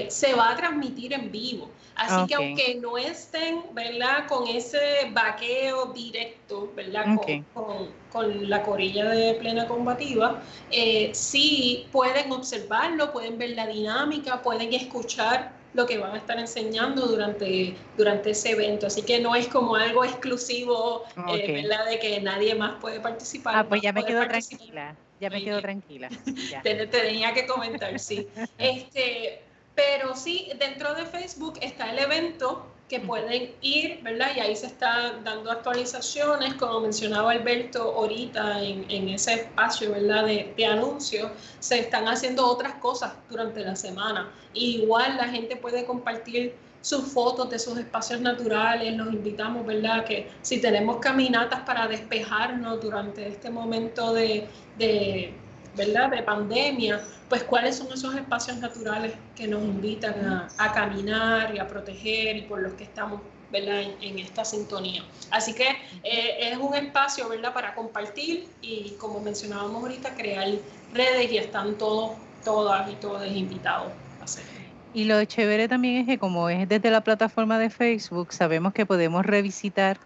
se 0.10 0.34
va 0.34 0.52
a 0.52 0.56
transmitir 0.58 1.14
en 1.14 1.32
vivo. 1.32 1.72
Así 1.98 2.28
que 2.28 2.36
aunque 2.36 2.76
no 2.76 2.98
estén, 2.98 3.64
¿verdad? 3.74 4.28
Con 4.28 4.48
ese 4.48 5.10
vaqueo 5.12 5.88
directo, 5.94 6.72
¿verdad? 6.76 7.06
Con, 7.54 8.50
la 8.50 8.64
corilla 8.64 9.10
de 9.10 9.36
plena 9.36 9.68
combativa, 9.68 10.42
eh, 10.72 11.12
sí 11.14 11.88
pueden 11.92 12.32
observarlo, 12.32 13.12
pueden 13.12 13.38
ver 13.38 13.52
la 13.52 13.68
dinámica, 13.68 14.42
pueden 14.42 14.74
escuchar 14.74 15.52
lo 15.78 15.86
que 15.86 16.00
van 16.00 16.16
a 16.16 16.18
estar 16.18 16.40
enseñando 16.40 17.06
durante, 17.06 17.76
durante 17.96 18.32
ese 18.32 18.52
evento. 18.52 18.88
Así 18.88 19.04
que 19.04 19.20
no 19.20 19.36
es 19.36 19.48
como 19.48 19.76
algo 19.76 20.04
exclusivo, 20.04 21.04
eh, 21.30 21.62
¿verdad? 21.62 21.86
De 21.86 22.00
que 22.00 22.20
nadie 22.20 22.56
más 22.56 22.82
puede 22.82 23.00
participar. 23.00 23.56
Ah, 23.56 23.64
pues 23.64 23.84
ya 23.84 23.94
me 23.94 24.04
quedo 24.04 24.28
tranquila. 24.28 24.96
Ya 25.20 25.30
me 25.30 25.44
quedo 25.44 25.62
tranquila. 25.62 26.10
Te, 26.64 26.88
tenía 26.88 27.32
que 27.34 27.46
comentar, 27.46 28.00
sí. 28.00 28.28
Este, 28.58 29.44
pero 29.76 30.16
sí, 30.16 30.50
dentro 30.60 30.96
de 30.96 31.06
Facebook 31.06 31.60
está 31.62 31.92
el 31.92 32.00
evento 32.00 32.66
que 32.90 33.02
pueden 33.02 33.52
ir, 33.62 34.00
¿verdad? 34.02 34.30
Y 34.36 34.40
ahí 34.40 34.56
se 34.56 34.68
están 34.68 35.24
dando 35.24 35.52
actualizaciones, 35.52 36.54
como 36.54 36.80
mencionaba 36.80 37.32
Alberto 37.32 37.82
ahorita 37.82 38.62
en, 38.64 39.10
ese 39.10 39.34
espacio, 39.34 39.92
¿verdad? 39.92 40.26
De, 40.26 40.54
de 40.56 40.66
anuncios, 40.66 41.32
se 41.60 41.80
están 41.80 42.08
haciendo 42.08 42.48
otras 42.48 42.76
cosas 42.76 43.14
durante 43.30 43.62
la 43.62 43.76
semana. 43.76 44.32
igual 44.54 45.18
la 45.18 45.28
gente 45.28 45.58
puede 45.58 45.86
compartir 45.86 46.56
sus 46.82 47.12
fotos 47.12 47.50
de 47.50 47.60
sus 47.60 47.78
espacios 47.78 48.22
naturales, 48.22 48.96
los 48.96 49.12
invitamos, 49.12 49.66
¿verdad? 49.66 50.06
Que 50.06 50.30
si 50.42 50.62
tenemos 50.62 50.98
caminatas 50.98 51.62
para 51.62 51.88
despejarnos 51.88 52.82
durante 52.82 53.28
este 53.28 53.50
momento 53.50 54.14
de, 54.14 54.48
de 54.78 55.34
¿verdad? 55.76 56.10
De 56.12 56.24
pandemia, 56.24 57.02
pues 57.30 57.44
cuáles 57.44 57.76
son 57.76 57.92
esos 57.92 58.16
espacios 58.16 58.58
naturales 58.58 59.14
que 59.36 59.48
nos 59.48 59.62
invitan 59.64 60.50
a, 60.58 60.74
caminar 60.74 61.54
y 61.54 61.60
a 61.60 61.68
proteger 61.68 62.38
y 62.38 62.42
por 62.44 62.62
los 62.62 62.74
que 62.74 62.84
estamos 62.84 63.22
¿verdad? 63.52 63.82
En, 64.02 64.20
esta 64.20 64.44
sintonía. 64.44 65.04
Así 65.32 65.54
que 65.54 65.70
eh, 66.04 66.52
es 66.52 66.58
un 66.58 66.76
espacio 66.76 67.30
¿verdad? 67.30 67.54
para 67.54 67.74
compartir 67.76 68.48
y 68.62 68.92
como 69.00 69.22
mencionábamos 69.22 69.84
ahorita, 69.84 70.16
crear 70.16 70.48
redes 70.94 71.32
y 71.32 71.38
están 71.38 71.78
todos, 71.78 72.12
todas 72.44 72.92
y 72.92 72.96
todos 72.96 73.26
invitados 73.26 73.92
a 74.20 74.24
hacerlo. 74.26 74.52
Y 74.94 75.06
lo 75.06 75.24
chévere 75.24 75.68
también 75.68 75.98
es 75.98 76.08
que 76.08 76.18
como 76.18 76.50
es 76.50 76.68
desde 76.68 76.92
la 76.92 77.02
plataforma 77.02 77.60
de 77.60 77.70
Facebook, 77.70 78.34
sabemos 78.34 78.74
que 78.74 78.86
podemos 78.86 79.26
revisitar 79.26 79.98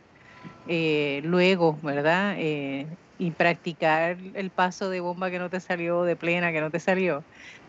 eh, 0.67 1.21
luego, 1.23 1.79
¿verdad? 1.81 2.35
Eh, 2.37 2.87
y 3.21 3.29
practicar 3.29 4.17
el 4.33 4.49
paso 4.49 4.89
de 4.89 4.99
bomba 4.99 5.29
que 5.29 5.37
no 5.37 5.47
te 5.47 5.59
salió, 5.59 6.01
de 6.01 6.15
plena 6.15 6.51
que 6.51 6.59
no 6.59 6.71
te 6.71 6.79
salió, 6.79 7.23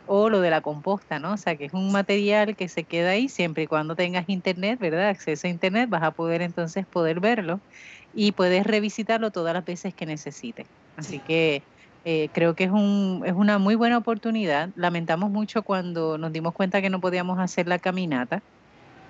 o 0.06 0.30
lo 0.30 0.40
de 0.40 0.48
la 0.48 0.62
composta, 0.62 1.18
¿no? 1.18 1.34
O 1.34 1.36
sea, 1.36 1.56
que 1.56 1.66
es 1.66 1.74
un 1.74 1.92
material 1.92 2.56
que 2.56 2.68
se 2.68 2.84
queda 2.84 3.10
ahí 3.10 3.28
siempre 3.28 3.64
y 3.64 3.66
cuando 3.66 3.94
tengas 3.94 4.26
internet, 4.30 4.78
¿verdad? 4.80 5.10
Acceso 5.10 5.46
a 5.46 5.50
internet, 5.50 5.90
vas 5.90 6.04
a 6.04 6.12
poder 6.12 6.40
entonces 6.40 6.86
poder 6.86 7.20
verlo 7.20 7.60
y 8.14 8.32
puedes 8.32 8.64
revisitarlo 8.66 9.30
todas 9.30 9.52
las 9.52 9.66
veces 9.66 9.92
que 9.94 10.06
necesites. 10.06 10.66
Así 10.96 11.20
que 11.20 11.62
eh, 12.06 12.30
creo 12.32 12.54
que 12.54 12.64
es, 12.64 12.70
un, 12.70 13.22
es 13.26 13.34
una 13.34 13.58
muy 13.58 13.74
buena 13.74 13.98
oportunidad. 13.98 14.70
Lamentamos 14.74 15.30
mucho 15.30 15.62
cuando 15.64 16.16
nos 16.16 16.32
dimos 16.32 16.54
cuenta 16.54 16.80
que 16.80 16.88
no 16.88 16.98
podíamos 16.98 17.38
hacer 17.38 17.68
la 17.68 17.78
caminata. 17.78 18.40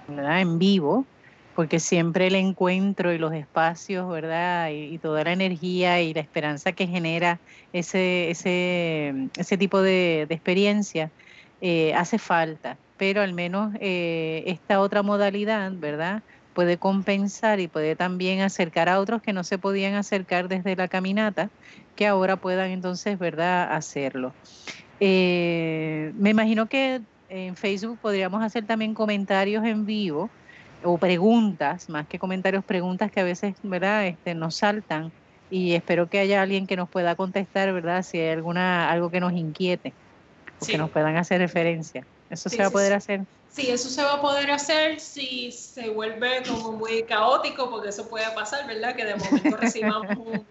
En 0.08 0.58
vivo, 0.58 1.06
porque 1.54 1.80
siempre 1.80 2.28
el 2.28 2.34
encuentro 2.34 3.12
y 3.12 3.18
los 3.18 3.32
espacios, 3.34 4.08
¿verdad? 4.10 4.70
Y, 4.70 4.98
toda 4.98 5.24
la 5.24 5.32
energía 5.32 6.00
y 6.00 6.14
la 6.14 6.20
esperanza 6.20 6.72
que 6.72 6.86
genera 6.86 7.40
ese, 7.72 8.30
ese, 8.30 9.12
ese 9.36 9.58
tipo 9.58 9.82
de, 9.82 10.26
experiencia 10.30 11.10
eh, 11.60 11.94
hace 11.94 12.18
falta, 12.18 12.78
pero 12.96 13.22
al 13.22 13.34
menos 13.34 13.74
eh, 13.80 14.44
esta 14.46 14.80
otra 14.80 15.02
modalidad, 15.02 15.72
¿verdad? 15.74 16.22
Puede 16.54 16.78
compensar 16.78 17.60
y 17.60 17.68
puede 17.68 17.96
también 17.96 18.40
acercar 18.40 18.88
a 18.88 19.00
otros 19.00 19.22
que 19.22 19.32
no 19.32 19.44
se 19.44 19.58
podían 19.58 19.94
acercar 19.94 20.48
desde 20.48 20.76
la 20.76 20.88
caminata, 20.88 21.50
que 21.96 22.06
ahora 22.06 22.36
puedan 22.36 22.70
entonces, 22.70 23.18
¿verdad?, 23.18 23.72
hacerlo. 23.74 24.34
Eh, 25.00 26.12
me 26.14 26.30
imagino 26.30 26.66
que 26.66 27.00
en 27.28 27.56
Facebook 27.56 27.98
podríamos 28.00 28.42
hacer 28.42 28.66
también 28.66 28.94
comentarios 28.94 29.64
en 29.64 29.84
vivo 29.84 30.30
o 30.84 30.98
preguntas, 30.98 31.88
más 31.88 32.06
que 32.06 32.18
comentarios, 32.18 32.64
preguntas 32.64 33.10
que 33.10 33.20
a 33.20 33.24
veces, 33.24 33.54
¿verdad?, 33.62 34.06
este, 34.06 34.34
nos 34.34 34.56
saltan 34.56 35.12
y 35.50 35.74
espero 35.74 36.08
que 36.08 36.18
haya 36.18 36.42
alguien 36.42 36.66
que 36.66 36.76
nos 36.76 36.88
pueda 36.88 37.14
contestar, 37.14 37.72
¿verdad?, 37.72 38.02
si 38.02 38.18
hay 38.18 38.30
alguna, 38.30 38.90
algo 38.90 39.10
que 39.10 39.20
nos 39.20 39.32
inquiete 39.32 39.92
o 40.60 40.66
que 40.66 40.78
nos 40.78 40.90
puedan 40.90 41.16
hacer 41.16 41.40
referencia. 41.40 42.06
¿Eso 42.30 42.48
se 42.48 42.58
va 42.58 42.66
a 42.66 42.70
poder 42.70 42.94
hacer? 42.94 43.20
Sí, 43.50 43.70
eso 43.70 43.90
se 43.90 44.02
va 44.02 44.14
a 44.14 44.20
poder 44.20 44.50
hacer 44.50 44.98
si 44.98 45.52
se 45.52 45.90
vuelve 45.90 46.42
como 46.48 46.72
muy 46.72 47.02
caótico, 47.02 47.68
porque 47.68 47.90
eso 47.90 48.08
puede 48.08 48.30
pasar, 48.34 48.66
¿verdad?, 48.66 48.96
que 48.96 49.04
de 49.04 49.16
momento 49.16 49.56
recibamos 49.58 50.16
un 50.16 50.46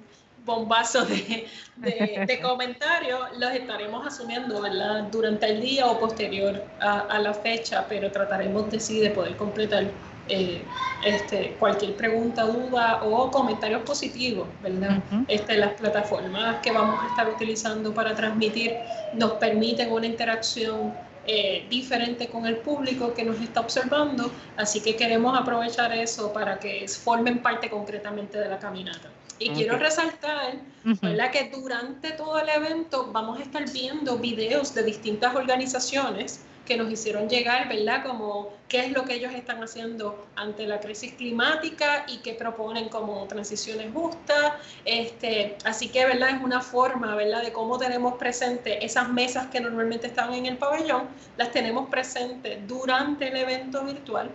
bombazo 0.45 1.05
de, 1.05 1.47
de, 1.77 2.39
comentarios, 2.41 3.19
los 3.37 3.51
estaremos 3.51 4.05
asumiendo 4.05 4.61
¿verdad? 4.61 5.03
durante 5.11 5.47
el 5.47 5.61
día 5.61 5.87
o 5.87 5.99
posterior 5.99 6.63
a, 6.79 7.01
a, 7.01 7.19
la 7.19 7.33
fecha, 7.33 7.85
pero 7.87 8.11
trataremos 8.11 8.69
de 8.71 8.79
sí 8.79 8.99
de 8.99 9.11
poder 9.11 9.35
completar 9.37 9.91
eh, 10.33 10.61
este, 11.03 11.57
cualquier 11.59 11.97
pregunta, 11.97 12.43
duda 12.43 13.03
o 13.03 13.29
comentarios 13.29 13.81
positivos, 13.81 14.47
¿verdad? 14.63 15.03
este, 15.27 15.57
las 15.57 15.73
plataformas 15.73 16.61
que 16.61 16.71
vamos 16.71 17.03
a 17.03 17.07
estar 17.07 17.27
utilizando 17.27 17.93
para 17.93 18.15
transmitir 18.15 18.73
nos 19.13 19.33
permiten 19.33 19.91
una 19.91 20.05
interacción 20.05 20.93
eh, 21.27 21.65
diferente 21.69 22.29
con 22.29 22.45
el 22.45 22.55
público 22.57 23.13
que 23.13 23.25
nos 23.25 23.41
está 23.41 23.59
observando, 23.59 24.31
así 24.55 24.79
que 24.79 24.95
queremos 24.95 25.37
aprovechar 25.37 25.91
eso 25.91 26.31
para 26.31 26.57
que 26.59 26.87
formen 26.87 27.41
parte 27.41 27.69
concretamente 27.69 28.37
de 28.37 28.47
la 28.47 28.57
caminata. 28.57 29.09
Y 29.37 29.49
quiero 29.49 29.77
resaltar 29.77 30.59
¿verdad? 31.01 31.31
que 31.31 31.51
durante 31.53 32.11
todo 32.11 32.39
el 32.39 32.47
evento 32.47 33.09
vamos 33.11 33.39
a 33.39 33.43
estar 33.43 33.69
viendo 33.69 34.17
videos 34.17 34.73
de 34.73 34.83
distintas 34.83 35.35
organizaciones 35.35 36.45
que 36.71 36.77
nos 36.77 36.89
hicieron 36.89 37.27
llegar, 37.27 37.67
¿verdad? 37.67 38.01
Como 38.05 38.53
qué 38.69 38.85
es 38.85 38.91
lo 38.93 39.03
que 39.03 39.15
ellos 39.15 39.33
están 39.33 39.61
haciendo 39.61 40.25
ante 40.37 40.65
la 40.65 40.79
crisis 40.79 41.11
climática 41.15 42.05
y 42.07 42.19
qué 42.19 42.33
proponen 42.33 42.87
como 42.87 43.27
transiciones 43.27 43.93
justas. 43.93 44.53
Este, 44.85 45.57
así 45.65 45.89
que, 45.89 46.05
¿verdad? 46.05 46.29
Es 46.29 46.41
una 46.41 46.61
forma, 46.61 47.13
¿verdad? 47.15 47.43
De 47.43 47.51
cómo 47.51 47.77
tenemos 47.77 48.13
presente 48.13 48.85
esas 48.85 49.09
mesas 49.09 49.47
que 49.47 49.59
normalmente 49.59 50.07
estaban 50.07 50.33
en 50.33 50.45
el 50.45 50.57
pabellón, 50.57 51.09
las 51.35 51.51
tenemos 51.51 51.89
presentes 51.89 52.65
durante 52.65 53.27
el 53.27 53.35
evento 53.35 53.83
virtual. 53.83 54.29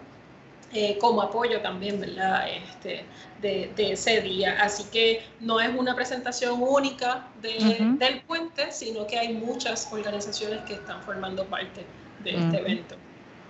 Eh, 0.75 0.99
como 1.01 1.23
apoyo 1.23 1.63
también, 1.63 1.99
¿verdad? 1.99 2.49
Este, 2.51 3.07
de, 3.41 3.93
ese 3.93 4.21
día. 4.21 4.59
Así 4.61 4.85
que 4.93 5.23
no 5.41 5.59
es 5.59 5.75
una 5.75 5.95
presentación 5.95 6.61
única 6.61 7.29
del 7.41 8.21
puente, 8.27 8.71
sino 8.73 9.07
que 9.07 9.19
hay 9.19 9.33
muchas 9.33 9.91
organizaciones 9.91 10.61
que 10.65 10.75
están 10.75 11.01
formando 11.03 11.47
parte 11.47 11.87
de 12.27 12.39
este 12.39 12.59
evento. 12.59 12.97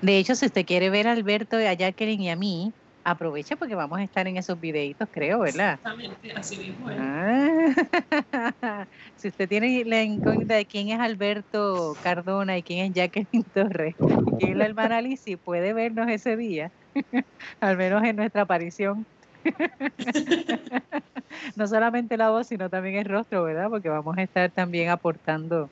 De 0.02 0.18
hecho, 0.18 0.34
si 0.34 0.46
usted 0.46 0.66
quiere 0.66 0.90
ver 0.90 1.08
a 1.08 1.12
Alberto, 1.12 1.56
a 1.56 1.72
Jacqueline 1.72 2.20
y 2.20 2.30
a 2.30 2.36
mí, 2.36 2.72
aproveche 3.04 3.56
porque 3.56 3.74
vamos 3.74 3.98
a 3.98 4.02
estar 4.02 4.26
en 4.26 4.36
esos 4.36 4.60
videitos, 4.60 5.08
creo, 5.10 5.40
¿verdad? 5.40 5.74
Exactamente, 5.74 6.32
así 6.34 6.56
mismo 6.56 6.88
ah. 6.90 8.86
si 9.16 9.28
usted 9.28 9.48
tiene 9.48 9.84
la 9.84 10.02
incógnita 10.02 10.54
de 10.54 10.66
quién 10.66 10.88
es 10.88 10.98
Alberto 10.98 11.96
Cardona 12.02 12.58
y 12.58 12.62
quién 12.62 12.86
es 12.86 12.92
Jacqueline 12.92 13.44
Torres 13.54 13.94
y 13.98 14.38
quién 14.38 14.52
es 14.52 14.58
la 14.58 14.66
hermana 14.66 15.00
Lizzie, 15.00 15.38
puede 15.38 15.72
vernos 15.72 16.08
ese 16.08 16.36
día, 16.36 16.72
al 17.60 17.76
menos 17.76 18.02
en 18.04 18.16
nuestra 18.16 18.42
aparición. 18.42 19.06
no 21.54 21.68
solamente 21.68 22.16
la 22.16 22.30
voz, 22.30 22.48
sino 22.48 22.68
también 22.68 22.96
el 22.96 23.04
rostro, 23.04 23.44
¿verdad? 23.44 23.70
Porque 23.70 23.88
vamos 23.88 24.18
a 24.18 24.22
estar 24.22 24.50
también 24.50 24.88
aportando 24.88 25.70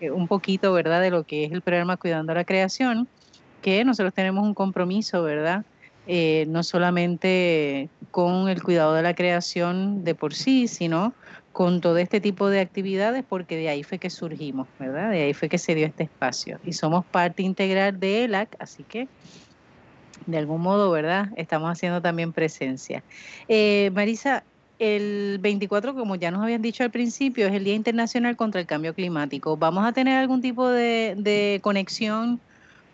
un 0.00 0.28
poquito, 0.28 0.72
¿verdad?, 0.72 1.00
de 1.00 1.10
lo 1.10 1.24
que 1.24 1.44
es 1.44 1.52
el 1.52 1.62
programa 1.62 1.96
Cuidando 1.96 2.34
la 2.34 2.44
Creación, 2.44 3.08
que 3.62 3.84
nosotros 3.84 4.14
tenemos 4.14 4.44
un 4.44 4.54
compromiso, 4.54 5.22
¿verdad? 5.22 5.64
Eh, 6.06 6.46
no 6.48 6.62
solamente 6.62 7.90
con 8.10 8.48
el 8.48 8.62
cuidado 8.62 8.94
de 8.94 9.02
la 9.02 9.14
creación 9.14 10.04
de 10.04 10.14
por 10.14 10.32
sí, 10.32 10.66
sino 10.66 11.12
con 11.52 11.80
todo 11.80 11.98
este 11.98 12.20
tipo 12.20 12.48
de 12.48 12.60
actividades, 12.60 13.24
porque 13.28 13.56
de 13.56 13.68
ahí 13.68 13.82
fue 13.82 13.98
que 13.98 14.08
surgimos, 14.08 14.68
¿verdad? 14.78 15.10
De 15.10 15.22
ahí 15.22 15.34
fue 15.34 15.48
que 15.48 15.58
se 15.58 15.74
dio 15.74 15.86
este 15.86 16.04
espacio. 16.04 16.58
Y 16.64 16.72
somos 16.72 17.04
parte 17.04 17.42
integral 17.42 18.00
de 18.00 18.24
ELAC, 18.24 18.56
así 18.58 18.84
que 18.84 19.08
de 20.26 20.38
algún 20.38 20.60
modo, 20.60 20.90
¿verdad? 20.90 21.28
Estamos 21.36 21.70
haciendo 21.70 22.00
también 22.00 22.32
presencia. 22.32 23.02
Eh, 23.48 23.90
Marisa, 23.94 24.44
el 24.78 25.38
24, 25.40 25.94
como 25.94 26.14
ya 26.14 26.30
nos 26.30 26.42
habían 26.42 26.62
dicho 26.62 26.84
al 26.84 26.90
principio, 26.90 27.46
es 27.48 27.54
el 27.54 27.64
Día 27.64 27.74
Internacional 27.74 28.36
contra 28.36 28.60
el 28.60 28.66
Cambio 28.66 28.94
Climático. 28.94 29.56
¿Vamos 29.56 29.84
a 29.86 29.92
tener 29.92 30.18
algún 30.18 30.40
tipo 30.40 30.68
de, 30.68 31.60
conexión 31.62 32.40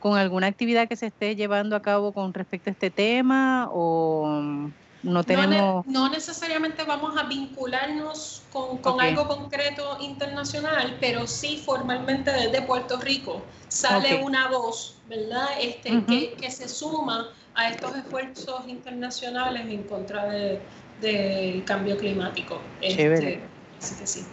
con 0.00 0.18
alguna 0.18 0.46
actividad 0.46 0.88
que 0.88 0.96
se 0.96 1.06
esté 1.06 1.36
llevando 1.36 1.76
a 1.76 1.82
cabo 1.82 2.12
con 2.12 2.32
respecto 2.34 2.70
a 2.70 2.72
este 2.72 2.90
tema 2.90 3.68
o 3.72 4.70
no 5.02 5.24
tenemos... 5.24 5.86
No, 5.86 6.08
necesariamente 6.08 6.82
vamos 6.84 7.16
a 7.16 7.24
vincularnos 7.24 8.42
con, 8.50 9.00
algo 9.00 9.28
concreto 9.28 9.98
internacional, 10.00 10.96
pero 11.00 11.26
sí 11.26 11.62
formalmente 11.64 12.32
desde 12.32 12.62
Puerto 12.62 12.98
Rico 12.98 13.42
sale 13.68 14.22
una 14.22 14.48
voz, 14.48 14.96
¿verdad? 15.08 15.48
Este, 15.60 16.02
que, 16.04 16.50
se 16.50 16.68
suma 16.68 17.28
a 17.54 17.68
estos 17.68 17.94
esfuerzos 17.96 18.66
internacionales 18.66 19.66
en 19.68 19.82
contra 19.84 20.26
de, 20.26 20.60
del 21.00 21.64
cambio 21.64 21.96
climático. 21.96 22.60
Este, 22.80 23.40
así 23.78 23.94
que 23.96 24.06
sí. 24.06 24.24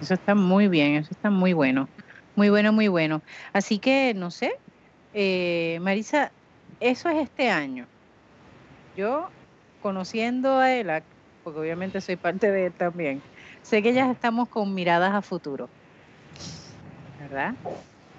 Eso 0.00 0.14
está 0.14 0.34
muy 0.34 0.68
bien, 0.68 0.96
eso 0.96 1.10
está 1.10 1.30
muy 1.30 1.52
bueno. 1.52 1.88
Muy 2.36 2.48
bueno, 2.48 2.72
muy 2.72 2.88
bueno. 2.88 3.22
Así 3.52 3.78
que, 3.78 4.14
no 4.14 4.30
sé, 4.30 4.52
eh, 5.12 5.78
Marisa, 5.82 6.32
eso 6.78 7.08
es 7.08 7.18
este 7.22 7.50
año. 7.50 7.86
Yo, 8.96 9.28
conociendo 9.82 10.58
a 10.58 10.72
ELAC, 10.72 11.04
porque 11.44 11.60
obviamente 11.60 12.00
soy 12.00 12.16
parte 12.16 12.50
de 12.50 12.66
él 12.66 12.72
también, 12.72 13.20
sé 13.62 13.82
que 13.82 13.92
ya 13.92 14.10
estamos 14.10 14.48
con 14.48 14.72
miradas 14.74 15.12
a 15.12 15.22
futuro. 15.22 15.68
¿Verdad? 17.20 17.54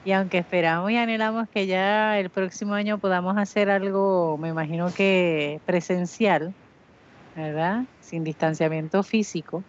Y 0.04 0.12
aunque 0.12 0.40
esperamos 0.40 0.92
y 0.92 0.98
anhelamos 0.98 1.48
que 1.50 1.68
ya 1.68 2.20
el 2.20 2.30
próximo 2.30 2.74
año 2.74 2.98
podamos 2.98 3.38
hacer 3.38 3.70
algo, 3.70 4.38
me 4.38 4.50
imagino 4.50 4.92
que 4.94 5.60
presencial, 5.66 6.54
¿verdad? 7.36 7.84
Sin 8.00 8.24
distanciamiento 8.24 9.04
físico, 9.04 9.64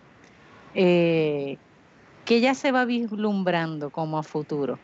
eh, 0.74 1.58
que 2.24 2.40
ya 2.40 2.54
se 2.54 2.72
va 2.72 2.84
vislumbrando 2.84 3.90
como 3.90 4.18
a 4.18 4.22
futuro. 4.22 4.78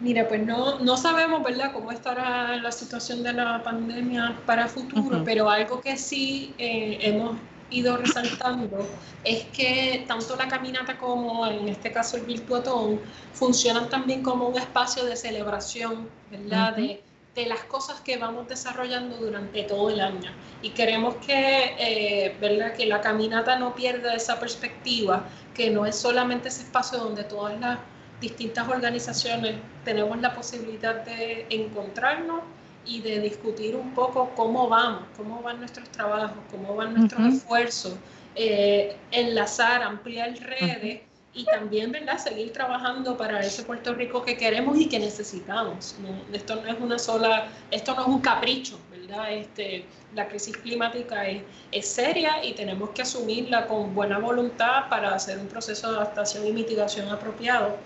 Mira, 0.00 0.26
pues 0.28 0.44
no, 0.44 0.80
no 0.80 0.96
sabemos, 0.96 1.42
¿verdad?, 1.44 1.72
cómo 1.72 1.92
estará 1.92 2.56
la 2.56 2.72
situación 2.72 3.22
de 3.22 3.32
la 3.32 3.62
pandemia 3.62 4.36
para 4.44 4.66
futuro, 4.68 5.22
pero 5.24 5.48
algo 5.48 5.80
que 5.80 5.96
sí 5.96 6.52
eh, 6.58 6.98
hemos 7.00 7.36
ido 7.70 7.96
resaltando 7.96 8.86
es 9.22 9.44
que 9.44 10.04
tanto 10.06 10.36
la 10.36 10.48
caminata 10.48 10.98
como 10.98 11.46
en 11.46 11.68
este 11.68 11.92
caso 11.92 12.16
el 12.16 12.24
virtuotón 12.24 13.00
funcionan 13.32 13.88
también 13.88 14.22
como 14.22 14.48
un 14.48 14.58
espacio 14.58 15.04
de 15.04 15.16
celebración, 15.16 16.08
¿verdad?, 16.30 16.76
de, 16.76 17.03
de, 17.34 17.46
las 17.46 17.64
cosas 17.64 18.00
que 18.00 18.16
vamos 18.16 18.48
desarrollando 18.48 19.16
durante 19.16 19.62
todo 19.64 19.90
el 19.90 20.00
año. 20.00 20.30
Y 20.62 20.70
queremos 20.70 21.16
que, 21.16 21.74
eh, 21.78 22.36
¿verdad?, 22.40 22.74
que 22.74 22.86
la 22.86 23.00
caminata 23.00 23.58
no 23.58 23.74
pierda 23.74 24.14
esa 24.14 24.38
perspectiva, 24.38 25.24
que 25.54 25.70
no 25.70 25.86
es 25.86 25.96
solamente 25.96 26.48
ese 26.48 26.62
espacio 26.62 26.98
donde 26.98 27.24
todas 27.24 27.58
las 27.60 27.78
distintas 28.20 28.68
organizaciones 28.68 29.56
tenemos 29.84 30.20
la 30.20 30.34
posibilidad 30.34 31.04
de 31.04 31.46
encontrarnos 31.50 32.40
y 32.86 33.00
de 33.00 33.20
discutir 33.20 33.76
un 33.76 33.92
poco 33.94 34.30
cómo 34.34 34.68
vamos, 34.68 35.04
cómo 35.16 35.42
van 35.42 35.58
nuestros 35.58 35.88
trabajos, 35.90 36.36
cómo 36.50 36.74
van 36.76 36.94
nuestros 36.94 37.34
esfuerzos, 37.34 37.94
eh, 38.34 38.96
enlazar, 39.10 39.82
ampliar 39.82 40.34
redes 40.38 41.02
y 41.34 41.44
también 41.44 41.92
¿verdad? 41.92 42.18
seguir 42.18 42.52
trabajando 42.52 43.16
para 43.16 43.40
ese 43.40 43.62
Puerto 43.64 43.94
Rico 43.94 44.22
que 44.22 44.36
queremos 44.36 44.78
y 44.78 44.88
que 44.88 44.98
necesitamos. 44.98 45.96
esto 46.32 46.56
no 46.56 46.68
es 46.68 46.80
una 46.80 46.98
sola, 46.98 47.48
esto 47.70 47.94
no 47.94 48.02
es 48.02 48.08
un 48.08 48.20
capricho, 48.20 48.78
¿verdad? 48.90 49.32
Este, 49.32 49.84
la 50.14 50.28
crisis 50.28 50.56
climática 50.56 51.26
es, 51.26 51.42
es 51.72 51.86
seria 51.86 52.44
y 52.44 52.54
tenemos 52.54 52.90
que 52.90 53.02
asumirla 53.02 53.66
con 53.66 53.94
buena 53.94 54.18
voluntad 54.18 54.88
para 54.88 55.14
hacer 55.14 55.38
un 55.38 55.48
proceso 55.48 55.90
de 55.90 55.96
adaptación 55.96 56.46
y 56.46 56.52
mitigación 56.52 57.08
apropiado 57.08 57.76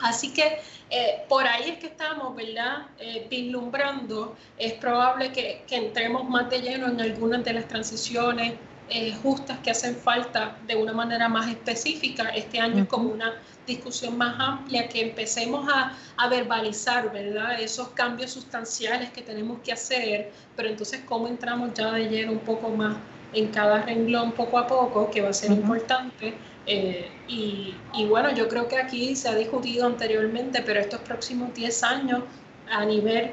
Así 0.00 0.32
que 0.32 0.60
eh, 0.90 1.24
por 1.28 1.46
ahí 1.46 1.70
es 1.70 1.78
que 1.78 1.86
estamos, 1.86 2.34
¿verdad? 2.34 2.86
Eh, 2.98 3.26
vislumbrando. 3.28 4.36
Es 4.56 4.74
probable 4.74 5.32
que, 5.32 5.64
entremos 5.70 6.28
más 6.28 6.48
de 6.50 6.60
lleno 6.60 6.88
en 6.88 7.00
algunas 7.00 7.44
de 7.44 7.52
las 7.52 7.68
transiciones 7.68 8.54
eh, 8.90 9.14
justas 9.22 9.58
que 9.58 9.70
hacen 9.70 9.96
falta 9.96 10.56
de 10.66 10.76
una 10.76 10.92
manera 10.92 11.28
más 11.28 11.48
específica. 11.48 12.28
Este 12.30 12.58
año 12.58 12.82
es 12.82 12.88
como 12.88 13.10
una 13.10 13.34
discusión 13.66 14.16
más 14.16 14.34
amplia, 14.38 14.88
que 14.88 15.02
empecemos 15.02 15.68
a, 15.68 15.92
a, 16.16 16.28
verbalizar, 16.28 17.12
¿verdad? 17.12 17.60
Esos 17.60 17.88
cambios 17.88 18.30
sustanciales 18.30 19.10
que 19.10 19.22
tenemos 19.22 19.58
que 19.60 19.72
hacer, 19.72 20.32
pero 20.56 20.68
entonces 20.68 21.02
cómo 21.06 21.28
entramos 21.28 21.74
ya 21.74 21.92
de 21.92 22.08
lleno 22.08 22.32
un 22.32 22.38
poco 22.38 22.70
más 22.70 22.96
en 23.32 23.48
cada 23.48 23.82
renglón 23.82 24.32
poco 24.32 24.58
a 24.58 24.66
poco, 24.66 25.10
que 25.10 25.20
va 25.20 25.30
a 25.30 25.32
ser 25.32 25.52
importante. 25.52 26.34
Eh, 26.66 27.10
y, 27.28 27.74
bueno, 28.06 28.32
yo 28.34 28.48
creo 28.48 28.68
que 28.68 28.78
aquí 28.78 29.16
se 29.16 29.28
ha 29.28 29.34
discutido 29.34 29.86
anteriormente, 29.86 30.62
pero 30.62 30.80
estos 30.80 31.00
próximos 31.00 31.54
10 31.54 31.82
años 31.82 32.22
a 32.70 32.84
nivel 32.84 33.32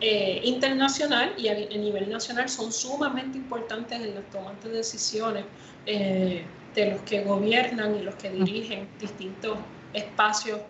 eh, 0.00 0.40
internacional 0.44 1.34
y 1.36 1.48
a, 1.48 1.54
nivel 1.54 2.10
nacional 2.10 2.48
son 2.48 2.72
sumamente 2.72 3.38
importantes 3.38 4.00
en 4.00 4.14
las 4.14 4.28
tomas 4.30 4.62
de 4.64 4.70
decisiones 4.70 5.44
eh, 5.86 6.44
de 6.74 6.90
los 6.90 7.00
que 7.02 7.22
gobiernan 7.24 7.96
y 7.96 8.02
los 8.02 8.14
que 8.16 8.30
dirigen 8.30 8.88
distintos 9.00 9.58
espacios 9.92 10.60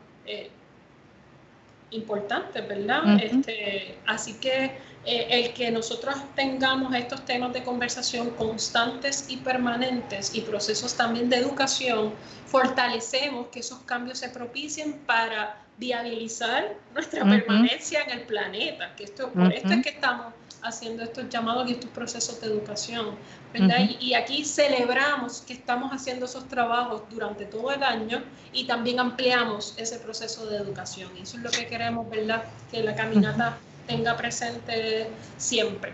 importantes, 1.91 2.69
¿verdad? 2.69 3.19
este, 3.23 3.97
así 4.07 4.35
que 4.35 4.73
eh, 5.11 5.27
el 5.31 5.55
que 5.55 5.71
nosotros 5.71 6.17
tengamos 6.35 6.95
estos 6.95 7.25
temas 7.25 7.55
de 7.55 7.65
conversación 7.65 8.29
constantes 8.33 9.25
y 9.31 9.39
permanentes 9.39 10.35
y 10.35 10.43
procesos 10.43 10.95
también 10.95 11.31
de 11.31 11.39
educación, 11.39 12.13
fortalecemos 12.45 13.47
que 13.47 13.61
esos 13.61 13.79
cambios 13.87 14.19
se 14.19 14.29
propicien 14.29 14.99
para 15.07 15.63
viabilizar 15.79 16.75
nuestra 16.93 17.25
permanencia 17.25 18.03
en 18.03 18.19
el 18.19 18.27
planeta, 18.27 18.95
que 18.97 19.05
esto, 19.05 19.31
por 19.31 19.51
esto 19.51 19.73
es 19.73 19.83
que 19.83 19.89
estamos 19.89 20.35
haciendo 20.61 21.03
estos 21.05 21.27
llamados 21.31 21.71
y 21.71 21.73
estos 21.73 21.91
procesos 21.91 22.39
de 22.43 22.49
educación, 22.49 23.17
¿verdad? 23.55 23.79
y, 23.89 24.09
y, 24.09 24.15
aquí 24.15 24.45
celebramos 24.45 25.41
que 25.41 25.55
estamos 25.55 25.91
haciendo 25.91 26.27
esos 26.27 26.47
trabajos 26.49 27.05
durante 27.09 27.47
todo 27.47 27.73
el 27.73 27.83
año 27.83 28.23
y 28.53 28.67
también 28.67 29.01
ampliamos 29.01 29.73
ese 29.79 29.99
proceso 30.01 30.45
de 30.47 30.59
educación. 30.59 31.11
Y 31.17 31.23
eso 31.23 31.39
es 31.39 31.45
lo 31.45 31.51
que 31.51 31.67
queremos, 31.67 32.11
¿verdad? 32.11 32.45
Que 32.71 32.83
la 32.83 32.95
caminata 32.95 33.57
tenga 33.89 34.17
presente 34.17 35.09
siempre. 35.39 35.93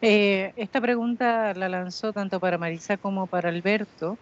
Eh, 0.00 0.52
esta 0.56 0.80
pregunta 0.80 1.52
la 1.54 1.68
lanzó 1.68 2.12
tanto 2.12 2.40
para 2.40 2.56
Marisa 2.56 2.96
como 2.96 3.26
para 3.26 3.50
Alberto. 3.50 4.18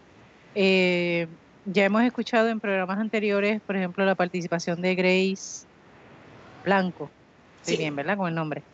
Eh, 0.54 1.28
ya 1.64 1.84
hemos 1.84 2.02
escuchado 2.02 2.48
en 2.48 2.58
programas 2.58 2.98
anteriores, 2.98 3.60
por 3.64 3.76
ejemplo, 3.76 4.04
la 4.04 4.16
participación 4.16 4.80
de 4.80 4.94
Grace 4.96 5.66
Blanco. 6.64 7.12
Sí. 7.62 7.76
bien, 7.76 7.94
¿verdad? 7.94 8.16
Con 8.16 8.28
el 8.28 8.34
nombre. 8.34 8.64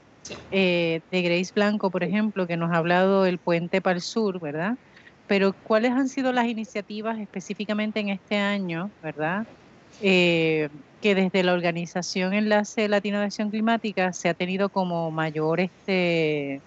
Eh, 0.50 1.00
de 1.10 1.22
Grace 1.22 1.50
Blanco, 1.54 1.90
por 1.90 2.04
ejemplo, 2.04 2.46
que 2.46 2.56
nos 2.56 2.72
ha 2.72 2.78
hablado 2.78 3.24
del 3.24 3.38
puente 3.38 3.82
para 3.82 3.96
el 3.96 4.02
sur, 4.02 4.40
¿verdad? 4.40 4.76
Pero 5.26 5.54
¿cuáles 5.62 5.90
han 5.90 6.08
sido 6.08 6.32
las 6.32 6.46
iniciativas 6.46 7.18
específicamente 7.18 8.00
en 8.00 8.10
este 8.10 8.36
año, 8.36 8.92
¿verdad? 9.02 9.44
Eh, 10.02 10.68
que 11.00 11.14
desde 11.14 11.42
la 11.42 11.52
organización 11.52 12.32
Enlace 12.32 12.88
Latino 12.88 13.18
de 13.18 13.26
Acción 13.26 13.50
Climática 13.50 14.12
se 14.12 14.28
ha 14.28 14.34
tenido 14.34 14.68
como 14.68 15.10
mayor 15.10 15.60
este, 15.60 16.60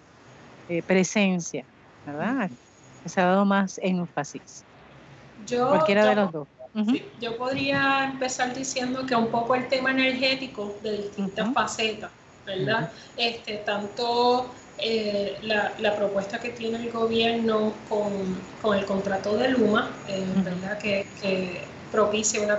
eh, 0.69 0.84
presencia, 0.86 1.65
¿verdad? 2.05 2.49
Se 3.05 3.19
ha 3.21 3.25
dado 3.25 3.45
más 3.45 3.80
énfasis. 3.84 4.63
Yo, 5.47 5.69
Cualquiera 5.69 6.05
de 6.05 6.15
los 6.15 6.32
dos. 6.32 6.47
yo 7.19 7.38
podría 7.38 8.05
empezar 8.05 8.53
diciendo 8.53 9.05
que 9.05 9.15
un 9.15 9.27
poco 9.27 9.55
el 9.55 9.67
tema 9.67 9.91
energético 9.91 10.75
de 10.84 10.97
distintas 10.97 11.51
facetas, 11.53 12.11
¿verdad? 12.45 12.91
este, 13.17 13.57
tanto 13.57 14.49
eh, 14.77 15.38
la, 15.41 15.73
la, 15.80 15.95
propuesta 15.95 16.39
que 16.39 16.49
tiene 16.49 16.77
el 16.77 16.91
gobierno 16.91 17.73
con, 17.89 18.11
con 18.61 18.77
el 18.77 18.86
contrato 18.86 19.36
de 19.36 19.49
Luma, 19.49 19.89
eh, 20.07 20.23
¿verdad? 20.38 20.77
Que, 20.77 21.05
que, 21.21 21.63
propicia 21.92 22.42
una, 22.42 22.58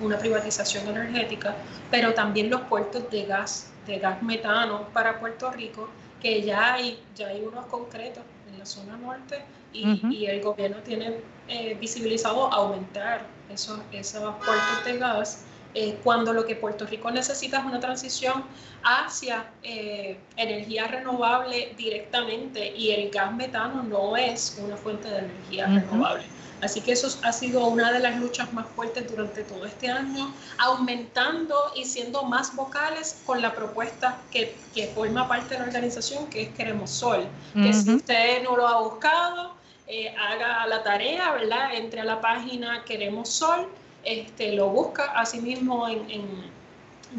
una 0.00 0.18
privatización 0.18 0.88
energética, 0.88 1.54
pero 1.90 2.14
también 2.14 2.50
los 2.50 2.62
puertos 2.62 3.10
de 3.10 3.24
gas, 3.24 3.70
de 3.86 3.98
gas 3.98 4.22
metano 4.22 4.88
para 4.92 5.20
Puerto 5.20 5.50
Rico, 5.50 5.88
que 6.20 6.42
ya 6.42 6.74
hay, 6.74 7.02
ya 7.14 7.28
hay 7.28 7.42
unos 7.42 7.66
concretos 7.66 8.22
en 8.50 8.58
la 8.58 8.66
zona 8.66 8.96
norte 8.96 9.42
y, 9.72 10.00
y 10.14 10.26
el 10.26 10.40
gobierno 10.42 10.78
tiene 10.78 11.16
eh, 11.48 11.76
visibilizado 11.80 12.52
aumentar 12.52 13.26
esos, 13.52 13.80
esos 13.92 14.34
puertos 14.36 14.84
de 14.84 14.98
gas 14.98 15.44
eh, 15.72 15.98
cuando 16.02 16.32
lo 16.32 16.44
que 16.44 16.56
Puerto 16.56 16.84
Rico 16.84 17.10
necesita 17.12 17.60
es 17.60 17.64
una 17.64 17.78
transición 17.78 18.44
hacia 18.82 19.50
eh, 19.62 20.18
energía 20.36 20.88
renovable 20.88 21.74
directamente 21.76 22.74
y 22.76 22.90
el 22.90 23.10
gas 23.10 23.32
metano 23.32 23.82
no 23.84 24.16
es 24.16 24.60
una 24.64 24.76
fuente 24.76 25.08
de 25.08 25.18
energía 25.18 25.66
renovable. 25.66 26.24
Así 26.62 26.80
que 26.80 26.92
eso 26.92 27.08
ha 27.22 27.32
sido 27.32 27.66
una 27.66 27.92
de 27.92 28.00
las 28.00 28.18
luchas 28.18 28.52
más 28.52 28.66
fuertes 28.74 29.10
durante 29.10 29.42
todo 29.44 29.66
este 29.66 29.88
año, 29.88 30.32
aumentando 30.58 31.56
y 31.74 31.84
siendo 31.84 32.24
más 32.24 32.54
vocales 32.54 33.20
con 33.26 33.40
la 33.40 33.54
propuesta 33.54 34.18
que, 34.30 34.54
que 34.74 34.88
forma 34.88 35.26
parte 35.26 35.54
de 35.54 35.60
la 35.60 35.66
organización, 35.66 36.26
que 36.28 36.42
es 36.42 36.48
Queremos 36.50 36.90
Sol. 36.90 37.26
Que 37.54 37.72
si 37.72 37.94
usted 37.94 38.42
no 38.42 38.56
lo 38.56 38.66
ha 38.66 38.80
buscado, 38.82 39.54
eh, 39.86 40.14
haga 40.16 40.66
la 40.66 40.82
tarea, 40.82 41.32
¿verdad? 41.32 41.74
Entre 41.74 42.00
a 42.00 42.04
la 42.04 42.20
página 42.20 42.84
Queremos 42.84 43.28
Sol 43.28 43.68
este, 44.04 44.52
lo 44.52 44.68
busca 44.68 45.12
a 45.12 45.26
sí 45.26 45.40
mismo 45.40 45.88
en, 45.88 46.10
en, 46.10 46.60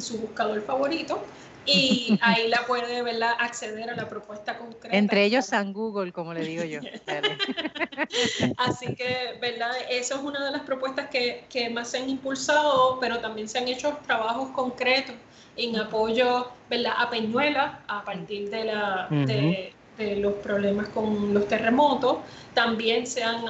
su 0.02 0.18
buscador 0.20 0.62
favorito 0.64 1.22
y 1.66 2.18
ahí 2.22 2.48
la 2.48 2.66
puede 2.66 3.02
¿verdad? 3.04 3.34
acceder 3.40 3.90
a 3.90 3.96
la 3.96 4.10
propuesta 4.10 4.58
concreta. 4.58 4.96
Entre 4.96 5.24
ellos 5.26 5.46
San 5.46 5.74
Google, 5.74 6.12
como 6.12 6.34
le 6.34 6.42
digo 6.42 6.64
yo. 6.64 6.80
Así 8.58 8.96
que, 8.96 9.38
¿verdad? 9.40 9.72
Eso 9.90 10.16
es 10.16 10.22
una 10.22 10.44
de 10.44 10.52
las 10.52 10.62
propuestas 10.62 11.10
que, 11.10 11.46
que, 11.50 11.70
más 11.70 11.90
se 11.90 12.00
han 12.00 12.10
impulsado, 12.10 13.00
pero 13.00 13.20
también 13.20 13.48
se 13.48 13.60
han 13.60 13.68
hecho 13.68 13.98
trabajos 14.06 14.50
concretos 14.50 15.16
en 15.56 15.76
apoyo 15.78 16.52
¿verdad? 16.70 16.94
a 16.98 17.10
Peñuela 17.10 17.82
a 17.88 18.04
partir 18.04 18.50
de 18.50 18.66
la, 18.66 19.08
de, 19.10 19.74
de 19.98 20.16
los 20.16 20.34
problemas 20.36 20.90
con 20.90 21.34
los 21.34 21.48
terremotos. 21.48 22.18
También 22.56 23.06
se 23.06 23.24
han, 23.24 23.44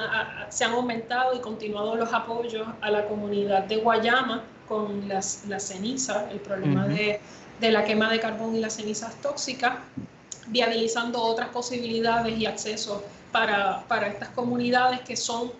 se 0.50 0.64
han 0.64 0.72
aumentado 0.72 1.34
y 1.34 1.40
continuado 1.40 1.96
los 1.96 2.12
apoyos 2.12 2.68
a 2.80 2.90
la 2.90 3.06
comunidad 3.06 3.64
de 3.64 3.76
Guayama 3.76 4.42
con 4.68 5.08
las, 5.08 5.44
las 5.48 5.64
cenizas, 5.64 6.30
el 6.30 6.40
problema 6.40 6.86
de, 6.86 7.20
de, 7.60 7.70
la 7.70 7.84
quema 7.84 8.10
de 8.10 8.20
carbón 8.20 8.56
y 8.56 8.60
las 8.60 8.74
cenizas 8.74 9.14
tóxicas, 9.20 9.74
viabilizando 10.48 11.20
otras 11.22 11.48
posibilidades 11.48 12.38
y 12.38 12.46
accesos 12.46 13.02
para, 13.30 13.84
para 13.88 14.08
estas 14.08 14.28
comunidades 14.30 15.00
que 15.00 15.16
son 15.16 15.52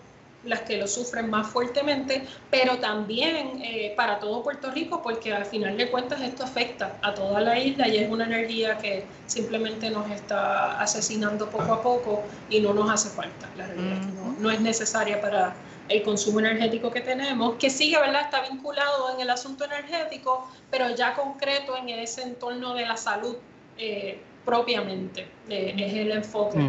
las 0.45 0.61
que 0.61 0.77
lo 0.77 0.87
sufren 0.87 1.29
más 1.29 1.47
fuertemente, 1.47 2.25
pero 2.49 2.77
también 2.77 3.61
eh, 3.63 3.93
para 3.95 4.19
todo 4.19 4.43
Puerto 4.43 4.71
Rico, 4.71 5.01
porque 5.01 5.33
al 5.33 5.45
final 5.45 5.77
de 5.77 5.89
cuentas 5.89 6.21
esto 6.21 6.43
afecta 6.43 6.97
a 7.01 7.13
toda 7.13 7.39
la 7.41 7.57
isla 7.57 7.87
y 7.87 7.97
es 7.97 8.11
una 8.11 8.25
energía 8.25 8.77
que 8.77 9.05
simplemente 9.25 9.89
nos 9.89 10.09
está 10.11 10.79
asesinando 10.81 11.49
poco 11.49 11.73
a 11.73 11.81
poco 11.81 12.23
y 12.49 12.59
no 12.59 12.73
nos 12.73 12.89
hace 12.89 13.09
falta. 13.09 13.47
La 13.57 13.67
realidad 13.67 14.01
no, 14.39 14.51
es 14.51 14.59
necesaria 14.59 15.21
para 15.21 15.53
el 15.89 16.01
consumo 16.03 16.39
energético 16.39 16.91
que 16.91 17.01
tenemos, 17.01 17.55
que 17.55 17.69
sigue, 17.69 17.99
¿verdad? 17.99 18.21
Está 18.21 18.41
vinculado 18.49 19.13
en 19.13 19.21
el 19.21 19.29
asunto 19.29 19.65
energético, 19.65 20.47
pero 20.71 20.95
ya 20.95 21.13
concreto 21.13 21.75
en 21.77 21.89
ese 21.89 22.23
entorno 22.23 22.73
de 22.73 22.85
la 22.85 22.97
salud 22.97 23.35
eh, 23.77 24.19
propiamente, 24.45 25.27
eh, 25.49 25.75
es 25.77 25.93
el 25.93 26.11
enfoque. 26.11 26.59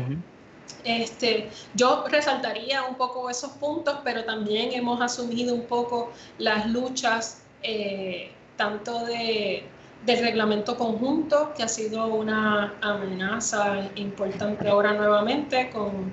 Este, 0.82 1.50
yo 1.74 2.04
resaltaría 2.08 2.82
un 2.84 2.96
poco 2.96 3.30
esos 3.30 3.52
puntos, 3.52 3.98
pero 4.04 4.24
también 4.24 4.72
hemos 4.72 5.00
asumido 5.00 5.54
un 5.54 5.66
poco 5.66 6.12
las 6.38 6.66
luchas 6.66 7.42
eh, 7.62 8.30
tanto 8.56 9.04
de, 9.04 9.64
del 10.04 10.20
reglamento 10.20 10.76
conjunto, 10.76 11.52
que 11.56 11.62
ha 11.62 11.68
sido 11.68 12.06
una 12.06 12.74
amenaza 12.80 13.88
importante 13.96 14.68
ahora 14.68 14.92
nuevamente 14.92 15.70
con, 15.70 16.12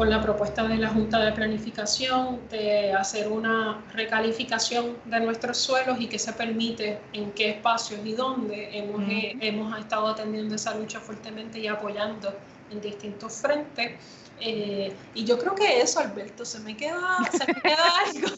con 0.00 0.08
la 0.08 0.22
propuesta 0.22 0.66
de 0.66 0.78
la 0.78 0.88
Junta 0.88 1.18
de 1.18 1.30
Planificación 1.32 2.40
de 2.48 2.94
hacer 2.94 3.28
una 3.28 3.84
recalificación 3.92 4.96
de 5.04 5.20
nuestros 5.20 5.58
suelos 5.58 6.00
y 6.00 6.06
que 6.06 6.18
se 6.18 6.32
permite 6.32 7.00
en 7.12 7.32
qué 7.32 7.50
espacios 7.50 8.00
y 8.02 8.14
dónde. 8.14 8.78
Hemos, 8.78 9.02
hemos 9.06 9.78
estado 9.78 10.08
atendiendo 10.08 10.54
esa 10.54 10.74
lucha 10.74 11.00
fuertemente 11.00 11.58
y 11.58 11.66
apoyando 11.66 12.32
en 12.70 12.80
distintos 12.80 13.42
frentes. 13.42 13.92
Eh, 14.40 14.94
y 15.14 15.24
yo 15.24 15.38
creo 15.38 15.54
que 15.54 15.80
eso, 15.80 16.00
Alberto, 16.00 16.44
se 16.44 16.60
me 16.60 16.76
queda, 16.76 17.18
se 17.30 17.52
me 17.52 17.60
queda 17.60 17.76
algo. 18.06 18.28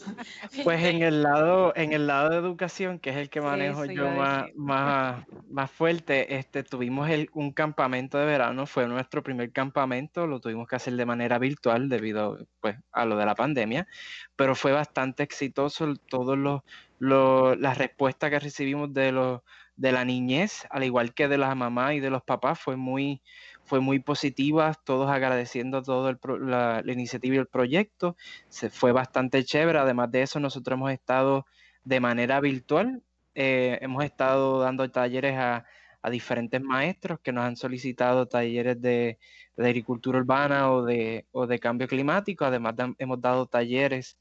Pues 0.63 0.83
en 0.83 1.01
el 1.01 1.23
lado, 1.23 1.73
en 1.75 1.93
el 1.93 2.07
lado 2.07 2.29
de 2.29 2.37
educación, 2.37 2.99
que 2.99 3.11
es 3.11 3.15
el 3.15 3.29
que 3.29 3.41
manejo 3.41 3.85
yo 3.85 4.09
más, 4.09 4.45
más, 4.55 5.25
más, 5.49 5.71
fuerte, 5.71 6.35
este, 6.35 6.63
tuvimos 6.63 7.09
el, 7.09 7.29
un 7.33 7.51
campamento 7.51 8.17
de 8.17 8.25
verano, 8.25 8.65
fue 8.65 8.87
nuestro 8.87 9.23
primer 9.23 9.51
campamento, 9.51 10.27
lo 10.27 10.39
tuvimos 10.39 10.67
que 10.67 10.75
hacer 10.75 10.93
de 10.95 11.05
manera 11.05 11.39
virtual 11.39 11.87
debido 11.87 12.37
pues, 12.59 12.75
a 12.91 13.05
lo 13.05 13.15
de 13.15 13.25
la 13.25 13.35
pandemia, 13.35 13.87
pero 14.35 14.55
fue 14.55 14.71
bastante 14.73 15.23
exitoso 15.23 15.93
todas 16.09 16.37
los, 16.37 16.61
las 16.99 17.77
respuestas 17.77 18.29
que 18.29 18.39
recibimos 18.39 18.93
de 18.93 19.11
los 19.11 19.41
de 19.75 19.91
la 19.91 20.05
niñez, 20.05 20.65
al 20.69 20.83
igual 20.83 21.13
que 21.13 21.27
de 21.27 21.37
las 21.37 21.55
mamás 21.55 21.93
y 21.93 21.99
de 21.99 22.09
los 22.09 22.23
papás, 22.23 22.59
fue 22.59 22.75
muy, 22.75 23.21
fue 23.65 23.79
muy 23.79 23.99
positiva, 23.99 24.73
todos 24.83 25.09
agradeciendo 25.09 25.81
toda 25.81 26.17
la, 26.39 26.83
iniciativa 26.85 27.35
y 27.35 27.37
el 27.39 27.47
proyecto, 27.47 28.15
se 28.49 28.69
fue 28.69 28.91
bastante 28.91 29.43
chévere, 29.43 29.79
además 29.79 30.11
de 30.11 30.23
eso 30.23 30.39
nosotros 30.39 30.77
hemos 30.77 30.91
estado 30.91 31.45
de 31.83 31.99
manera 31.99 32.39
virtual, 32.39 33.01
eh, 33.35 33.79
hemos 33.81 34.03
estado 34.03 34.59
dando 34.59 34.89
talleres 34.91 35.35
a, 35.37 35.65
diferentes 36.11 36.61
maestros 36.61 37.21
que 37.21 37.31
nos 37.31 37.45
han 37.45 37.55
solicitado 37.55 38.25
talleres 38.27 38.81
de, 38.81 39.17
agricultura 39.57 40.19
urbana 40.19 40.69
o 40.71 40.83
de, 40.83 41.25
o 41.31 41.47
de 41.47 41.59
cambio 41.59 41.87
climático, 41.87 42.43
además 42.43 42.75
hemos 42.97 43.21
dado 43.21 43.45
talleres 43.45 44.17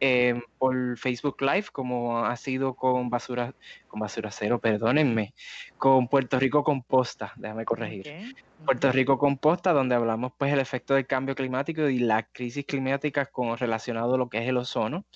Em, 0.00 0.42
por 0.58 0.98
Facebook 0.98 1.40
Live, 1.40 1.66
como 1.72 2.24
ha 2.24 2.36
sido 2.36 2.74
con 2.74 3.10
Basura, 3.10 3.54
con 3.86 4.00
Basura 4.00 4.30
Cero, 4.30 4.60
perdónenme, 4.60 5.34
con 5.78 6.08
Puerto 6.08 6.38
Rico 6.38 6.64
Composta, 6.64 7.32
déjame 7.36 7.64
corregir. 7.64 8.34
Puerto 8.64 8.90
Rico 8.90 9.18
Composta, 9.18 9.72
donde 9.72 9.94
hablamos 9.94 10.32
pues 10.36 10.52
el 10.52 10.58
efecto 10.58 10.94
del 10.94 11.06
cambio 11.06 11.34
climático 11.34 11.88
y 11.88 12.00
la 12.00 12.24
crisis 12.24 12.66
climática 12.66 13.26
con 13.26 13.56
relacionado 13.56 14.14
a 14.14 14.18
lo 14.18 14.28
que 14.28 14.38
es 14.38 14.48
el 14.48 14.56
ozono. 14.56 15.06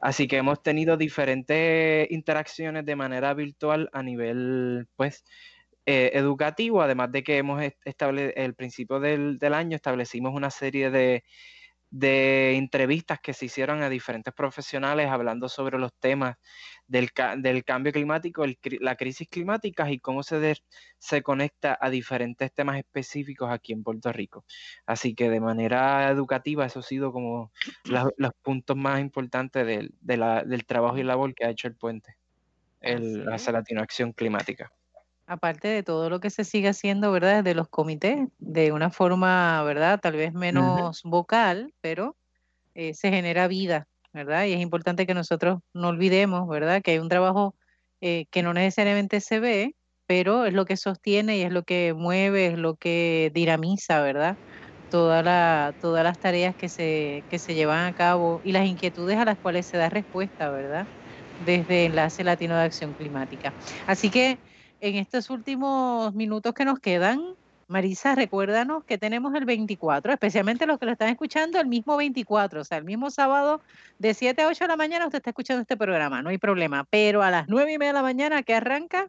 Así 0.00 0.26
que 0.26 0.38
hemos 0.38 0.62
tenido 0.62 0.96
diferentes 0.96 2.10
interacciones 2.10 2.84
de 2.84 2.96
manera 2.96 3.34
virtual 3.34 3.90
a 3.92 4.02
nivel 4.02 4.88
pues 4.96 5.24
eh, 5.84 6.10
educativo, 6.14 6.82
además 6.82 7.12
de 7.12 7.22
que 7.22 7.38
hemos 7.38 7.62
establecido 7.84 8.32
el 8.36 8.54
principio 8.54 8.98
del, 8.98 9.38
del 9.38 9.54
año 9.54 9.76
establecimos 9.76 10.34
una 10.34 10.50
serie 10.50 10.90
de 10.90 11.22
de 11.90 12.56
entrevistas 12.56 13.20
que 13.20 13.32
se 13.32 13.46
hicieron 13.46 13.82
a 13.82 13.88
diferentes 13.88 14.34
profesionales 14.34 15.08
hablando 15.08 15.48
sobre 15.48 15.78
los 15.78 15.94
temas 15.94 16.36
del, 16.86 17.10
del 17.38 17.64
cambio 17.64 17.92
climático, 17.92 18.44
la 18.80 18.96
crisis 18.96 19.28
climática 19.28 19.90
y 19.90 19.98
cómo 19.98 20.22
se, 20.22 20.54
se 20.98 21.22
conecta 21.22 21.78
a 21.80 21.90
diferentes 21.90 22.52
temas 22.52 22.78
específicos 22.78 23.50
aquí 23.50 23.72
en 23.72 23.82
Puerto 23.82 24.12
Rico. 24.12 24.44
Así 24.84 25.14
que 25.14 25.30
de 25.30 25.40
manera 25.40 26.10
educativa, 26.10 26.66
eso 26.66 26.80
ha 26.80 26.82
sido 26.82 27.12
como 27.12 27.52
los 27.84 28.32
puntos 28.42 28.76
más 28.76 29.00
importantes 29.00 29.66
del, 29.66 29.94
del 30.00 30.66
trabajo 30.66 30.98
y 30.98 31.02
labor 31.02 31.34
que 31.34 31.44
ha 31.46 31.50
hecho 31.50 31.68
el 31.68 31.76
puente, 31.76 32.16
el, 32.80 33.24
la 33.24 33.36
Latino 33.36 33.80
Acción 33.80 34.12
Climática 34.12 34.72
aparte 35.26 35.68
de 35.68 35.82
todo 35.82 36.08
lo 36.08 36.20
que 36.20 36.30
se 36.30 36.44
sigue 36.44 36.68
haciendo, 36.68 37.10
¿verdad? 37.12 37.42
Desde 37.42 37.54
los 37.54 37.68
comités, 37.68 38.28
de 38.38 38.72
una 38.72 38.90
forma, 38.90 39.62
¿verdad? 39.64 40.00
Tal 40.00 40.14
vez 40.14 40.32
menos 40.32 41.02
vocal, 41.02 41.74
pero 41.80 42.16
eh, 42.74 42.94
se 42.94 43.10
genera 43.10 43.48
vida, 43.48 43.88
¿verdad? 44.12 44.44
Y 44.44 44.52
es 44.52 44.60
importante 44.60 45.06
que 45.06 45.14
nosotros 45.14 45.60
no 45.74 45.88
olvidemos, 45.88 46.48
¿verdad? 46.48 46.82
Que 46.82 46.92
hay 46.92 46.98
un 46.98 47.08
trabajo 47.08 47.54
eh, 48.00 48.26
que 48.30 48.42
no 48.42 48.54
necesariamente 48.54 49.20
se 49.20 49.40
ve, 49.40 49.74
pero 50.06 50.44
es 50.46 50.54
lo 50.54 50.64
que 50.64 50.76
sostiene 50.76 51.38
y 51.38 51.42
es 51.42 51.52
lo 51.52 51.64
que 51.64 51.92
mueve, 51.94 52.46
es 52.46 52.58
lo 52.58 52.76
que 52.76 53.32
dinamiza, 53.34 54.00
¿verdad? 54.00 54.36
Toda 54.90 55.22
la, 55.22 55.74
todas 55.80 56.04
las 56.04 56.18
tareas 56.20 56.54
que 56.54 56.68
se, 56.68 57.24
que 57.28 57.40
se 57.40 57.54
llevan 57.54 57.86
a 57.86 57.94
cabo 57.94 58.40
y 58.44 58.52
las 58.52 58.66
inquietudes 58.66 59.18
a 59.18 59.24
las 59.24 59.38
cuales 59.38 59.66
se 59.66 59.76
da 59.76 59.88
respuesta, 59.88 60.50
¿verdad? 60.50 60.86
Desde 61.44 61.86
Enlace 61.86 62.22
Latino 62.22 62.56
de 62.56 62.62
Acción 62.62 62.94
Climática. 62.94 63.52
Así 63.86 64.10
que 64.10 64.38
en 64.80 64.96
estos 64.96 65.30
últimos 65.30 66.14
minutos 66.14 66.54
que 66.54 66.64
nos 66.64 66.78
quedan, 66.78 67.34
Marisa, 67.68 68.14
recuérdanos 68.14 68.84
que 68.84 68.96
tenemos 68.96 69.34
el 69.34 69.44
24, 69.44 70.12
especialmente 70.12 70.66
los 70.66 70.78
que 70.78 70.86
lo 70.86 70.92
están 70.92 71.08
escuchando 71.08 71.58
el 71.58 71.66
mismo 71.66 71.96
24, 71.96 72.60
o 72.60 72.64
sea, 72.64 72.78
el 72.78 72.84
mismo 72.84 73.10
sábado 73.10 73.60
de 73.98 74.14
7 74.14 74.42
a 74.42 74.48
8 74.48 74.64
de 74.64 74.68
la 74.68 74.76
mañana 74.76 75.06
usted 75.06 75.18
está 75.18 75.30
escuchando 75.30 75.62
este 75.62 75.76
programa, 75.76 76.22
no 76.22 76.28
hay 76.28 76.38
problema, 76.38 76.84
pero 76.88 77.22
a 77.22 77.30
las 77.30 77.48
9 77.48 77.72
y 77.72 77.78
media 77.78 77.92
de 77.92 77.98
la 77.98 78.02
mañana, 78.02 78.42
¿qué 78.42 78.54
arranca? 78.54 79.08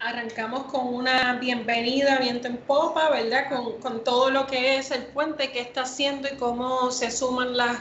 Arrancamos 0.00 0.64
con 0.64 0.94
una 0.94 1.34
bienvenida, 1.34 2.18
viento 2.18 2.48
en 2.48 2.56
popa, 2.56 3.10
¿verdad? 3.10 3.44
Con, 3.80 4.02
todo 4.02 4.30
lo 4.30 4.46
que 4.46 4.78
es 4.78 4.90
el 4.90 5.04
puente 5.04 5.52
que 5.52 5.60
está 5.60 5.82
haciendo 5.82 6.28
y 6.32 6.36
cómo 6.36 6.90
se 6.90 7.10
suman 7.10 7.56
las, 7.56 7.78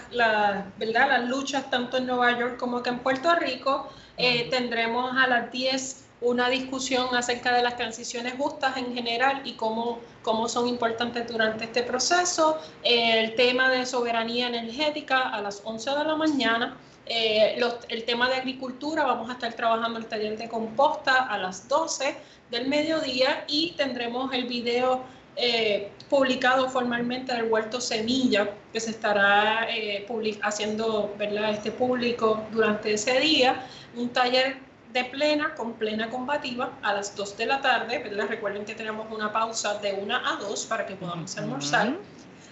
¿verdad? 0.78 1.08
las 1.10 1.30
luchas 1.30 1.70
tanto 1.72 1.98
en 1.98 2.06
Nueva 2.06 2.38
York 2.38 2.58
como 2.58 2.84
que 2.84 2.90
en 2.90 3.00
Puerto 3.00 3.34
Rico. 3.36 3.88
Eh, 4.18 4.50
tendremos 4.52 5.18
a 5.18 5.26
las 5.26 5.52
10 5.52 6.11
una 6.22 6.50
discusión 6.50 7.16
acerca 7.16 7.54
de 7.54 7.64
las 7.64 7.76
transiciones 7.76 8.36
justas 8.38 8.78
en 8.78 8.94
general 8.94 9.42
y 9.44 9.54
cómo, 9.54 10.00
cómo 10.22 10.48
son 10.48 10.68
importantes 10.68 11.28
durante 11.28 11.66
este 11.66 11.82
proceso. 11.84 12.60
el 12.84 13.36
tema 13.36 13.70
de 13.70 13.86
soberanía 13.86 14.48
energética 14.48 15.30
a 15.30 15.42
las 15.42 15.62
11 15.66 15.90
de 15.90 16.04
la 16.04 16.16
mañana. 16.16 16.78
Eh, 17.08 17.60
el 17.90 18.04
tema 18.06 18.30
de 18.30 18.36
agricultura, 18.36 19.04
vamos 19.04 19.30
a 19.30 19.34
estar 19.34 19.54
trabajando 19.54 19.98
el 19.98 20.06
taller 20.06 20.38
de 20.38 20.48
composta 20.48 21.26
a 21.26 21.38
las 21.40 21.68
12 21.68 22.16
del 22.52 22.68
mediodía 22.68 23.44
y 23.48 23.72
tendremos 23.72 24.32
el 24.34 24.46
video 24.46 25.04
eh, 25.36 25.90
publicado 26.10 26.70
formalmente 26.70 27.34
del 27.34 27.52
Huerto 27.52 27.82
Semilla, 27.82 28.52
que 28.72 28.80
se 28.80 28.92
estará 28.92 29.68
eh, 29.70 30.06
haciendo 30.44 31.16
¿verdad? 31.18 31.52
este 31.52 31.72
público 31.72 32.44
durante 32.52 32.94
ese 32.94 33.20
día. 33.20 33.66
Un 33.96 34.10
taller 34.10 34.71
de 34.94 35.06
plena 35.06 35.56
con 35.56 35.74
plena 35.74 36.10
combativa 36.10 36.72
a 36.82 36.94
las 36.94 37.16
2 37.16 37.38
de 37.38 37.46
la 37.46 37.62
tarde. 37.62 38.00
¿verdad? 38.00 38.28
Recuerden 38.30 38.66
que 38.66 38.76
tenemos 38.76 39.08
una 39.12 39.32
pausa 39.32 39.80
de 39.80 39.94
1 39.94 40.16
a 40.16 40.36
2 40.38 40.66
para 40.66 40.86
que 40.86 40.96
podamos 40.96 41.38
almorzar. 41.38 41.96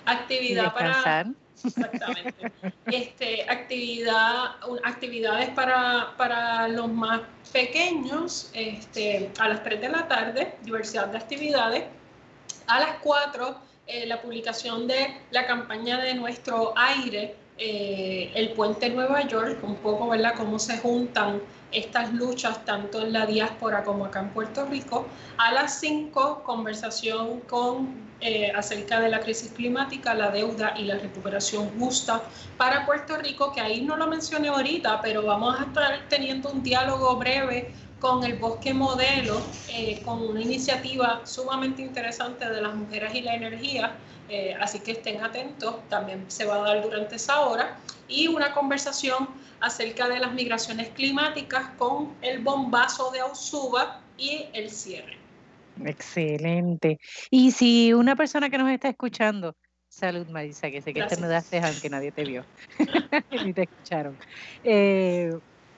Actividad 0.06 0.74
para... 0.74 1.26
Exactamente. 1.64 2.52
Este, 2.86 3.50
actividad, 3.50 4.56
actividades 4.84 5.50
para, 5.50 6.14
para 6.18 6.68
los 6.68 6.90
más 6.90 7.22
pequeños 7.52 8.50
este, 8.54 9.30
a 9.40 9.50
las 9.50 9.64
3 9.64 9.82
de 9.82 9.90
la 9.90 10.08
tarde, 10.08 10.56
diversidad 10.64 11.08
de 11.08 11.18
actividades. 11.18 11.84
A 12.68 12.80
las 12.80 12.98
4, 13.02 13.58
eh, 13.88 14.06
la 14.06 14.22
publicación 14.22 14.88
de 14.88 15.18
la 15.32 15.46
campaña 15.48 16.00
de 16.00 16.14
nuestro 16.14 16.74
aire, 16.78 17.36
eh, 17.58 18.32
el 18.36 18.52
puente 18.52 18.90
Nueva 18.90 19.22
York, 19.28 19.60
un 19.64 19.76
poco, 19.78 20.10
¿verdad?, 20.10 20.34
cómo 20.38 20.60
se 20.60 20.78
juntan 20.78 21.42
estas 21.72 22.14
luchas 22.14 22.66
tanto 22.66 23.02
en 23.02 23.14
la 23.14 23.26
diáspora 23.26 23.84
como 23.84 24.06
acá 24.06 24.22
en 24.22 24.30
Puerto 24.30 24.66
Rico. 24.66 25.08
A 25.38 25.52
las 25.52 25.80
5, 25.80 26.44
conversación 26.44 27.42
con, 27.42 28.10
eh, 28.22 28.52
acerca 28.56 29.00
de 29.00 29.10
la 29.10 29.20
crisis 29.20 29.52
climática, 29.52 30.14
la 30.14 30.30
deuda 30.32 30.74
y 30.78 30.84
la 30.84 30.96
recuperación 30.96 31.70
justa 31.80 32.22
para 32.58 32.86
Puerto 32.86 33.18
Rico, 33.18 33.52
que 33.52 33.62
ahí 33.62 33.82
no 33.82 33.98
lo 33.98 34.08
mencioné 34.08 34.50
ahorita, 34.50 35.02
pero 35.02 35.24
vamos 35.24 35.60
a 35.60 35.64
estar 35.64 36.08
teniendo 36.10 36.52
un 36.52 36.64
diálogo 36.64 37.16
breve 37.16 37.74
con 38.00 38.24
el 38.24 38.38
Bosque 38.38 38.74
Modelo, 38.74 39.42
eh, 39.70 40.02
con 40.04 40.22
una 40.22 40.42
iniciativa 40.42 41.22
sumamente 41.26 41.82
interesante 41.82 42.50
de 42.50 42.62
las 42.62 42.74
mujeres 42.74 43.14
y 43.14 43.22
la 43.22 43.36
energía, 43.36 43.96
eh, 44.30 44.56
así 44.60 44.80
que 44.80 44.92
estén 44.92 45.24
atentos, 45.24 45.76
también 45.90 46.24
se 46.30 46.46
va 46.46 46.56
a 46.56 46.60
dar 46.60 46.82
durante 46.82 47.16
esa 47.18 47.42
hora, 47.42 47.78
y 48.08 48.28
una 48.28 48.54
conversación 48.54 49.28
acerca 49.62 50.08
de 50.08 50.20
las 50.20 50.34
migraciones 50.34 50.90
climáticas 50.90 51.70
con 51.78 52.14
el 52.22 52.40
bombazo 52.40 53.12
de 53.12 53.20
Ausuba 53.20 54.02
y 54.18 54.46
el 54.54 54.70
cierre. 54.70 55.18
Excelente. 55.86 57.00
Y 57.30 57.52
si 57.52 57.94
una 57.94 58.16
persona 58.16 58.50
que 58.50 58.58
nos 58.58 58.70
está 58.70 58.90
escuchando, 58.90 59.56
salud 59.88 60.28
Marisa, 60.28 60.70
que 60.70 60.82
sé 60.82 60.94
que 60.94 61.04
te 61.04 61.18
mudaste 61.18 61.60
aunque 61.60 61.90
nadie 61.90 62.12
te 62.12 62.24
vio, 62.24 62.46
ni 63.46 63.54
te 63.54 63.64
escucharon. 63.64 64.18
Eh, 64.64 65.32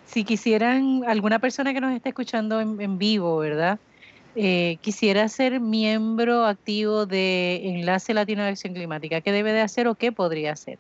si 0.06 0.24
quisieran, 0.24 1.04
alguna 1.08 1.40
persona 1.40 1.74
que 1.74 1.82
nos 1.82 1.94
está 1.94 2.10
escuchando 2.10 2.60
en, 2.60 2.98
vivo, 2.98 3.38
¿verdad? 3.38 3.80
Eh, 4.36 4.78
quisiera 4.82 5.28
ser 5.30 5.60
miembro 5.60 6.46
activo 6.46 7.06
de 7.06 7.62
Enlace 7.64 8.14
Latino 8.14 8.44
de 8.44 8.50
Acción 8.50 8.74
Climática, 8.74 9.22
¿qué 9.22 9.32
debe 9.32 9.54
de 9.54 9.62
hacer 9.62 9.88
o 9.88 9.96
qué 9.96 10.12
podría 10.12 10.54
hacer? 10.54 10.80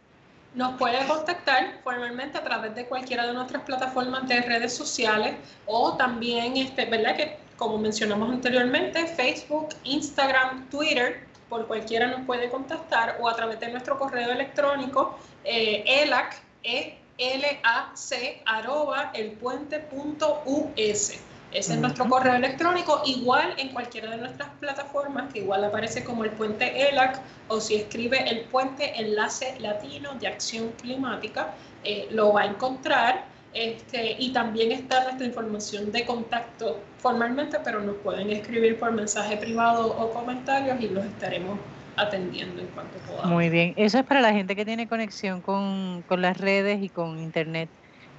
Nos 0.53 0.77
puede 0.77 1.05
contactar 1.07 1.79
formalmente 1.83 2.37
a 2.37 2.43
través 2.43 2.75
de 2.75 2.85
cualquiera 2.85 3.25
de 3.25 3.33
nuestras 3.33 3.63
plataformas 3.63 4.27
de 4.27 4.41
redes 4.41 4.75
sociales 4.75 5.35
o 5.65 5.95
también, 5.95 6.57
este, 6.57 6.85
¿verdad? 6.85 7.15
Que 7.15 7.37
como 7.55 7.77
mencionamos 7.77 8.29
anteriormente, 8.29 9.07
Facebook, 9.07 9.69
Instagram, 9.83 10.67
Twitter, 10.69 11.25
por 11.47 11.67
cualquiera 11.67 12.07
nos 12.07 12.25
puede 12.25 12.49
contactar 12.49 13.17
o 13.21 13.29
a 13.29 13.35
través 13.35 13.59
de 13.59 13.69
nuestro 13.69 13.99
correo 13.99 14.31
electrónico, 14.31 15.17
eh, 15.43 15.83
elac, 15.85 16.41
e 16.63 16.97
l 17.17 17.59
a 17.63 17.91
c 17.95 18.41
arroba 18.45 19.11
elpuente.us. 19.13 21.21
Ese 21.51 21.73
es 21.73 21.79
nuestro 21.79 22.07
correo 22.07 22.35
electrónico, 22.35 23.01
igual 23.05 23.53
en 23.57 23.69
cualquiera 23.69 24.09
de 24.11 24.17
nuestras 24.17 24.49
plataformas, 24.59 25.31
que 25.33 25.39
igual 25.39 25.65
aparece 25.65 26.03
como 26.03 26.23
el 26.23 26.31
puente 26.31 26.89
ELAC, 26.89 27.19
o 27.49 27.59
si 27.59 27.75
escribe 27.75 28.29
el 28.29 28.41
puente 28.45 28.99
Enlace 29.01 29.59
Latino 29.59 30.13
de 30.15 30.27
Acción 30.27 30.71
Climática, 30.81 31.53
eh, 31.83 32.07
lo 32.11 32.33
va 32.33 32.43
a 32.43 32.45
encontrar. 32.45 33.25
Este, 33.53 34.15
y 34.17 34.31
también 34.31 34.71
está 34.71 35.03
nuestra 35.03 35.27
información 35.27 35.91
de 35.91 36.05
contacto 36.05 36.79
formalmente, 36.99 37.57
pero 37.61 37.81
nos 37.81 37.97
pueden 37.97 38.29
escribir 38.29 38.79
por 38.79 38.93
mensaje 38.93 39.35
privado 39.35 39.87
o 39.87 40.09
comentarios 40.11 40.79
y 40.79 40.87
los 40.87 41.03
estaremos 41.03 41.59
atendiendo 41.97 42.61
en 42.61 42.67
cuanto 42.67 42.97
podamos. 42.99 43.29
Muy 43.29 43.49
bien, 43.49 43.73
eso 43.75 43.99
es 43.99 44.05
para 44.05 44.21
la 44.21 44.31
gente 44.31 44.55
que 44.55 44.63
tiene 44.63 44.87
conexión 44.87 45.41
con, 45.41 46.01
con 46.07 46.21
las 46.21 46.37
redes 46.37 46.81
y 46.81 46.87
con 46.87 47.19
internet. 47.19 47.67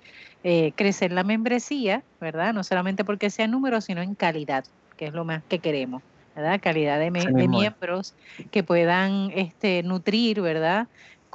eh, 0.45 0.73
crecer 0.77 1.13
la 1.13 1.25
membresía, 1.25 2.03
¿verdad? 2.21 2.53
No 2.53 2.63
solamente 2.63 3.05
porque 3.05 3.31
sea 3.31 3.47
número, 3.47 3.81
sino 3.81 4.03
en 4.03 4.15
calidad, 4.15 4.67
que 4.99 5.07
es 5.07 5.15
lo 5.15 5.25
más 5.25 5.43
que 5.49 5.61
queremos, 5.61 6.03
¿verdad? 6.37 6.61
Calidad 6.63 7.01
de, 7.01 7.11
miembros 7.11 8.15
que 8.51 8.63
puedan 8.63 9.33
este, 9.35 9.83
nutrir, 9.83 10.41
¿verdad? 10.41 10.87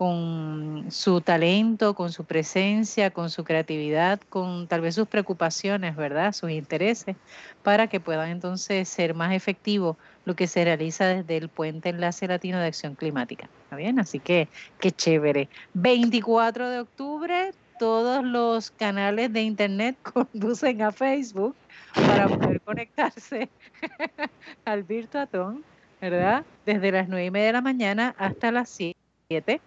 con 0.02 0.88
su 0.90 1.22
talento, 1.22 1.94
con 1.94 2.12
su 2.12 2.24
presencia, 2.24 3.12
con 3.12 3.30
su 3.30 3.44
creatividad, 3.44 4.20
con 4.30 4.66
tal 4.68 4.82
vez 4.82 4.96
sus 4.96 5.08
preocupaciones, 5.08 5.96
¿verdad? 5.96 6.34
Sus 6.34 6.50
intereses, 6.50 7.16
para 7.62 7.86
que 7.86 8.00
puedan 8.00 8.30
entonces 8.30 8.90
ser 8.90 9.14
más 9.14 9.32
efectivo 9.34 9.98
lo 10.26 10.36
que 10.36 10.48
se 10.48 10.64
realiza 10.64 11.06
desde 11.06 11.38
el 11.38 11.50
Puente 11.50 11.90
Enlace 11.90 12.28
Latino 12.28 12.58
de 12.58 12.66
Acción 12.66 12.96
Climática. 12.96 13.48
¿Está 13.66 13.76
bien? 13.76 14.00
Así 14.00 14.20
que, 14.20 14.48
qué 14.80 14.92
chévere. 14.92 15.50
24 15.76 16.70
de 16.70 16.80
octubre, 16.80 17.52
todos 17.78 18.24
los 18.24 18.72
canales 18.72 19.32
de 19.32 19.44
Internet 19.44 19.98
conducen 20.14 20.82
a 20.82 20.92
Facebook 20.92 21.56
para 21.94 22.28
poder 22.28 22.62
conectarse 22.62 23.50
al 24.66 24.84
Virtuatón, 24.84 25.64
¿verdad? 26.00 26.44
Desde 26.66 26.92
las 26.92 27.08
9 27.08 27.26
y 27.26 27.32
media 27.32 27.48
de 27.48 27.54
la 27.54 27.62
mañana 27.62 28.16
hasta 28.18 28.52
las 28.52 28.70
7 28.70 29.62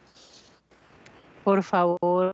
por 1.44 1.62
favor, 1.62 2.32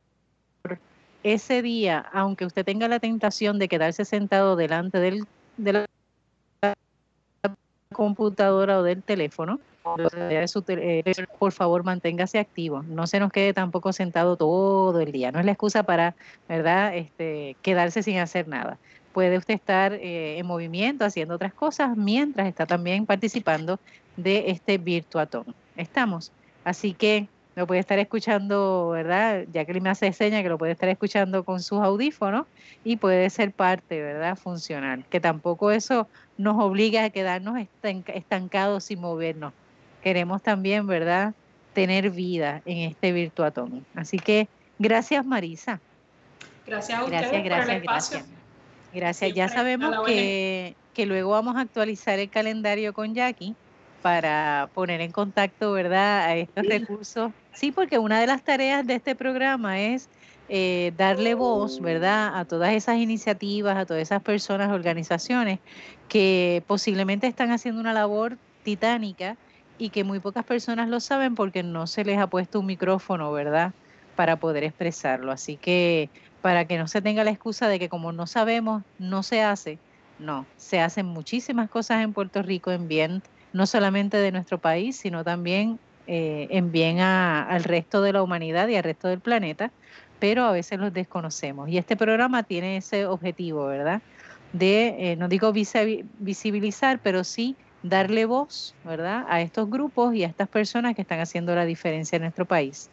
ese 1.23 1.61
día, 1.61 1.99
aunque 2.13 2.45
usted 2.45 2.65
tenga 2.65 2.87
la 2.87 2.99
tentación 2.99 3.59
de 3.59 3.67
quedarse 3.67 4.05
sentado 4.05 4.55
delante 4.55 4.99
del, 4.99 5.25
de 5.57 5.73
la 5.73 5.85
computadora 7.93 8.79
o 8.79 8.83
del 8.83 9.03
teléfono, 9.03 9.59
eh, 10.17 11.13
por 11.39 11.51
favor 11.51 11.83
manténgase 11.83 12.39
activo, 12.39 12.83
no 12.83 13.05
se 13.07 13.19
nos 13.19 13.31
quede 13.31 13.53
tampoco 13.53 13.91
sentado 13.93 14.37
todo 14.37 14.99
el 14.99 15.11
día, 15.11 15.31
no 15.31 15.39
es 15.39 15.45
la 15.45 15.51
excusa 15.51 15.83
para, 15.83 16.15
¿verdad?, 16.47 16.95
este, 16.95 17.57
quedarse 17.61 18.03
sin 18.03 18.17
hacer 18.19 18.47
nada. 18.47 18.77
Puede 19.13 19.37
usted 19.37 19.53
estar 19.53 19.93
eh, 19.93 20.37
en 20.37 20.45
movimiento, 20.45 21.05
haciendo 21.05 21.35
otras 21.35 21.53
cosas, 21.53 21.97
mientras 21.97 22.47
está 22.47 22.65
también 22.65 23.05
participando 23.05 23.79
de 24.15 24.51
este 24.51 24.77
Virtuatón. 24.77 25.45
Estamos. 25.75 26.31
Así 26.63 26.93
que 26.93 27.27
lo 27.55 27.67
puede 27.67 27.81
estar 27.81 27.99
escuchando, 27.99 28.89
¿verdad? 28.89 29.45
Ya 29.51 29.65
que 29.65 29.79
me 29.81 29.89
hace 29.89 30.13
seña 30.13 30.41
que 30.41 30.49
lo 30.49 30.57
puede 30.57 30.71
estar 30.71 30.87
escuchando 30.87 31.43
con 31.43 31.61
sus 31.61 31.81
audífonos 31.81 32.45
y 32.83 32.95
puede 32.95 33.29
ser 33.29 33.51
parte, 33.51 34.01
¿verdad? 34.01 34.37
Funcional. 34.37 35.03
Que 35.09 35.19
tampoco 35.19 35.71
eso 35.71 36.07
nos 36.37 36.57
obliga 36.59 37.03
a 37.03 37.09
quedarnos 37.09 37.59
estancados 37.83 38.85
sin 38.85 39.01
movernos. 39.01 39.53
Queremos 40.01 40.41
también, 40.41 40.87
¿verdad? 40.87 41.33
Tener 41.73 42.09
vida 42.09 42.61
en 42.65 42.89
este 42.89 43.11
virtuatón. 43.11 43.85
Así 43.95 44.17
que 44.17 44.47
gracias, 44.79 45.25
Marisa. 45.25 45.79
Gracias 46.65 46.99
a 46.99 47.03
ustedes 47.03 47.21
gracias, 47.21 47.43
gracias, 47.43 47.83
Gracias. 47.83 48.25
Gracias. 48.91 49.33
ya 49.33 49.47
sabemos 49.47 50.05
que, 50.05 50.77
que 50.93 51.05
luego 51.05 51.31
vamos 51.31 51.55
a 51.55 51.61
actualizar 51.61 52.19
el 52.19 52.29
calendario 52.29 52.93
con 52.93 53.13
Jackie 53.13 53.55
para 54.01 54.69
poner 54.73 55.01
en 55.01 55.11
contacto, 55.11 55.71
¿verdad?, 55.73 56.25
a 56.25 56.35
estos 56.35 56.65
recursos. 56.65 57.31
Sí, 57.53 57.71
porque 57.71 57.99
una 57.99 58.19
de 58.19 58.27
las 58.27 58.43
tareas 58.43 58.85
de 58.85 58.95
este 58.95 59.15
programa 59.15 59.79
es 59.79 60.09
eh, 60.47 60.91
darle 60.95 61.35
voz, 61.35 61.79
¿verdad?, 61.79 62.31
a 62.37 62.45
todas 62.45 62.73
esas 62.73 62.97
iniciativas, 62.97 63.77
a 63.77 63.85
todas 63.85 64.01
esas 64.01 64.21
personas, 64.23 64.71
organizaciones 64.71 65.59
que 66.07 66.63
posiblemente 66.67 67.27
están 67.27 67.51
haciendo 67.51 67.79
una 67.79 67.93
labor 67.93 68.39
titánica 68.63 69.37
y 69.77 69.91
que 69.91 70.03
muy 70.03 70.19
pocas 70.19 70.45
personas 70.45 70.89
lo 70.89 70.99
saben 70.99 71.35
porque 71.35 71.63
no 71.63 71.87
se 71.87 72.03
les 72.03 72.17
ha 72.17 72.27
puesto 72.27 72.59
un 72.59 72.65
micrófono, 72.65 73.31
¿verdad?, 73.31 73.75
para 74.15 74.37
poder 74.37 74.63
expresarlo. 74.63 75.31
Así 75.31 75.57
que 75.59 76.11
para 76.41 76.65
que 76.65 76.77
no 76.77 76.87
se 76.87 77.01
tenga 77.01 77.23
la 77.23 77.31
excusa 77.31 77.67
de 77.67 77.79
que 77.79 77.89
como 77.89 78.11
no 78.11 78.27
sabemos, 78.27 78.83
no 78.99 79.23
se 79.23 79.41
hace, 79.41 79.77
no, 80.19 80.45
se 80.57 80.79
hacen 80.79 81.05
muchísimas 81.05 81.69
cosas 81.69 82.03
en 82.03 82.13
Puerto 82.13 82.41
Rico 82.41 82.71
en 82.71 82.87
bien 82.87 83.21
no 83.53 83.65
solamente 83.65 84.17
de 84.17 84.31
nuestro 84.31 84.59
país, 84.59 84.97
sino 84.97 85.23
también 85.23 85.77
eh, 86.07 86.47
en 86.51 86.71
bien 86.71 86.99
al 86.99 87.63
resto 87.63 88.01
de 88.01 88.13
la 88.13 88.23
humanidad 88.23 88.67
y 88.67 88.75
al 88.75 88.83
resto 88.83 89.07
del 89.07 89.19
planeta, 89.19 89.71
pero 90.19 90.45
a 90.45 90.51
veces 90.51 90.79
los 90.79 90.93
desconocemos. 90.93 91.69
Y 91.69 91.77
este 91.77 91.95
programa 91.95 92.43
tiene 92.43 92.77
ese 92.77 93.05
objetivo, 93.05 93.65
¿verdad? 93.65 94.01
De, 94.53 95.11
eh, 95.11 95.15
no 95.15 95.27
digo 95.27 95.51
visibilizar, 95.53 96.99
pero 96.99 97.23
sí 97.23 97.55
darle 97.83 98.25
voz, 98.25 98.75
¿verdad? 98.83 99.25
A 99.27 99.41
estos 99.41 99.69
grupos 99.69 100.13
y 100.15 100.23
a 100.23 100.27
estas 100.27 100.47
personas 100.47 100.95
que 100.95 101.01
están 101.01 101.19
haciendo 101.19 101.55
la 101.55 101.65
diferencia 101.65 102.15
en 102.15 102.23
nuestro 102.23 102.45
país. 102.45 102.89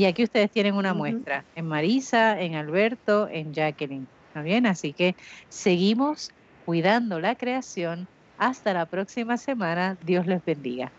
Y 0.00 0.06
aquí 0.06 0.24
ustedes 0.24 0.50
tienen 0.50 0.76
una 0.76 0.94
muestra, 0.94 1.44
en 1.54 1.66
Marisa, 1.66 2.40
en 2.40 2.54
Alberto, 2.54 3.28
en 3.28 3.52
Jacqueline. 3.52 4.06
¿Está 4.28 4.40
bien? 4.40 4.64
Así 4.64 4.94
que 4.94 5.14
seguimos 5.50 6.30
cuidando 6.64 7.20
la 7.20 7.34
creación 7.34 8.08
hasta 8.38 8.72
la 8.72 8.86
próxima 8.86 9.36
semana. 9.36 9.98
Dios 10.02 10.26
les 10.26 10.42
bendiga. 10.42 10.90